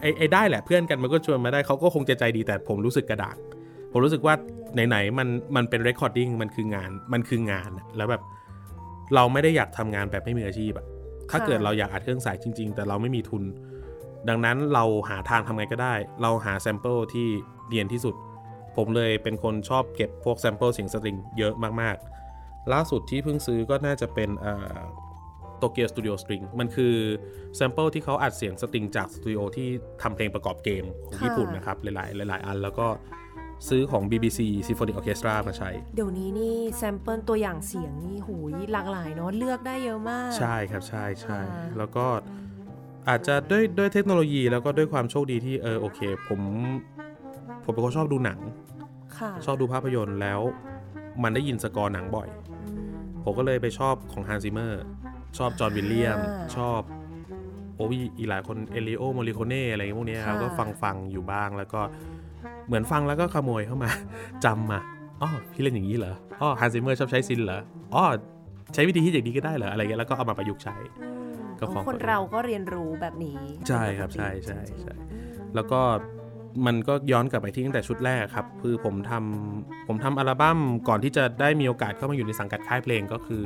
[0.00, 3.36] ไอ้ไอ้ได้แหละเพื่อนกันมันก็ชวนมาได้เขาก็คงจะใจดีแต่ผมรู้สึกกระดาก
[3.96, 4.34] ผมรู้สึกว่า
[4.88, 8.22] ไหนๆมันมันเป็น recording มันคืองานมันคืองานแล้วแบบ
[9.14, 10.86] เราไม่ได้อยากทำงานแบบไม่มืออาชีพอะ
[11.30, 13.42] ถ้าเกิดเราอยากอัดเครื่องสายจริง ๆ แต่เราไม่มีทุน
[14.28, 17.28] ดังนั้นเราหาทางทำไงก็ได้ เราหา sample ที่
[17.68, 18.14] real ที่สุด
[18.76, 24.30] ผมเลยเป็นคนชอบเก็บพวก sample เสียง string เยอะมากๆ ล่าสุดที่เพิ่งซื้อก็น่าจะเป็น
[25.58, 26.94] Tokyo Studio Strings มันคือ
[27.56, 29.68] sample ที่เขาอัดเสียง string จากสตูดิโอที่
[30.02, 32.86] ทำเพลงประกอบเกมของญี่ปุ่นนะครับ หลายๆ หลาย ๆ อันแล้วก็
[33.68, 41.38] ซื้อของ BBC Symphony Orchestra มาใช้ เดี๋ยวนี้นี่ sample ตัวอย่างเสียงนี่หูยหลากหลายเนาะเลือกได้เยอะมาก ใช่ครับใช่ใช่
[41.78, 42.06] แล้วก็
[43.08, 46.40] อาจจะด้วยด้วยเทคโนโลยีแล้วก็ด้วยความโชคดีที่เออโอเค ผม
[47.64, 48.40] ผมเป็นคนชอบดูหนัง
[49.44, 50.40] ชอบดูภาพยนตร์แล้ว
[51.22, 52.28] มันได้ยินสกอร์หนังบ่อย
[53.24, 54.82] ผมก็เลยไปชอบของ Hans Zimmer
[55.38, 56.18] ชอบ John Williams
[56.56, 56.80] ชอบ
[57.76, 61.80] โอ้ยอีหลายคน Ennio Morricone อะไรพวกนี้ครับก็ฟังฟังอยู่บ้างแล้วก็
[62.66, 63.90] เหมือนฟังแล้วก็ขโมยเข้ามา
[64.44, 64.80] จำมา
[65.22, 67.60] อ๋อพี่เล่นอย่างนี้เหรออ๋อ Hans Zimmer ชอบใช้ synth เหรอ
[67.94, 68.02] อ๋อ
[68.74, 70.76] ใช้วิธีที่อย่างนี้ก็ได้เหรออะไรเงี้ยแล้วก็เอามาประยุกต์ใช้
[71.58, 73.38] ก็ของคนเราก็เรียนรู้แบบนี้
[73.68, 74.94] ใช่ครับใช่ใช่ใช่
[75.54, 75.80] แล้วก็
[76.66, 83.44] มันก็ย้อนกลับไปที่ตั้งแต่ชุดแรกครับ คือผมทำผมทำอัลบั้มก่อนที่จะได้มีโอกาสเข้ามาอยู่ในสังกัดค่ายเพลงก็คือ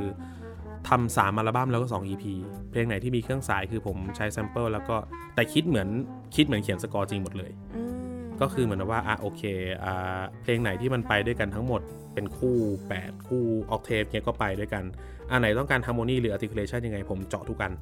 [0.89, 2.25] ทำสามอัลบั้มแล้วก็ 2 EP
[2.71, 4.97] เพลงไหนที่มีเครื่องสายคือผมใช้ sample แล้วก็
[5.35, 5.89] แต่คิดเหมือน
[6.37, 7.51] คิดเหมือนเขียนสกอร์จริงหมดเลย
[8.41, 9.43] ก็คือเหมือนว่าอะโอเค
[9.85, 11.81] อ่าเพลงไหนที่มันไปด้วยกันทั้งหมด
[12.15, 12.57] เป็นคู่
[12.95, 14.85] 8 คู่ octave เนี้ยก็ไปด้วยกัน
[15.31, 17.73] อันไหนต้องการ harmony หรือ articulation ยังไงผมเจาะทุกอัน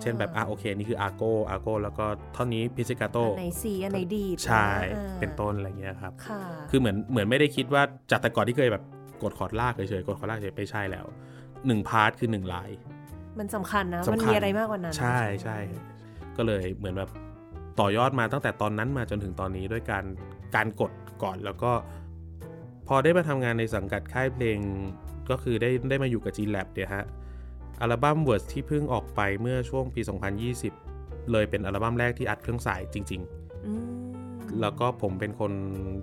[0.00, 2.06] เช่นแบบอะโอเค นี่คือ arco arco แล้วก็
[2.36, 4.68] ท่อนนี้ pizzicato อันไหนซีอันไหนดีใช่
[5.20, 6.12] เป็นต้นอะไรเงี้ยครับ
[6.70, 8.82] คือเหมือนเหมือนไม่ได้คิดว่าจากแต่ก่อนที่เคยแบบ
[9.22, 11.06] กดคอร์ดลากเฉยๆกดคอร์ดลากเฉยไม่ใช่แล้ว
[11.66, 12.70] หนึ่ง part คือหนึ่งลาย
[13.38, 15.56] มันสำคัญนะ มันมีอะไรมากกว่านั้น ใช่ใช่
[16.36, 17.10] ก็เลยเหมือนแบบ
[17.80, 20.04] ต่อยอดมาตั้งแต่ตอนนั้นมาจนถึงตอนนี้ด้วยการ
[20.54, 21.72] การกดก่อนแล้วก็
[22.88, 24.58] พอได้มาทำงานในสังกัดค่ายเพลง
[25.30, 27.04] ก็คือได้ได้มาอยู่กับ Gene Lab เนี่ยฮะ
[27.80, 30.00] อัลบั้ม Words ที่เพิ่งออกไปเมื่อช่วงปี
[30.66, 33.20] 2020 เลยเป็นอัลบั้มแรกที่อัดเครื่องสายจริง
[33.90, 35.52] ๆ แล้วก็ผมเป็นคน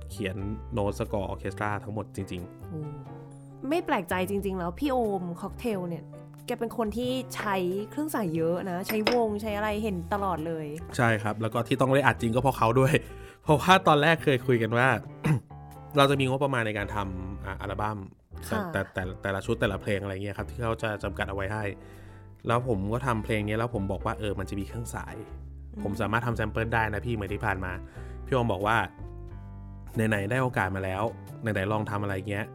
[0.09, 0.38] เขียน
[0.73, 6.03] โน้ต score orchestra ทั้งหมดจริง ๆ ไม่แปลกใจจริง ๆ แล้วพี่โอมค็อกเทลเนี่ย
[6.45, 7.55] แกเป็นคนที่ใช้
[7.91, 10.65] เครื่องสายเยอะนะ ใช้วงใช้อะไรเห็นตลอดเลย
[10.97, 12.93] ใช่ครับ แล้วก็ที่ต้องได้อัดจริงก็เพราะเขาด้วย
[13.43, 14.87] เพราะว่าตอนแรกเคยคุยกันว่า
[15.97, 17.97] เราจะมีงบประมาณในการทำอัลบั้ม
[18.73, 21.63] แต่แต่แต่ละชุดแต่ละเพลงอะไรเงี้ยครับที่เขาจะจำกัดเอาไว้ให้
[22.47, 25.15] แล้วผมก็ทำเพลงนี้แล้วผมบอกว่าเออมันจะมีเครื่องสาย
[25.83, 27.71] ผมสามารถทำแซมเปิลได้นะพี่เหมือนที่ผ่านมา
[28.25, 28.77] พี่อมบอกว่า
[30.09, 31.03] ไหนๆได้โอกาสมาแล้ว
[31.41, 32.45] ไหนๆลองทำอะไรเงี้ย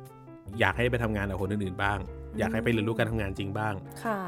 [0.60, 1.98] อยากให้ไปทำงานกับคนอื่นๆบ้าง
[2.38, 3.74] อยากให้ไปเรียนรู้การทำงานจริงบ้าง
[4.04, 4.20] ค่ะ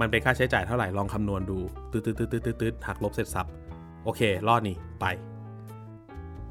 [0.00, 1.58] มันเป็นค่าใช้จ่ายเท่าไหร่ลองคำนวณดู
[1.92, 3.46] ตืดตืดตืดตืดตืดหักลบเสร็จสับ
[4.04, 5.06] โอเค รอดนี่ไป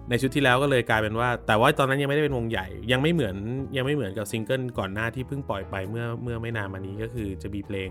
[0.10, 3.36] ในชุดที่แล้วก็เลยกลายเป็นว่า แต่ว่าตอนนั้นยังไม่ได้เป็นวงใหญ่ ยังไม่เหมือน
[3.78, 7.90] ยังไม่เหมือนกับซิงเกิลก่อนหน้าที่เพิ่งปล่อยไปเมื่อเมื่อไม่นานมานี้ก็คือจะมีเพลง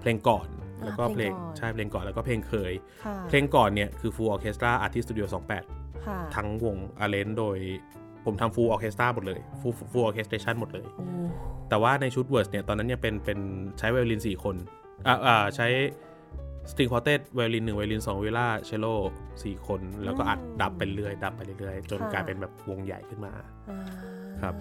[0.00, 0.48] เพลงก่อน
[0.84, 2.72] แล้วก็เพลงใช่เพลงก่อนแล้วก็เพลงเคย
[3.28, 5.26] เพลงก่อนเนี่ยคือ Full Orchestra Artist Studio
[5.80, 7.58] 28 ทั้งวง arrange โดย
[8.26, 10.86] ผมทำ Full Orchestra หมดเลย Full Full Orchestration หมดเลย
[11.68, 13.38] แต่ว่าในชุดเวิร์สเนี่ย ตอนนั้นยังเป็นเป็น
[13.78, 14.56] ใช้ไวโอลิน 4 คน
[15.06, 15.68] อ่าอ่าใช้
[16.70, 18.86] string quartet ไวโอลินหนึ่งไวโอลินสองวิโอลาเชลโล
[19.42, 23.32] สี่คน แล้วก็อัด dub ไปเรื่อย dub ไปเรื่อยจนกลายเป็นแบบวงใหญ่ขึ้นมา
[24.42, 24.54] ครับ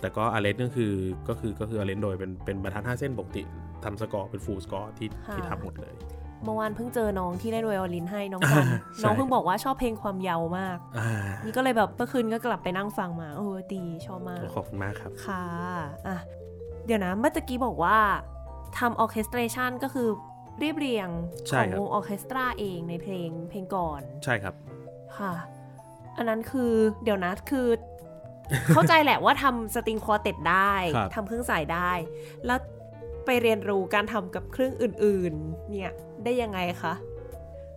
[0.00, 0.94] แต่ก็ arrange ก็คือ
[1.28, 3.42] ก็คือก็คือ arrange โดยเป็นเป็นบรรทัดห้าเส้นปกติ
[3.84, 5.94] ทำสกอร์เป็น full score ที่ที่ทำหมดเลย
[6.44, 8.66] เมื่อวานเพิ่งเจอน้องที่เล่นไวโอลินให้น้องกัน
[9.02, 10.78] น้องเพิ่งบอกว่าชอบเพลงความยาวมาก
[11.44, 15.44] นี่ก็เลยแบบเมื่อคืนก็กลับไปนั่งฟังมาเออดีชอบมากขอบคุณมากครับค่ะ
[16.06, 16.16] อะ
[16.86, 17.98] เดี๋ยวนะเมื่อกี้บอกว่า
[18.78, 20.08] ทำ orchestration ก็คือ
[20.58, 21.08] เรียบเรียง
[21.56, 24.54] ของวงออเคสตราเองในเพลงเพลงก่อน ใช่ครับ
[25.18, 25.32] ค่ะ
[26.16, 26.72] อันนั้นคือ
[27.04, 27.66] เดี๋ยวนะคือ
[28.74, 30.74] เข้าใจแหละว่าทำ string quartet ได้
[31.14, 31.92] ทำเครื่องสายได้
[32.46, 32.58] แล้ว
[33.30, 35.92] ไปเรียนรู้การทำกับเครื่องอื่นๆ เนี่ย
[36.24, 36.94] ได้ยังไงคะ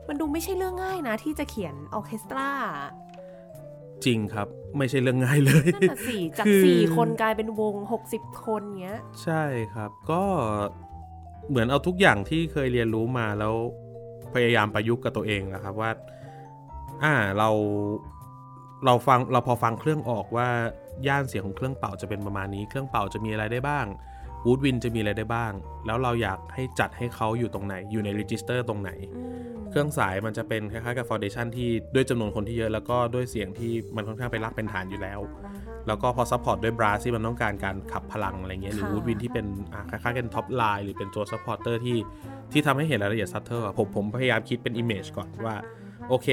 [0.08, 2.50] มันดูไม่ใช่เรื่องง่ายนะ ที่จะเขียนออเคสตรา
[4.06, 4.48] จริงครับ
[4.78, 9.44] ไม่ใช่เรื่องง่ายเลยนั่นแหละสี่จากสี่คนกลายเป็นวงหกสิบคนเงี้ย ใช่
[9.74, 10.24] ครับก็
[11.50, 13.54] เหมือนเอาทุกอย่างที่เคยเรียนรู้มาแล้ว
[14.34, 15.92] พยายามประยุกต์กับตัวเองนะครับว่า
[17.04, 17.50] อ่าเรา
[18.86, 20.50] เราฟังเราพอฟังเครื่องออกว่า
[21.08, 23.86] ย่านเสียงของเครื่องเป่าจะเป็นประมาณนี้ เครื่องเป่าจะมีอะไรได้บ้าง
[24.46, 25.54] woodwind จะมีอะไรได้บ้าง
[25.86, 28.92] แล้วเราอยากให้จัดให้เขาอยู่ตรงไหน อยู่ใน register ตรงไหน
[29.70, 35.20] เครื่องสายมันจะเป็นคล้ายๆกับฟอนเดชันที่ด้วยจำนวนคนที่เยอะแล้วก็ด้วยเสียงที่มันค่อนข้างไปรักเป็นฐานอยู่แล้ว
[35.88, 39.46] แล้วก็พอซัพพอร์ตด้วยบราสที่มันต้องการการขับพลังอะไรเงี้ยหรือวูดวินที่เป็น
[39.90, 41.98] คล้ายๆกันท็อปไลน์หรือเป็นตัวซัพพอร์เตอร์ที่
[42.52, 45.56] ที่ทำให้เห็นรายละเอียดซัตเตอร์ผมผมพยายามคิดเป็นอิมเมจก่อนว่า
[46.10, 46.28] โอเค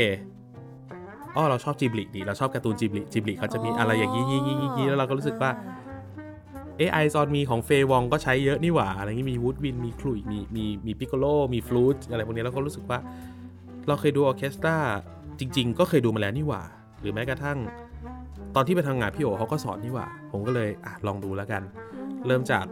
[1.36, 5.50] อ๋อเราชอบจิบลิดีเราชอบการ์ตูนจิบลิจิบลิเขาจะมีอะไรอย่างนี้ๆๆแล้วเราก็รู้สึกว่า
[6.80, 11.24] เอไอซอนมีของเฟวองก็ใช้เยอะนี่หว่า อะไรงี้มีวูดวินมีคลุยมีมีมีปิโกโล
[11.54, 12.98] มีฟลูตอะไรพวกนี้แล้วก็รู้สึกว่า
[13.88, 14.76] เราเคยดูออเคสตรา
[15.40, 16.62] จริง ๆ ก็เคยดูมาแล้วนี่หว่า
[17.00, 17.58] หรือแม้กระทั่ง
[18.54, 21.62] ตอนที่ไปทำงานพี่โอเขาก็สอนนี่หว่า ผมก็เลยอะลองดูแล้วกัน
[22.26, 22.64] เริ่มจาก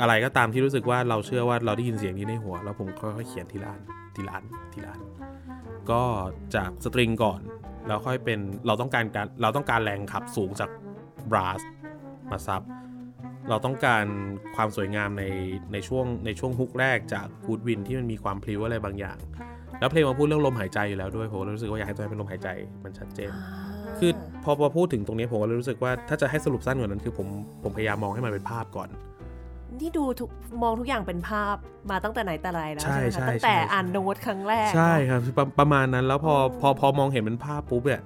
[0.00, 3.80] อะไรก็ตามที่รู้สึกว่าเราเชื่อว่าเราได้ยินเสียงนี้ในหัว แล้วผมค่อยๆเขียนทีละอัน
[4.16, 5.00] ทีละอันทีละอัน
[5.90, 6.02] ก็
[6.54, 7.40] จากสตริงก่อน
[7.86, 10.70] แล้วค่อยเป็นเราต้องการการเราต้องการแรงขับสูงจาก
[11.30, 11.60] บราส
[12.30, 12.62] มาซับ
[13.48, 14.04] เราต้องการ
[14.56, 15.24] ความสวยงามใน
[15.72, 19.18] ในช่วงในช่วงฮุกแรกจากกูดวินที่มันมีความพลิ้วอะไรบางอย่าง
[19.80, 22.48] แล้วเพลงมาพูดเรื่องลมหายใจอยู่แล้วด้วยผมรู้สึกว่าอยากให้ตัวเป็นลมหายใจ
[22.84, 23.30] มันชัดเจน
[23.98, 24.10] คือ
[24.44, 27.26] พอพอพูดถึงตรงนี้ผมก็เลยรู้สึกว่าถ้าจะให้สรุปสั้นกว่านั้นคือผม
[27.62, 28.88] ผมพยายามมองให้มันเป็นภาพก่อน
[29.80, 30.30] ที่ดูทุก
[30.62, 31.56] มองทุกอย่างเป็นภาพ
[31.90, 38.02] มาตั้งแต่ไหนแต่ไรแล้วใช่ใช่ตั้งแต่อ่านโน้ตครั้งแรก ใช่ครับประประมาณนั้นแล้วพอพอพอมองเห็นเป็นภาพปุ๊บเนี่ย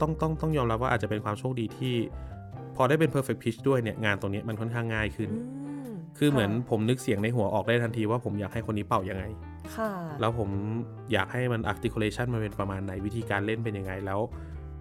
[0.00, 1.94] ต้องต้องต้องยอมรับว่าอาจจะเป็นความโชคดีที่
[2.76, 5.30] พอได้เป็น perfect pitch ด้วยเนี่ยงานตรงนี้มันค่อนข้างง่ายขึ้น
[6.18, 9.24] คือเหมือนผมนึกเสียงในหัวออกได้ทันทีว่าผมอยากให้คนนี้เป่ายังไง
[10.20, 10.48] แล้วผม
[11.12, 14.20] อยากให้มัน articulation มันเป็นประมาณไหนวิธีการเล่นเป็นยังไงแล้ว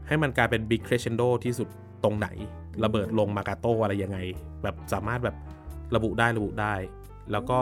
[0.08, 1.68] ให้มันกลายเป็น big crescendo ที่สุด
[2.04, 2.28] ตรงไหน
[2.84, 4.18] ระเบิดลงมากาโตอะไรยังไง
[4.64, 5.36] แบบสามารถแบบ
[5.96, 6.74] ระบุได้ระบุได้
[7.32, 7.60] แล้วก็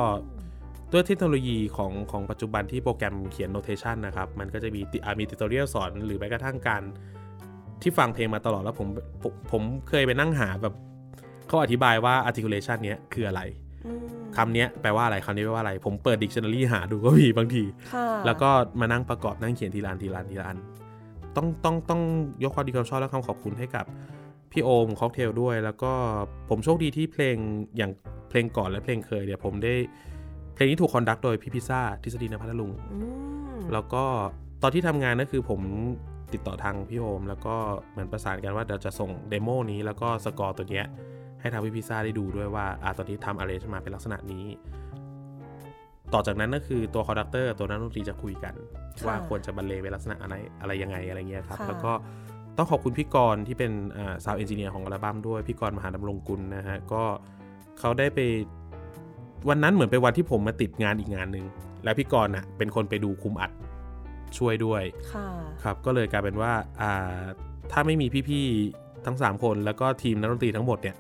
[0.92, 4.82] ด้วยเทคโนโลยีของของปัจจุบันที่โปรแกรมเขียนโนเทชันนะครับ มันก็จะมี
[5.20, 6.84] มี tutorial สอนหรือแม้กระทั่งการ
[7.84, 8.88] ที่ฟังเพลงมาตลอดแล้วผม
[9.22, 10.74] ผมผมเคยไปนั่งหาแบบ
[11.48, 13.42] เขาอธิบายว่า articulation เนี้ยคืออะไร
[14.38, 17.64] คำนี้แปลว่าอะไรคำนี้แปลว่าอะไร ผมเปิด dictionary หาดูก็มีบางที
[18.26, 20.58] แล้วก็มานั่งประกอบนั่งเขียนทีละอันทีละอันทีละอัน
[21.36, 22.02] ต้องต้องต้อง
[22.44, 23.86] ยกความดีความชอบและคำขอบคุณให้กับ
[24.52, 25.92] พี่โอมค็อกเทลด้วย แล้วก็
[26.50, 27.36] ผมโชคดีที่เพลง
[27.78, 27.92] อย่าง
[28.30, 29.74] เพลงก่อนและเพลงเคยเนี่ยผมได้
[30.54, 32.72] เพลงนี้ถูก conduct โดยพี่พิซซ่าทฤษฎี ณ พัทลุง
[33.74, 34.04] แล้วก็
[34.62, 35.62] ตอนที่ทำงานก็คือผม
[36.34, 37.56] ติดต่อทางพี่โอมแล้วก็
[37.92, 40.86] เหมือนประสานกันว่าเดี๋ยวจะส่ง demo นี้แล้วก็สกอร์ตัวเนี้ย
[41.40, 44.46] ให้ทางพี่พิซซ่าได้ดูด้วยว่าอ่าตอนนี้ทำอะไรมาเป็นลักษณะนี้
[46.14, 48.54] ต่อจากนั้นก็คือตัว conductor ตัวนักดนตรีจะคุยกัน
[49.06, 51.92] ว่าควรจะบรรเลงเป็นลักษณะอะไรอะไรยังไงอะไรเงี้ยครับ แล้วก็
[52.58, 53.72] ต้องขอบคุณพี่กรที่เป็น
[54.24, 57.04] sound engineer ของอัลบั้มด้วยพี่กรมหาดำรงกุลนะฮะก็
[57.80, 58.20] เขาได้ไป
[59.50, 61.46] วันนั้นเหมือนเป็นวันที่ผมมาติดงานอีกงานหนึ่ง
[61.84, 63.52] แล้วพี่กรณ์อะเป็นคนไปดูคุมอัด
[64.40, 64.84] ช่วยด้วย
[65.64, 67.24] ครับก็เลยกลายเป็นว่าอ่า
[67.72, 70.96] ถ้าไม่มีพี่ๆทั้ง 3 คนแล้วก็ทีมนักดนตรีทั้งหมดเนี่ย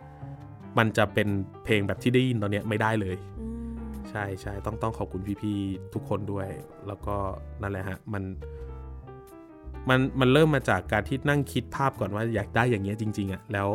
[0.78, 1.28] มันจะเป็น
[1.64, 3.16] เพลงแบบที่ได้ยินตอนนี้ไม่ได้เลย
[4.10, 6.48] ใช่ใช่ต้องต้องขอบคุณพี่ๆทุกคนด้วย
[6.88, 7.16] แล้วก็
[7.62, 8.24] นั่นแหละฮะมัน
[9.90, 13.70] มันมันเริ่มมาจากการที่นั่งคิดภาพก่อนว่าอยากได้อย่างเงี้ยจริง ๆอะ่ะแล้ว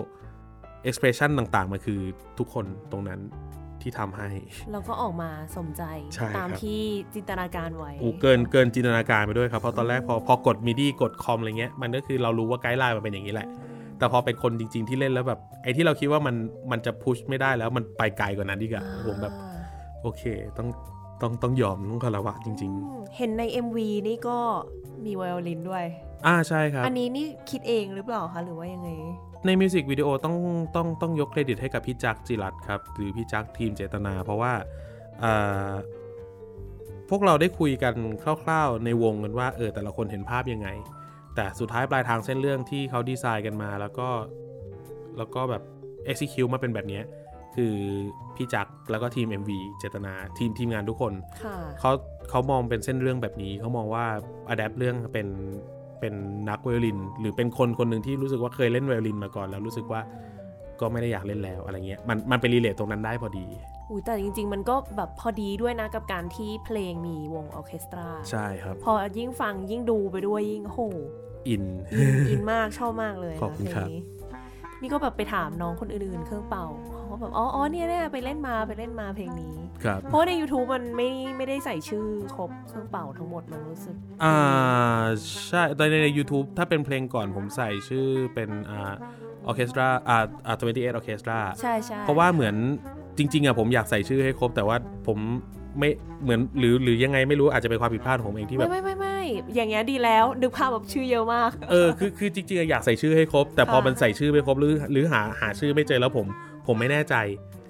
[0.89, 2.01] expression ต่างๆ มันคือ
[2.39, 3.21] ทุกคนตรงนั้น
[3.83, 4.29] ที่ทำให้
[4.73, 5.83] แล้วก็ออกมาสมใจ
[6.15, 6.81] ใช่ครับตามที่
[7.15, 13.49] จินตนาการไว้อูเกินเกินจินตนาการไปด้วยครับเพราะตอนแรกพอพอกดมิดี้กดคอมอะไรเงี้ยมันก็คือเรารู้ว่าไกด์ไลน์มันเป็นอย่างนี้แหละ
[13.99, 16.37] แต่พอเป็นคนจริง ๆ ที่เล่นแล้วแบบไอ้ที่เราคิดว่ามัน
[16.71, 19.59] มันจะพุชไม่ได้แล้วมันไปไกลกว่านั้นดีกว่าผมแบบอ่า
[20.03, 20.23] โอเค
[20.59, 20.69] ต้อง
[21.23, 24.39] ต้องต้องยอมต้องคารวะจริงอืมเห็นใน MV นี่ก็
[25.05, 28.91] มีไวโอลินด้วยๆอ่าใช่ครับ อันนี้นี่คิดเองหรือเปล่าคะหรือว่ายังไง
[29.47, 30.37] ในมิวสิกวิดีโอต้อง
[30.77, 34.53] ต้องต้องยกเครดิตให้กับพี่จักรจิรัตน์ครับ หรือพี่จักรทีมเจตนา เพราะว่า
[35.23, 35.73] อ่า
[37.11, 37.95] พวกเราได้คุยกัน
[38.43, 40.69] คร่าวๆ ในวงกันว่าเออแต่ละคนเห็นภาพยังไง
[41.35, 44.09] แต่สุดท้ายปลายทางเส้นเรื่องที่เขาดีไซน์กันมาแล้วก็
[45.19, 45.63] แล้วก็แบบ
[46.11, 47.05] execute มาเป็นแบบเนี้ย
[47.57, 47.75] คือ
[48.37, 51.13] พี่จักรแล้วก็ทีม MV เจตนาทีมทีมงานทุกคน
[51.45, 51.93] ค่ะเขา
[52.31, 54.07] เขามองเป็นเส้นเรื่องแบบนี้เขามองว่า
[54.49, 55.29] อ d แ p t เรื่องเป็น
[56.01, 56.15] เป็น
[56.49, 60.01] นักไวโอลิน หรือเป็นคนคนหนึ่งที่รู้สึกว่าเคยเล่นไวโอลินมาก่อน แล้วรู้สึกว่า
[60.81, 63.47] ก็ไม่ได้อยากเล่นแล้วอะไรเงี้ยมันมันเป็น relate ตรงนั้นได้พอดี
[63.91, 70.81] อุ้ยแต่จริง ๆ มันก็แบบพอดีด้วยนะกับการที่เพลงมีวงออร์เคสตรา ใช่ครับ พอยิ่งฟังยิ่งดูไปด้วยยิ่งโอ้โห
[71.49, 73.93] อินอินอินมากชอบมากเลยขอบคุณนะเพ ครับ
[74.81, 79.55] นี้นี่ก็แบบไปถามน้องคนอื่นๆ เครื่องเป่าเขาก็แบบอ๋ออ๋อเนี่ยเนี่ยไปเล่นมาไปเล่นมาเพลงนี้
[79.85, 82.07] ครับเพราะว่าใน YouTube มันไม่ไม่ได้ใส่ชื่อ
[82.37, 84.37] ครบเครื่องเป่าทั้งหมดมันรู้สึก อ่า
[85.49, 88.95] ใช่แต่ในใน YouTube ถ้าเป็นเพลงก่อนผมใส่ชื่อเป็นอ่า
[89.47, 90.63] ออเคสตราอ่าอ่า28
[90.95, 92.55] ออเคสตราใช่ใช่เพราะว่าเหมือน
[93.19, 94.77] จริงๆอะผมอยากใส่ชื่อให้ครบแต่ว่า
[95.07, 95.19] ผม
[95.79, 95.91] ไม่
[96.25, 99.21] เหมือนหรือหรือยังไงไม่รู้อาจจะเป็นความผิดพลาดของผมเองที่แบไม่บไม่ไม่ไม่
[99.55, 106.27] อย่างเงี้ยดีแล้วนึกภาพแบบชื่อเยอะมากเออคือคือจริงๆอะอยากใส่ชื่อให้ครบ แต่พอค่ะมันใส่ชื่อไม่ครบหรือหรือหาหาชื่อไม่เจอแล้วผม
[106.67, 107.17] ผมไม่แน่ใจ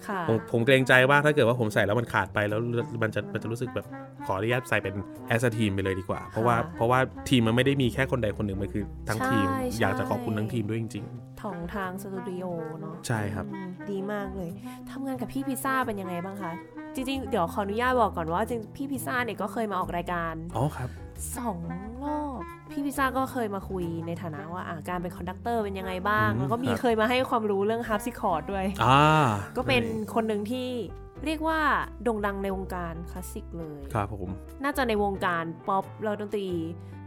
[0.08, 2.60] ค่ะผมผมเกรงใจว่าถ้าเกิดว่าผมใส่แล้วมันขาดไปแล้ว
[3.02, 3.86] มันจะมันจะรู้สึกแบบ
[4.26, 4.94] ขออนุญาตใส่เป็น
[5.28, 6.98] as team ไปเลยดีกว่า เพราะว่าเพราะว่า
[7.28, 9.46] ทีมมันไม่ได้มีแค่คนใดคนหนึ่งมันคือทั้งทีม
[9.80, 11.04] อยากจะขอบคุณทั้งทีมด้วยจริง
[11.42, 12.44] ของทางสตูดิโอ
[12.80, 14.50] เนาะใช่ครับอืมดีมากเลย
[14.90, 16.52] ทำงานกับพี่พิซซ่าเป็นยังไงบ้างคะ
[16.98, 20.90] จริงๆ เดี๋ยวขออนุญาตบอกก่อนว่าจริงพี่พิซซ่าเนี่ยก็เคยมาออกรายการๆอ๋อครับ
[21.36, 21.58] สอง
[22.04, 22.40] รอบ
[22.70, 29.00] พี่พิซซ่าก็เคยมาคุยในฐานะว่าอะการเป็น conductor เป็นยังไงบ้างอืมแล้วก็มีครับเคยมาให้ความรู้เรื่องฮาร์ปซิคอร์ดด้วยอ่า
[29.56, 29.82] ก็เป็น
[30.14, 30.68] คนหนึ่งที่
[31.24, 31.60] เรียกว่า
[32.02, 34.28] โด่งดังในวงการคลาสสิกเลยครับผม
[34.62, 36.48] น่าจะในวงการป๊อปแล้วดนตรี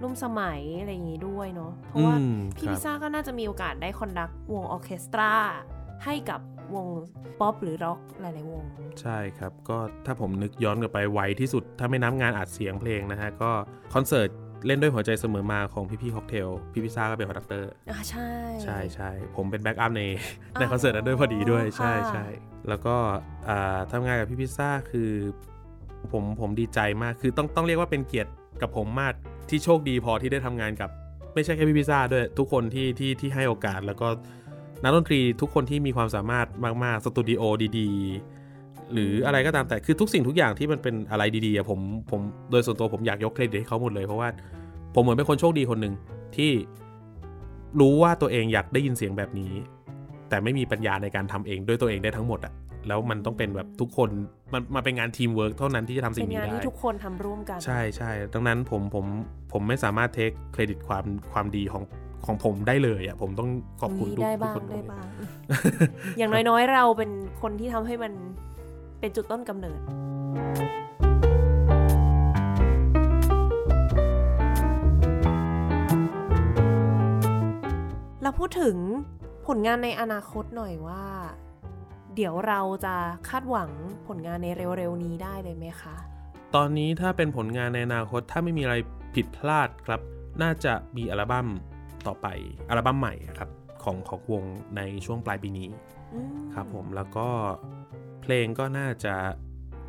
[0.01, 5.31] ร่วมสมัยอะไรอย่างงี้ด้วยเนาะเพราะว่าอืมครับพี่พิซซ่าก็น่าจะมีโอกาสได้ conduct วงออร์เคสตรา
[6.05, 6.41] ให้กับ
[6.75, 6.87] วง
[7.39, 8.63] ป๊อปหรือร็อกหลายๆวง
[9.01, 13.51] ใช่ครับ ก็ถ้าผมนึกย้อนกลับไปไวที่สุด ถ้าไม่นับงานอัดเสียงเพลงนะฮะ ก็
[13.93, 14.29] คอนเสิร์ต
[14.65, 18.29] เล่นด้วยหัวใจเสมอมาของพี่พี่ค็อกเทล พี่พิซซ่าก็เป็น conductor อ่าใช่
[18.63, 20.01] ใช่ใช่ผมเป็น backup ใน
[20.53, 22.25] อ๋อในคอนเสิร์ตนั้นด้วยพอดีด้วยใช่ค่ะใช่
[22.69, 22.95] แล้วก็
[23.49, 25.11] อ่าทำงานกับพี่พิซซ่าคือ
[26.11, 28.31] ผมผมดีใจมากคือต้องต้องเรียกว่าเป็นเกียรติ
[28.61, 29.13] กับผมมาก
[29.49, 30.89] ที่โชคดีพอที่ได้ทำงานกับ
[31.33, 34.07] ไม่ใช่แค่พี่พิซซ่าด้วยทุกคนที่ที่ที่ให้โอกาสแล้วก็
[34.83, 36.47] นักดนตรีทุกคนที่มีความสามารถ
[36.83, 37.41] มากๆสตูดิโอ
[37.79, 41.79] ดีๆ หรืออะไรก็ตามแต่คือทุกสิ่งทุกอย่างที่มันเป็นอะไรดีๆอะผม
[42.11, 42.21] ผม
[42.51, 44.29] โดยส่วนตัวผมอยากยกเครดิตให้เขาหมดเลยเพราะว่า
[44.95, 45.93] ผมเหมือนเป็นคนโชคดีคนหนึ่ง
[46.35, 46.51] ที่
[47.79, 49.51] รู้ว่าตัวเองอยากได้ยินเสียงแบบนี้
[50.29, 52.53] แต่ไม่มีปัญญาในการทำเองด้วยตัวเองได้ทั้งหมดอะ
[52.87, 54.09] แล้วมันต้องเป็นแบบทุกคน
[54.53, 59.05] มันมาเป็นงานทีมเวิร์กเท่านั้นที่จะทำสิ่งนี้ได้เป็นงานได้ที่ทุกคนทำร่วมกัน ใช่ใช่ดังนั้นผมผม
[59.51, 61.83] ผมไม่สามารถ take credit ความความดีของ
[62.25, 63.49] ของผมได้เลยอะผมต้อง
[63.81, 65.05] ขอบคุณมีทุกได้ทุกบ้างคนได้ด้วยบ้าง
[66.17, 67.11] อย่างน้อยๆ เราเป็น
[67.41, 68.13] คนที่ทำให้มัน
[68.99, 69.79] เป็นจุดต้นกำเนิด
[78.23, 78.77] เราพูดถึง
[79.47, 81.03] ผลงานในอนาคตหน่อยว่า
[82.15, 82.95] เดี๋ยวเราจะ
[83.29, 83.69] คาดหวัง
[84.07, 84.47] ผลงานใน
[84.77, 85.95] เร็วๆนี้ได้เลยไหมคะ
[86.55, 88.75] ตอนนี้ถ้าเป็นผลงานในอนาคตถ้าไม่มีอะไร
[89.15, 90.01] ผิดพลาดครับ
[90.41, 91.47] น่าจะมีอัลบั้ม
[92.07, 92.27] ต่อไป
[92.69, 93.49] อัลบั้มใหม่ครับ
[93.83, 94.43] ของของวง
[94.77, 95.67] ในช่วงปลายปีนี้
[96.13, 97.27] อืมครับผมแล้วก็
[98.21, 99.15] เพลงก็น่าจะ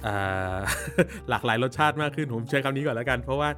[0.07, 0.59] อ่า
[1.29, 3.49] หลากหลายรสชาติมากขึ้นผมใช้คำนี้ก่อนแล้วกัน เพราะว่า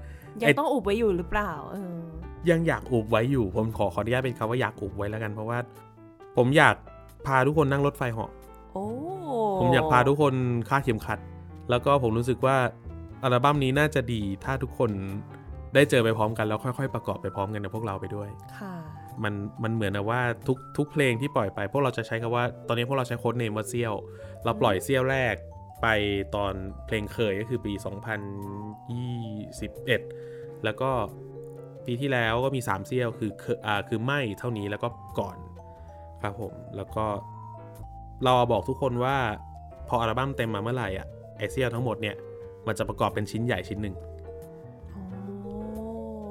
[0.40, 1.98] ยังไอ้ต้องอุบไว้อยู่หรือเปล่าเออ
[2.50, 5.58] ยังอยากอุบไว้อยู่ผมขอขออนุญาตเป็นคำว่าอยากอุบไว้แล้วกัน เพราะว่า
[6.36, 6.76] ผมอยาก
[7.26, 8.30] พาทุกคนนั่งรถไฟเหาะ
[8.72, 8.84] โอ้
[9.60, 10.34] ผมอยากพาทุกคน
[10.68, 11.18] คาดเข็มขัด
[11.70, 12.56] แล้วก็ผมรู้สึกว่า
[13.22, 14.90] อัลบั้มนี้น่าจะดีถ้าทุกคน
[15.74, 18.28] ได้เจอไปพร้อมกันแล้วค่อยๆ ประกอบไปพร้อมกันกับพวกเราไปด้วย
[18.60, 18.74] ค่ะ
[19.22, 23.94] มันมันเหมือนนะว่าทุกทุกเพลงที่ปล่อยไป พวกเราจะใช้คำว่าตอนนี้พวกเราใช้โค้ดเนมว่าเซี่ยว
[24.44, 25.34] เราปล่อยเซี่ยวแรก
[25.82, 25.86] ไป
[26.34, 26.52] ตอน
[26.86, 27.72] เพลงเคยก็คือปี
[29.38, 30.90] 2021 แล้วก็
[31.86, 34.88] ปีที่แล้วก็มี 3 เซี่ยวคือเคอ่าคือไม่เท่านี้แล้วก็
[35.20, 35.36] ก่อน
[36.22, 37.04] ครับผมแล้วก็
[38.24, 39.16] เราบอกทุกคนว่า
[39.88, 41.06] พออัลบั้มเต็มมาเมื่อไหร่อะ
[41.38, 42.16] ไอเซี่ยวทั้งหมดเนี่ย
[42.66, 44.13] มันจะประกอบเป็นชิ้นใหญ่ชิ้นหนึ่งโอ้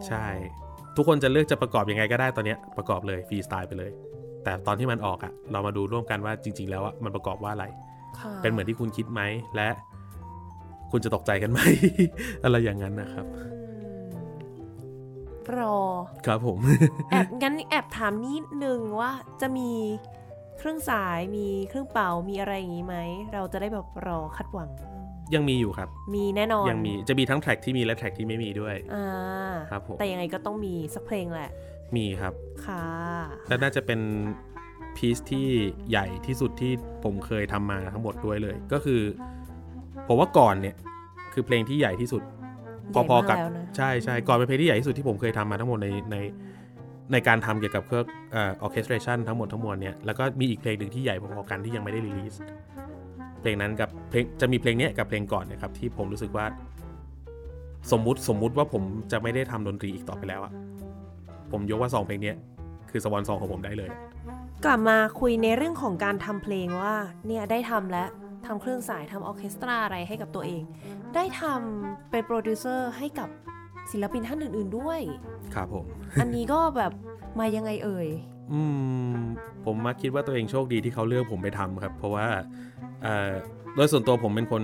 [0.07, 0.25] ใช่
[0.95, 3.91] ทุกคนจะเลือกจะประกอบยังไงก็ได้ตอนเนี้ยประกอบเลยฟรีสไตล์ไปเลย
[4.43, 7.65] แต่ตอนที่มันออกอะเรามาดูร่วมกันว่าจริง ๆ แล้วอะมันประกอบว่าอะไร
[8.19, 9.21] ค่ะเป็นเหมือนที่คุณคิดไหม
[9.55, 9.69] และ
[10.91, 11.59] คุณจะตกใจกันไหม
[12.43, 13.43] อะไรอย่างนั้นนะครับอื
[13.91, 14.13] ม
[15.57, 15.77] รอ
[16.25, 16.59] ครับผม
[17.11, 19.71] แอบงั้นแอบถามนิดนึงว่าจะมี
[20.57, 22.95] เครื่องสายมีเครื่องเป่ามีอะไรอย่างนี้ไหม
[23.33, 24.69] เราจะได้แบบรอคาดหวัง
[25.35, 29.05] ยังมีอยู่ครับ มีแน่นอน ยังมีจะมีทั้งแทร็กที่มีและแทร็กที่ไม่มีด้วยอ่า
[29.71, 31.51] ครับผมแต่ยังไงก็ต้องมีสักเพลงแหละ
[31.95, 32.33] มีครับ
[32.65, 32.85] ค่ะ
[33.47, 33.99] และน่าจะเป็น
[34.95, 35.47] piece ที่
[35.89, 36.71] ใหญ่ที่สุดที่
[37.03, 39.01] ผมเคยทำมาทั้งหมดด้วยเลย ก็คือ
[40.07, 40.75] ผมว่าก่อนเนี่ย
[41.33, 42.23] คือเพลงที่ใหญ่ที่สุด
[42.93, 46.17] พอๆกับใหญ่มากแล้วนะใช่ใช่ก่อนเป็นเพลงที่ใหญ่ที่สุดที่ผมเคยทำมาทั้งหมดในใน
[47.11, 52.35] ในการทำเกี่ยวกับเรื่อง orchestration ทั้งหมดทั้งมวลเนี่ยแล้วก็มีอีกเพลงหนึ่งที่ใหญ่พอๆกันที่ยังไม่ได้ release
[53.43, 56.45] เพลงนั้นกับเพลงจะมีเพลงเนี้ยกับเพลงก่อนเนะครับที่ผมรู้สึกว่า
[57.91, 60.53] สมมุติสมมุติว่าผมจะไม่ได้ทำดนตรีอีกต่อไปแล้วอะ
[61.51, 62.37] ผมยกว่าสองเพลงเนี้ย
[62.91, 63.89] คือ swan song ของผมได้เลย
[64.65, 66.93] กลับมาคุยในเรื่องของการทำเพลงว่า
[67.27, 68.09] เนี่ยได้ทำแล้ว
[68.45, 70.61] ทำเครื่องสายทำออร์เคสตราอะไรให้กับตัวเอง
[71.15, 73.29] ได้ทำเป็นโปรดิวเซอร์ให้กับ
[73.91, 74.99] ศิลปินท่านอื่น ๆด้วย
[75.55, 75.85] ครับผม
[76.21, 76.91] อันนี้ก็แบบ
[77.39, 78.07] มายังไงเอ่ย
[78.53, 78.61] อื
[79.15, 79.17] ม
[79.65, 82.27] ผมมาคิดว่าตัวเองโชคดีที่เขาเลือกผมไปทำครับ เพราะว่า
[83.03, 83.31] เอ่อ
[83.75, 84.63] โดยส่วนตัวผมเป็นคน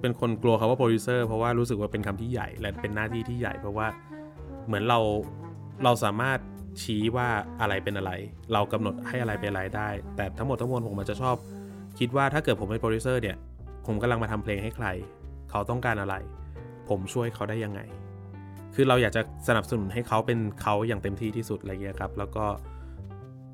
[0.00, 3.86] เป็นคนกลัวคำว่าโปรดิวเซอร์เพราะว่ารู้สึกว่าเป็นคำที่ใหญ่และเป็นหน้าที่ที่ใหญ่ เพราะว่า
[4.66, 4.98] เหมือนเรา
[5.84, 6.38] เราสามารถ
[6.82, 7.28] ชี้ว่า
[7.60, 8.12] อะไรเป็นอะไร
[8.52, 11.36] เรากำหนดให้อะไรเป็นอะไรได้ แต่ทั้งหมดทั้งมวลผมมันจะชอบ
[11.98, 13.36] คิดว่าถ้าเกิดผมเป็นโปรดิวเซอร์เนี่ย
[13.86, 14.86] ผมกำลังมาทำเพลงให้ใคร
[15.50, 16.14] เขาต้องการอะไร
[16.88, 17.80] ผมช่วยเขาได้ยังไง
[18.74, 22.46] คือเราอยากจะสนับสนุนให้เขาเป็นเขาอย่างเต็มที่ที่สุดอะไรเงี้ยครับ แล้วก็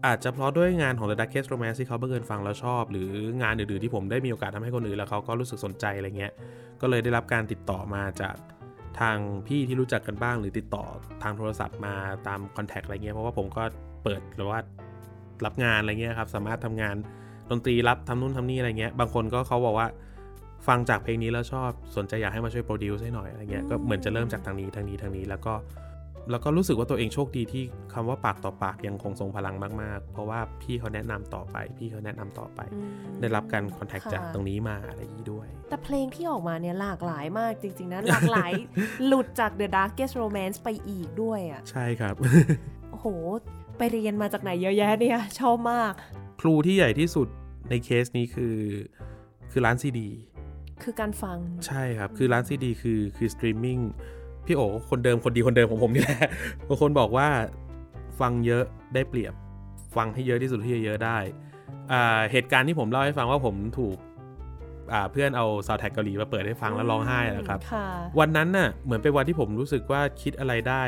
[0.07, 3.11] อาจจะเพราะด้วยงานของ The Darkest Romance ที่เขาบังเอิญฟังแล้วชอบ หรือ
[3.43, 6.33] งานอื่นๆที่ผมได้มีโอกาสทำให้คนอื่นแล้วเขาก็รู้สึกสนใจอะไรเงี้ย
[6.81, 8.37] ก็เลยได้รับการติดต่อมาจาก
[9.01, 9.16] ทาง
[9.47, 10.85] พี่ที่รู้จักกันบ้าง หรือติดต่อ
[11.23, 11.95] ทางโทรศัพท์มา
[12.27, 13.62] ตามคอนแทคอะไรเงี้ย เพราะว่าผมก็
[14.05, 14.59] เปิดหรือว่า
[15.45, 16.95] รับงานอะไรเงี้ยครับ สามารถทำงาน
[17.51, 19.89] ดนตรีรับทำนู่นทำนี่อะไรเงี้ย บางคนก็เขาบอกว่า
[20.67, 25.55] ฟังจากเพลงนี้แล้วชอบสนใจอยากให้มาช่วยโปรดิวซ์ให้หน่อยอะไรเงี้ยก็เหมือนจะเริ่มจากทางนี้ทางนี้ทางนี้แล้วก็
[26.31, 32.91] แล้วก็รู้สึกว่าตัวเองโชคดีที่คำว่าปากต่อปากยังคงทรงพลังมากๆ เพราะว่าพี่เขาแนะนำต่อไป พี่เขาแนะนำต่อไปอืม
[33.21, 38.53] ได้รับการ contact ค่ะจากตรงนี้มาอะไรอย่างนี้ด้วย แต่เพลงที่ออกมาเนี่ยหลากหลายมากจริง ๆนะหลากหลาย
[39.07, 42.15] หลุดจาก The Darkest Romance ไปอีกด้วยอะใช่ครับ
[42.91, 43.07] โอ้โห
[43.79, 45.93] ไปเรียนมาจากไหนเยอะแยะเนี่ยชอบมาก
[46.41, 47.29] ครูที่ใหญ่ที่สุด
[47.71, 48.57] ในเคสนี้คือ
[49.51, 50.09] คือร้านซีดี
[50.83, 53.79] คือการฟัง ใช่ครับ คือร้านซีดีคือคือสตรีมมิ่ง
[54.47, 54.61] พี่โอ
[54.91, 56.31] คนเดิมคนดีคนเดิมของผมนี่แหละ
[56.68, 57.29] บางคนบอกว่า
[58.20, 58.64] ฟังเยอะ
[58.95, 59.35] ได้เปรียบ
[59.97, 61.18] ฟังให้เยอะที่สุดที่จะเยอะได้
[61.93, 63.97] อ่าเหตุการณ์ที่ผมเล่าให้ฟังว่าผมถูก
[64.93, 67.87] อ่าเพื่อนเอาซาวแท็กเกาหลีมาเปิดให้ฟังแล้วร้องไห้นะครับค่ะ
[68.18, 70.83] วันนั้นน่ะเหมือนเป็นวันที่ผมรู้สึกว่าคิดอะไรได้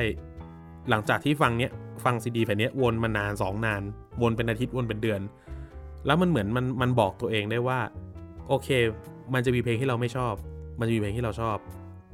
[0.91, 1.72] หลังจากที่ฟังเนี้ย
[2.05, 3.82] ฟังซีดีแผ่นเนี้ยวนมานานสองนาน
[4.22, 5.20] วนเป็นอาทิตย์วนเป็นเดือน
[6.07, 7.80] แล้วมันเหมือนมันมันบอกตัวเองได้ว่า
[8.49, 8.68] โอเค
[9.35, 10.35] มันจะมีเพลงที่เราไม่ชอบ
[10.78, 11.57] มันจะมีเพลงที่เราชอบ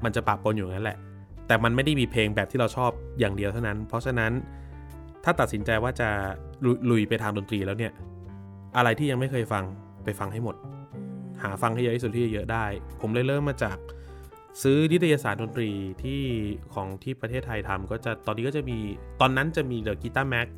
[0.05, 0.99] มันจะปะปนอยู่อย่างนั้นแหละ
[1.47, 4.33] แต่มันไม่ได้มีเพลงแบบที่เราชอบอย่างเดียวเท่านั้น เพราะฉะนั้น
[5.25, 6.09] ถ้าตัดสินใจว่าจะ
[6.65, 7.93] ลุยลุยไปทางดนตรีแล้วเนี่ย
[8.77, 9.65] อะไรที่ยังไม่เคยฟัง
[10.05, 10.57] ไปฟังให้หมด
[11.43, 12.65] หาฟังให้เยอะที่สุดที่จะเยอะได้
[13.01, 13.77] ผมเลยเริ่มมาจาก
[14.63, 15.71] ซื้อนิตยสารดนตรี
[16.03, 16.23] ที่
[16.75, 18.79] ของที่ประเทศไทยทำก็จะตอนนี้ก็จะมี
[19.21, 20.49] ตอนนั้นจะมี The Guitar Mag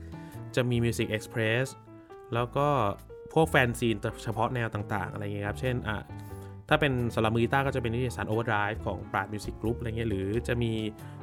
[0.57, 1.67] จะมี Music Express
[2.35, 2.67] แล้วก็
[3.33, 5.99] พวก fanzine เฉพาะแนวต่างๆ อะไรเงี้ยครับ เช่นอะ
[6.69, 10.73] ถ้าเป็นสำหรับมือกีตาร์ก็จะเป็นนิตยสาร Overdrive ของ Prart Music Group อะไรเงี้ยหรือจะมี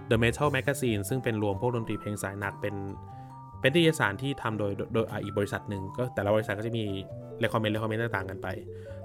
[0.10, 2.76] The Metal Magazine ซึ่งเป็นรวมพวกดนตรีเพลงสายหนักเป็น
[3.62, 6.84] เป็นนิตยสารที่ทำโดยโดยโดยอะอีกบริษัทหนึ่งก็แต่ละบริษัทก็จะมี
[7.44, 8.48] recommend recommend ต่างๆกันไป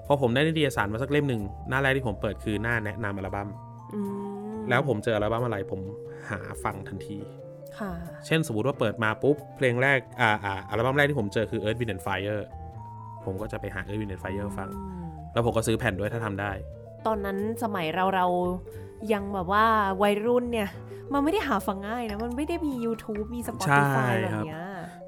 [0.05, 3.49] พอผมได้นิตยสารมาสักเล่มหนึ่งหน้าแรกที่ผมเปิดคือหน้าแนะนำอัลบั้ม
[3.93, 5.81] อืมแล้วผมเจออัลบั้มอะไรผม
[6.29, 7.17] หาฟังทันที
[7.79, 7.91] ค่ะ
[8.25, 12.41] เช่นสมมติว่าเปิดมาปุ๊บ เพลงแรกอ่าอ่าอัลบั้มแรกที่ผมเจอคือ Earth Wind and Fire
[13.25, 15.00] ผมก็จะไปหา Earth Wind and Fire ฟังอืม
[15.33, 16.51] แล้วผมก็ซื้อแผ่นด้วยถ้าทำได้
[17.07, 18.27] ตอนนั้นสมัยเราเรา
[19.13, 19.65] ยังแบบว่า
[20.01, 20.69] วัยรุ่นเนี่ย
[21.13, 24.63] มันไม่ได้หาฟังง่ายนะ มันไม่ได้มี YouTube มีใช่ Spotify แบครับบเนี้ย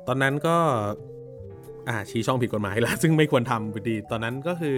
[0.08, 0.56] ตอนนั้นก็
[1.90, 4.78] อ่าชี้ช่องผิดกฎหมายแล้ว ซึ่งไม่ควรทำพอดี ตอนนั้นก็คือ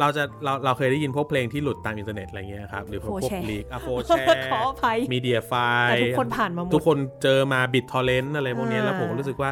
[0.00, 4.20] เราจะเราเราเคยได้ยินพวกเพลงที่หลุดตามอินเทอร์เน็ตอะไรเงี้ยครับ หรือพวกโฟพวแชกร์ลีกอะโฟแช
[4.52, 5.52] ขออภัยมีเดียไฟ
[5.88, 9.50] แต่ทุกคนผ่านมาหมดทุกคนเจอมาบิดทอร์เรนต์อะไรพวกเนี้ยอ่าแล้วผมก็รู้สึกว่า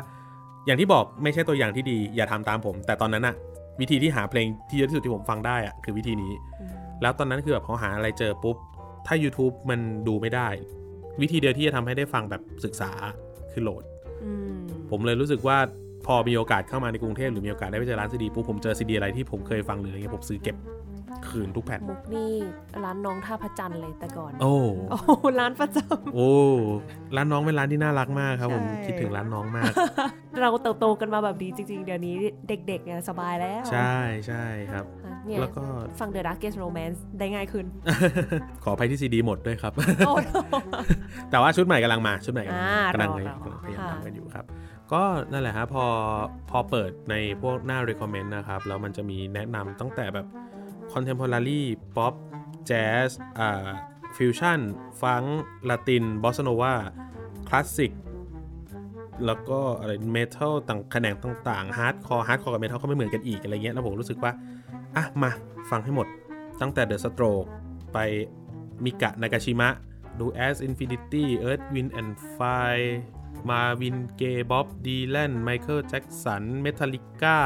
[0.66, 3.34] อย่างที่บอกไม่ใช่ตัวอย่างที่ดี อย่าทำตามผม แต่ตอนนั้นอะ
[3.80, 6.72] วิธีที่หาเพลงที่เยอะที่สุดที่ผมฟังได้อะคือวิธีนี้อืม
[7.02, 8.56] แล้วตอนนั้นคือแบบพอหาอะไรเจอปุ๊บ
[9.06, 10.48] ถ้า YouTube มันดูไม่ได้
[11.20, 12.90] วิธีเดียวที่จะทำให้ได้ฟังแบบศึกษา
[13.52, 13.84] คือโหลด
[14.24, 14.58] อืม
[14.90, 15.58] ผมเลยรู้สึกว่า
[16.06, 20.56] พอมีโอกาสเข้ามาในกรุงเทพหรือมีโอกาสได้ไปเจอร้านซีดีปุ๊บผมเจอซีดีอะไรที่ผมเคยฟังหรืออะไรเงี้ยผมซื้อเก็บ
[21.28, 22.34] คืนทุกแผ่นมุกนี่
[22.84, 24.54] ร้านน้องท่าพระจันทร์เลยแต่ก่อน โอ้
[24.90, 25.00] โอ้
[25.40, 25.78] ร้านประจ
[26.14, 26.30] โอ้
[27.16, 32.14] ร้านน้องเป็นร้านที่น่ารักมากครับผมใช่คิดถึงร้านน้องมากำเราเติบโตกันมาแบบนี้จริง ๆ เดี๋ยวนี้
[32.48, 33.94] เด็กๆเนี่ยสบายแล้ว ใช่
[34.26, 35.64] ใช่ครับอะเนี่ยแล้วก็
[36.00, 37.66] ฟัง The Darkest Romance ได้ง่ายขึ้น
[38.64, 39.72] ขออภัยที่ซีดีหมดด้วยครับ
[40.06, 40.18] โอ้โห
[41.30, 44.44] แต่ว่าชุดใหม่กำลังมาชุดใหม่กำลังอ่ากำลังรอเลยรอกำลังพยายามค่ะทำกันอยู่ครับ
[44.92, 45.02] ก็
[45.32, 45.84] นั่นแหละฮะพอ
[46.50, 50.26] พอเปิดในพวกหน้า recommend นะครับ แล้วมันจะมีแนะนำตั้งแต่แบบ
[50.98, 51.62] contemporary
[51.96, 52.14] pop
[52.70, 53.70] jazz อ่า
[54.16, 54.60] fusion
[55.02, 55.22] ฟัง
[55.68, 56.74] Latin bossa nova
[57.48, 57.92] คลาสสิก
[59.26, 61.14] แล้วก็อะไรเมทัลต่างแขนง
[61.48, 64.32] ต่างๆ hardcore hardcore กับเมทัลก็ไม่เหมือนกันอีกอะไรเงี้ยแล้วผมรู้สึกว่า
[64.96, 65.30] อะ มา
[65.70, 66.06] ฟังให้หมด
[66.60, 67.48] ตั้งแต่ The Strokes
[67.92, 67.98] ไป
[68.84, 69.68] มิกะ นากาชิมะ
[70.18, 72.90] Do As Infinity Earth Wind and Fire
[73.50, 77.38] มาร์วินเกย์บ๊อบดีแลนไมเคิลแจ็กสันเมทัลิก้า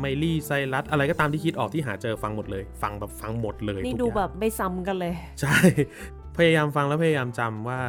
[0.00, 5.56] ไมลี่ไซรัสอะไรก็ตามที่คิดออกที่หาเจอฟังหมดเลย ฟังแบบฟังหมดเลยนี่ทุกดูอย่างแบบไม่ซ้ำกันเลย ใช่
[6.36, 7.80] พยายามฟังแล้วพยายามจำว่า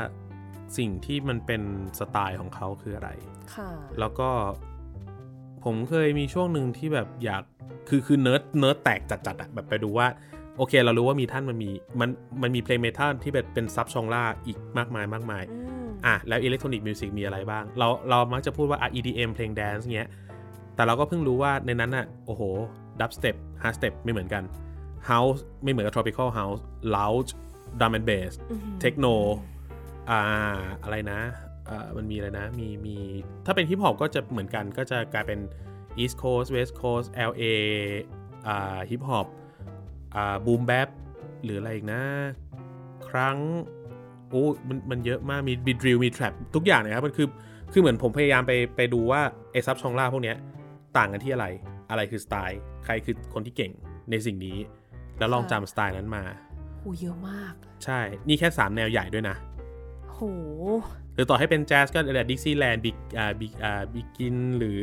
[0.78, 1.62] สิ่งที่มันเป็น
[2.00, 3.10] สไตล์ของเขาคืออะไร
[3.56, 4.30] ค่ะ แล้วก็
[5.64, 7.44] ผมเคยมีช่วงหนึ่งที่แบบอยาก
[7.90, 10.08] คือคือ nerd nerd แตกจัดๆอะแบบไปดูว่า
[10.58, 12.10] โอเค เรารู้ว่ามีท่านมันมีมัน
[12.42, 20.10] มันมีเพลงเมทัลที่แบบเป็น sub genre อีกมากมายมากมายอืมอะแล้ว electronic music มีอะไรบ้าง เราเรามักจะพูดว่าอะ EDM เพลงแดนซ์เงี้ย
[20.76, 22.42] แต่เราก็เพิ่งรู้ว่าในนั้นน่ะโอ้โห
[23.02, 24.44] dubstep hardstep ไม่เหมือนกัน
[25.10, 26.62] House ไม่เหมือนกับ Tropical House
[26.96, 27.32] Lounge
[27.80, 28.32] Drum and Bass
[28.82, 29.06] techno
[30.10, 30.20] อ่า
[30.84, 31.20] อะไรนะ
[31.70, 32.98] อ่ามันมีอะไรนะ มีมี
[33.46, 35.40] ถ้าเป็นฮิปฮอปก็จะเหมือนกันก็จะกลายเป็น
[36.02, 37.44] East Coast West Coast LA
[38.48, 39.28] อ่าฮิปฮอป
[40.16, 40.90] อ่า boom bap
[41.44, 42.02] หรืออะไรอีกนะ
[43.08, 43.38] ครั้ง
[44.30, 47.28] โอ้มันมันเยอะมากมี มี drill มี trap ทุกอย่างเลยครับมันคือ
[47.72, 49.22] คือเหมือนผมพยายามไปไปดูว่า
[49.52, 50.38] ไอ้ sub genre พวกเนี้ย
[50.98, 51.48] ต่างกันที่อะไร
[51.90, 53.72] อะไรคือสไตล์ ใครคือคนที่เก่ง
[54.10, 54.58] ในสิ่งนี้
[55.20, 56.24] แล้วลองจำสไตล์นั้นมา
[56.82, 57.54] หูเยอะมาก
[57.86, 59.36] ใช่ นี่แค่ 3 แนวใหญ่ด้วยนะ
[60.12, 60.20] โห
[61.14, 64.82] หรือต่อให้เป็นแจ๊สก็ Dixieland big อ่า big อ่า big band หรือ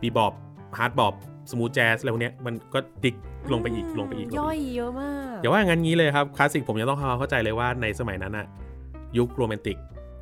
[0.00, 0.34] bebop
[0.78, 1.14] hard bop
[1.50, 3.16] smooth jazz อะไรพวกเนี้ยมันก็ dig
[3.52, 8.46] ลงไปอีกลงไปอีกลงไปย่อยอีกเยอะมากอย่าว่างั้นงี้เลยครับคลาสสิกผมยังต้องทำความเข้าใจเลยว่าในสมัยนั้นอะ
[9.18, 9.76] ยุคโรแมนติก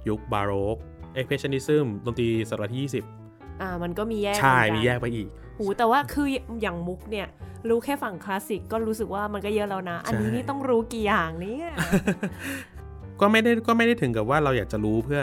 [0.09, 0.77] ยุคบาโรก
[1.15, 2.87] expressionism ดนตรีศตวรรษที่
[3.61, 5.29] อ่ามันก็มีแยก20ใช่เหอนนมีแยกไปอีก
[5.59, 6.27] หูแต่ว่าคือ
[6.63, 7.29] อย่างมุกเนี่ย
[7.69, 11.71] รู้แค่ฝั่งคลาสสิกก็รู้สึกว่ามันก็เยอะแล้วนะ อันนี้ใช่นี่ต้องรู้กี่อย่างเนี่ย
[13.21, 15.21] ก็ไม่ได้ก็ไม่ได้ถึงกับว่าเราอยากจะรู้เพื่อ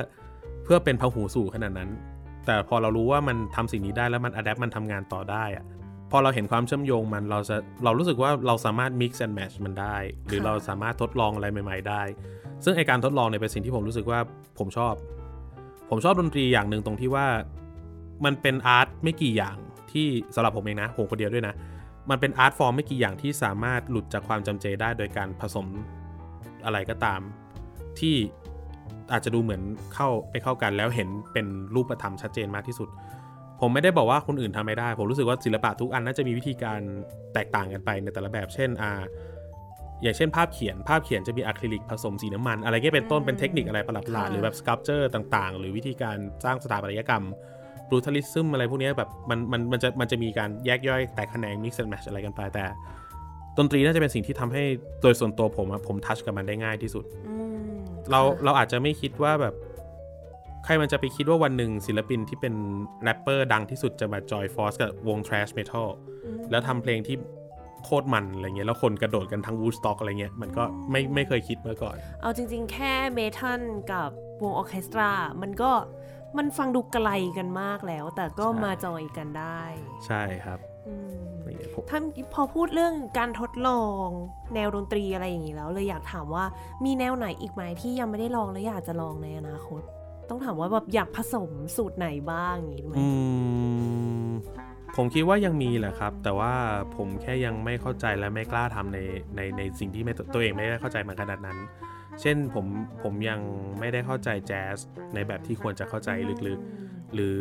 [0.64, 1.90] เพื่อเป็นพหูสู่ขนาดนั้น
[2.46, 5.66] แต่พอเรารู้ว่ามันทำสิ่งนี้ได้แล้วมันอัดแอปมันทำงานต่อได้อะ
[6.12, 9.96] พอเราเห็นความเชื่อมโยงมันเราจะเรารู้สึกว่าเราสามารถ mix and match มันได้
[10.28, 12.02] หรือค่ะเราสามารถทดลองอะไรใหม่ ๆ ได้
[12.64, 14.20] ซึ่งไอการทดลองเนี่ยเป็นสิ่งที่ผมรู้สึกว่า
[14.60, 14.94] ผมชอบ
[15.90, 17.28] ผมชอบดนตรีอย่างหนึ่งตรงที่ว่า
[18.26, 19.57] มันเป็นอาร์ตไม่กี่อย่าง
[19.91, 21.55] ที่สำหรับผมเองนะผมคนเดียวด้วยนะ
[22.09, 25.68] มันเป็นอาร์ตฟอร์มไม่กี่อย่างที่สามารถหลุดจากความจำเจได้โดยการผสม
[26.66, 27.20] อะไรก็ตาม
[27.99, 28.16] ที่
[29.11, 29.61] อาจจะดูเหมือน
[29.93, 31.45] เข้าไปเข้ากันแล้วเห็นเป็น
[31.76, 32.89] รูปธรรมชัดเจนมากที่สุด
[33.61, 36.80] ผมไม่ได้บอกว่าคนอื่นทำไม่ได้ ผมรู้สึกว่าศิลปะทุกอันน่าจะมีวิธีการ
[37.34, 38.91] แตกต่างกันไปในแต่ละแบบ เช่นอ่า
[40.03, 47.24] อย่างเช่นภาพเขียน ภาพเขียนจะมีอะคริลิกผสมสีน้ำมัน อะไรเงี้ยเป็นต้นเป็นเทคนิคอะไรประหลาดๆหรือแบบสครับเจอร์ต่าง ๆ หรือวิธีการสร้างสถาปัตยกรรม
[47.90, 52.66] บรูทัลิซึมอะไรพวกเนี้ยแบบมันมันมันจะมันจะมีการแยกย่อยแตกแขนง mix and match อะไรกันไปแต่
[53.58, 54.64] ดนตรีน่าจะเป็นสิ่งที่ทำให้
[55.02, 57.70] โดยส่วนตัวผมอะผม touch กับมันได้ง่ายที่สุดอืม
[58.12, 59.56] เราค่ะเราอาจจะไม่คิดว่าแบบ
[60.66, 62.54] ใครมันจะไปคิดว่าวันหนึ่งศิลปินที่เป็น
[63.04, 65.88] แรปเปอร์ดังที่สุดจะมา join force กับวง Thrash Metal
[66.26, 67.18] อืมแล้วทำเพลงที่
[67.84, 73.62] โคตรมันอะไรเงี้ยแล้วคนกระโดดกันทั้งวูดสต็อกอะไรเงี้ยมันก็ไม่ไม่เคยคิดมาก่อน เอาจริง ๆ แค่เมทัล
[73.92, 74.10] กับ
[74.44, 75.10] วงออร์เคสตรา
[75.42, 75.72] มันก็
[76.38, 79.62] มันฟังดูไกลกันมากแล้ว แต่ก็ใช่มาจอยกันได้
[80.06, 82.00] ใช่ครับอืมอะไรเงี้ยผมถ้า
[82.34, 84.08] พอพูดเรื่องการทดลอง
[84.54, 86.46] แนวดนตรีอะไรอย่างนี้แล้ว เลยอยากถามว่า
[86.86, 89.82] มีแนวไหนอีกไหมที่ยังไม่ได้ลองและอยากจะลองในอนาคต
[90.30, 93.08] ต้องถามว่าแบบอยากผสมสูตรไหนบ้างอย่างนี้ไหมอื
[94.28, 94.30] ม
[94.96, 96.54] ผมคิดว่ายังมีแหละครับ แต่ว่า
[96.96, 99.00] ผมแค่ยังไม่เข้าใจและไม่กล้าทำใน
[99.36, 101.58] ในในสิ่งที่ไม่ตัวเองไม่ได้เข้าใจมาขนาดนั้น
[102.22, 102.66] เช่นผม
[103.03, 103.39] ผมยัง
[103.80, 104.78] ไม่ได้เข้าใจแจ๊ส
[105.13, 106.09] ในแบบที่ควรจะเข้าใจ
[106.47, 107.39] ลึกๆ หรือ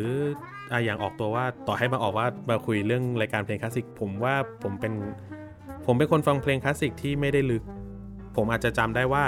[0.73, 4.93] อะอย่างออกตัวว่าต่อให้มาออกว่ามาคุยเรื่องรายการเพลงคลาสสิกผมว่าผมเป็น
[5.87, 7.63] ผมเป็นคนฟังเพลงคลาสสิกที่ไม่ได้ลึก
[8.37, 9.25] ผมอาจจะจำได้ว่า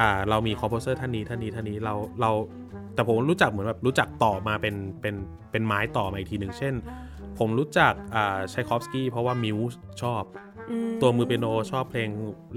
[0.00, 2.30] อ่าเรามี composer ท่านนี้ท่านนี้ท่านนี้เราเรา
[2.94, 5.14] แต่ผมรู้จักเหมือนแบบรู้จักต่อมาเป็นเป็น
[5.50, 6.74] เป็นไม้ต่อมาอีกทีหนึ่งเช่น
[7.38, 10.51] ผมรู้จักอ่าชัยคอฟสกี้เพราะว่า Muse ชอบม
[11.00, 12.08] ตัวมือเปียโนชอบเพลง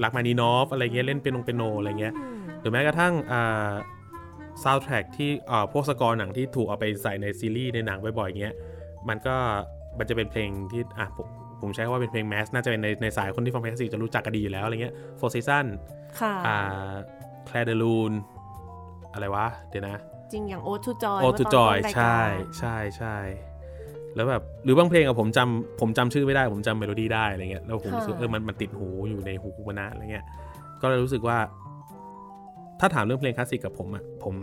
[0.03, 3.71] Rachmaninoff อะไรเงี้ยเล่นเป็นเพลงเปียโนอะไรเงี้ยอืมหรือแม้กระทั่งอ่า
[4.63, 8.55] ซาวด์แทร็กที่อ่าพวกสกอร์หนังที่ถูกเอาไปใส่ในซีรีส์ในหนังบ่อยๆเงี้ย
[9.09, 9.35] มันก็
[9.97, 11.27] มันจะเป็นเพลงที่อะผม
[11.59, 15.65] ผมผมใช้คำว่าเป็นเพลง mass น่าจะเป็นในในสายคนที่ฟังเพลงคลาสสิกจะรู้จักกันดีอยู่แล้วอะไรเงี้ย Four Seasons
[16.19, 16.93] ค่ะอ่า
[17.45, 18.11] Clair de Lune
[19.13, 19.97] อะไรวะ เดี๋ยวนะ
[20.31, 22.19] จริงอย่าง Ode to Joy Ode to Joy ใช่
[22.59, 23.15] ใช่ใช่
[24.15, 30.25] แล้วแบบหรือบางเพลงอะผมจำผมจำชื่อไม่ได้ ผมจำเมโลดี้ได้อะไรเงี้ยแล้วผมรู้สึกเออมันมันติดหูอยู่ในหูมานานอะไรเงี้ย
[30.81, 31.37] ก็เลยรู้สึกว่า
[32.79, 34.35] ถ้าถามเรื่องเพลงคลาสสิกกับผมอะผม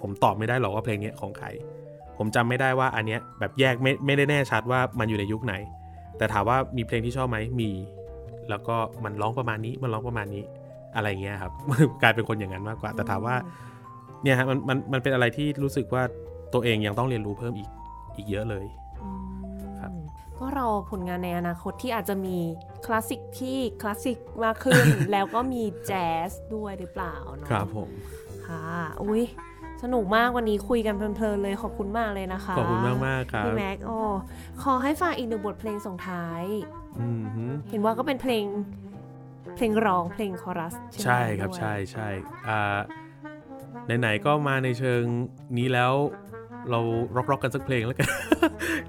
[0.00, 1.46] ผมตอบไม่ได้หรอกว่าเพลงเนี้ยของใคร
[2.18, 5.54] ผมจำไม่ได้ว่าอันเนี้ยแบบแยกไม่ไม่ได้แน่ชัดว่ามันอยู่ในยุคไหน
[6.18, 7.70] แต่ถามว่ามีเพลงที่ชอบไหมมี
[8.50, 10.44] แล้วก็มันร้องประมาณนี้มันร้องประมาณนี้
[10.96, 11.52] อะไรเงี้ยครับ
[12.02, 13.36] กลายเป็นคนอย่างนั้นมากกว่า แต่ถามว่า
[14.22, 16.02] เนี่ยฮะมันมันมันเป็นอะไรที่รู้สึกว่า
[16.54, 17.68] ตัวเองยังต้องเรียนรู้เพิ่มอีก
[18.16, 18.79] อีกเยอะเลยอืมครับ
[20.40, 22.36] ก็รอผลงานในอนาคตที่อาจจะมี
[22.86, 27.90] คลาสสิกที่คลาสสิกมากขึ้น แล้วก็มีแจ๊สด้วยหรือเปล่าเนาะครับผม
[28.46, 28.64] ค่ะ
[29.02, 29.24] อุ้ย
[29.82, 33.98] สนุกมากวันนี้คุยกันเพลินๆเลยขอบคุณมากเลยนะคะ ขอบคุณมากมากๆครับพี่แม็กโอ้
[34.62, 36.42] ขอให้ฝากอีกหนึ่งบทเพลงส่งท้าย
[37.00, 38.44] อืมฮึเห็นว่าก็เป็นเพลง
[39.56, 42.08] เพลงร้องเพลงคอรัส ใช่ไหมใช่ครับด้วยใช่ใช่
[42.48, 42.78] อ่า
[44.00, 45.02] ไหนๆก็มาในเชิง
[45.58, 45.92] นี้แล้ว
[46.70, 46.80] เรา
[47.16, 48.08] ร็อกร็อกกันสักเพลงแล้วกัน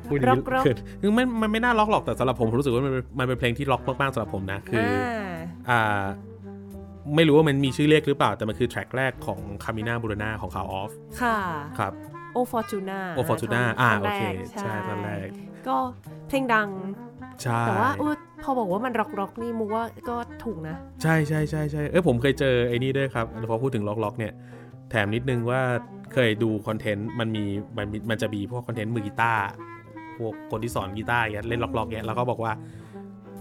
[0.10, 4.92] พูดอย่างนี้เกิดคือมันมันไม่น่าร็อกหรอกแต่สำหรับผมผมรู้สึกว่ามันเป็นมันเป็นเพลงที่ร็อกมากๆสำหรับผมนะคืออา
[5.70, 6.04] อ่า
[7.16, 10.92] ไม่รู้ว่ามันมีชื่อเรียกหรือเปล่าแต่มันคือ track แรกของคามิน่าบูร n นาของคาวออฟ
[11.22, 11.38] ค่ะ
[11.80, 11.94] ครับ
[12.34, 15.28] O Fortuna O Fortuna อ่าโอเคใช่ใช่ตอนแรก
[15.68, 15.78] ก็
[16.28, 16.70] เพลงดัง
[17.42, 18.14] ใช่แต่ว่าเออ
[18.44, 24.34] พอบอกว่ามันร็อกร็อกนี่มูว่าก็ถูกนะ ใช่ใช่ใช่ใช่เอ้ยผมเคยเจอไอ้นี่ด้วยครับพอพูดถึงร็อกร็อกเนี่ย
[24.92, 25.62] แถมนิดนึงว่า
[26.14, 27.46] เคยดู content มันมี
[27.78, 29.44] มันมีมันจะมีพวก content มือกีตาร์
[30.18, 32.52] พวกคนที่สอนกีตาร์อย่างเงี้ยเล่นร็อกร็อกเงี้ยแล้วก็บอกว่า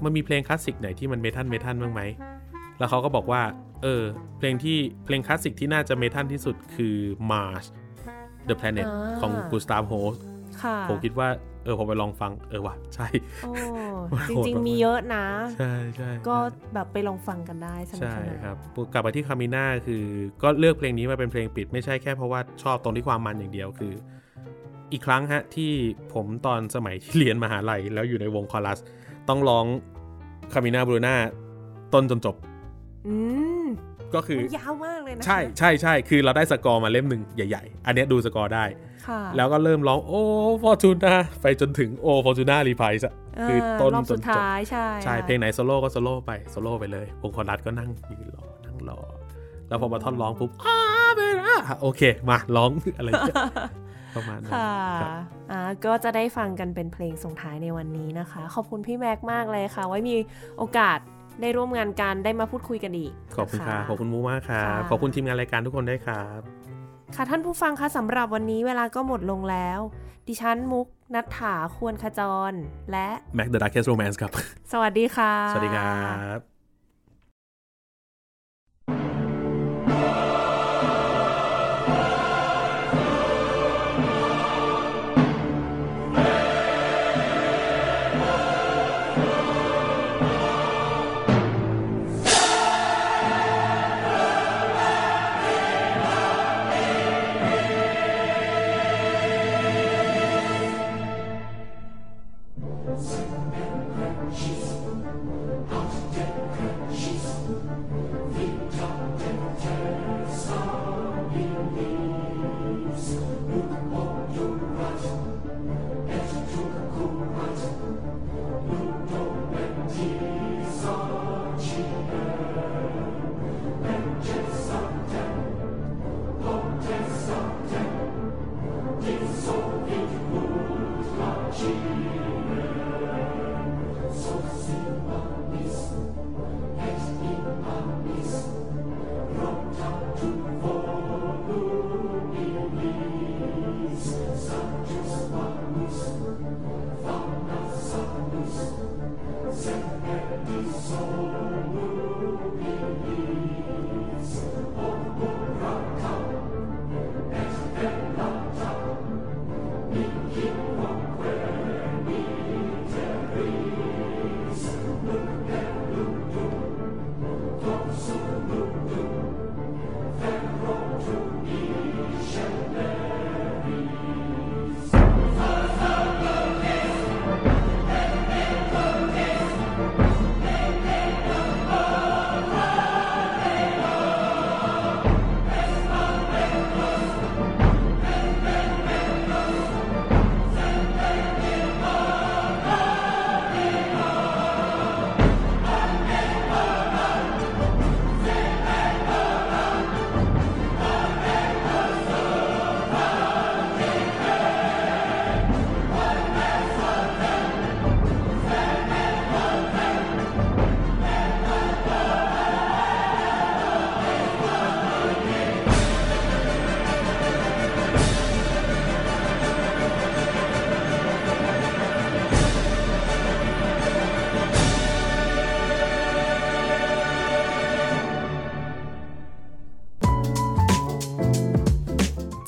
[0.04, 2.02] มันมีเพลงคลาสสิกไหนที่มัน metal metal บ้างไหม
[2.78, 3.42] แล้วเขาก็บอกว่า
[3.82, 4.02] เออ
[4.38, 6.96] เพลงที่เพลงคลาสสิกที่น่าจะ metal ที่สุดคือ
[7.30, 7.64] Mars
[8.48, 10.16] The Planet อ่าของกูสตาฟโฮส
[10.62, 11.28] ค่ะผมคิดว่า
[11.64, 13.06] เออผมไปลองฟังเออว่ะใช่
[13.44, 16.36] โอ้โหดจริงๆมีเยอะนะ ใช่ใช่ก็
[16.74, 18.56] แบบไปลองฟังกันได้สนุกใช่สนานครับ
[18.92, 20.04] กลับมาที่ Carmina คือ
[20.42, 23.92] ก็เลือกเพลงนี้มาเป็นเพลงปิด ไม่ใช่แค่เพราะว่าชอบตรงที่ความมันอย่างเดียวคือ
[24.92, 25.72] อีกครั้งฮะที่
[26.14, 28.78] ผมตอนสมัยที่เรียนมหาลัยแล้วอยู่ในวงคอรัส
[29.28, 29.66] ต้องร้อง
[30.52, 31.14] Carmina Burana
[31.94, 32.36] ต้นจนจบ
[33.08, 33.16] อื
[33.64, 33.66] ม
[34.14, 38.64] ก็คือยาวมากเลยนะ ใช่ใช่ใช่คือเราได้สกอร์มาเล่มหนึ่งใหญ่ ๆ อันเนี้ยดูสกอร์ได้
[39.08, 43.14] ค่ะแล้วก็เริ่มร้อง O Fortuna ไปจนถึง O Fortuna reprise อะ
[43.48, 48.98] คือต้นรอบจสุนดจบท้ายใช่ใช่ค่ะเพลงไหนโซโล่ก็โซโล่ไปโซโล่ไปเลยวงคอรัสก็นั่งยืนรอนั่งรอ
[49.68, 50.76] แล้วพอมาท่อนร้องปุ๊บอ้า
[51.16, 53.36] เป็นอะโอเค มาร้องอะไรอย่างเงี้ย
[54.16, 55.12] ประมาณนั้นค่ะครับ
[55.50, 60.16] อ่าก็จะได้ฟังกันเป็นเพลงส่งท้ายในวันนี้นะคะ ขอบคุณพี่แม็กมากเลยค่ะ ไว้มี
[60.58, 60.98] โอกาส
[61.40, 66.40] ได้ร่วมงานกันได้มาพูดคุยกันอีก ขอบคุณค่ะนะะขอบคุณมูมากครับค่ะ ขอบคุณทีมงานรายการทุกคนด้วยครับ
[67.14, 69.80] ค่ะท่านผู้ฟังคะสำหรับวันนี้เวลาก็หมดลงแล้ว
[70.28, 72.20] ดิฉันมุกนัทถาควรขจ
[72.50, 72.52] ร
[72.90, 74.30] และ Mac the Darkest Romance ครับ
[74.72, 76.00] สวัสดีค่ะ สวัสดีครั
[76.36, 76.59] บ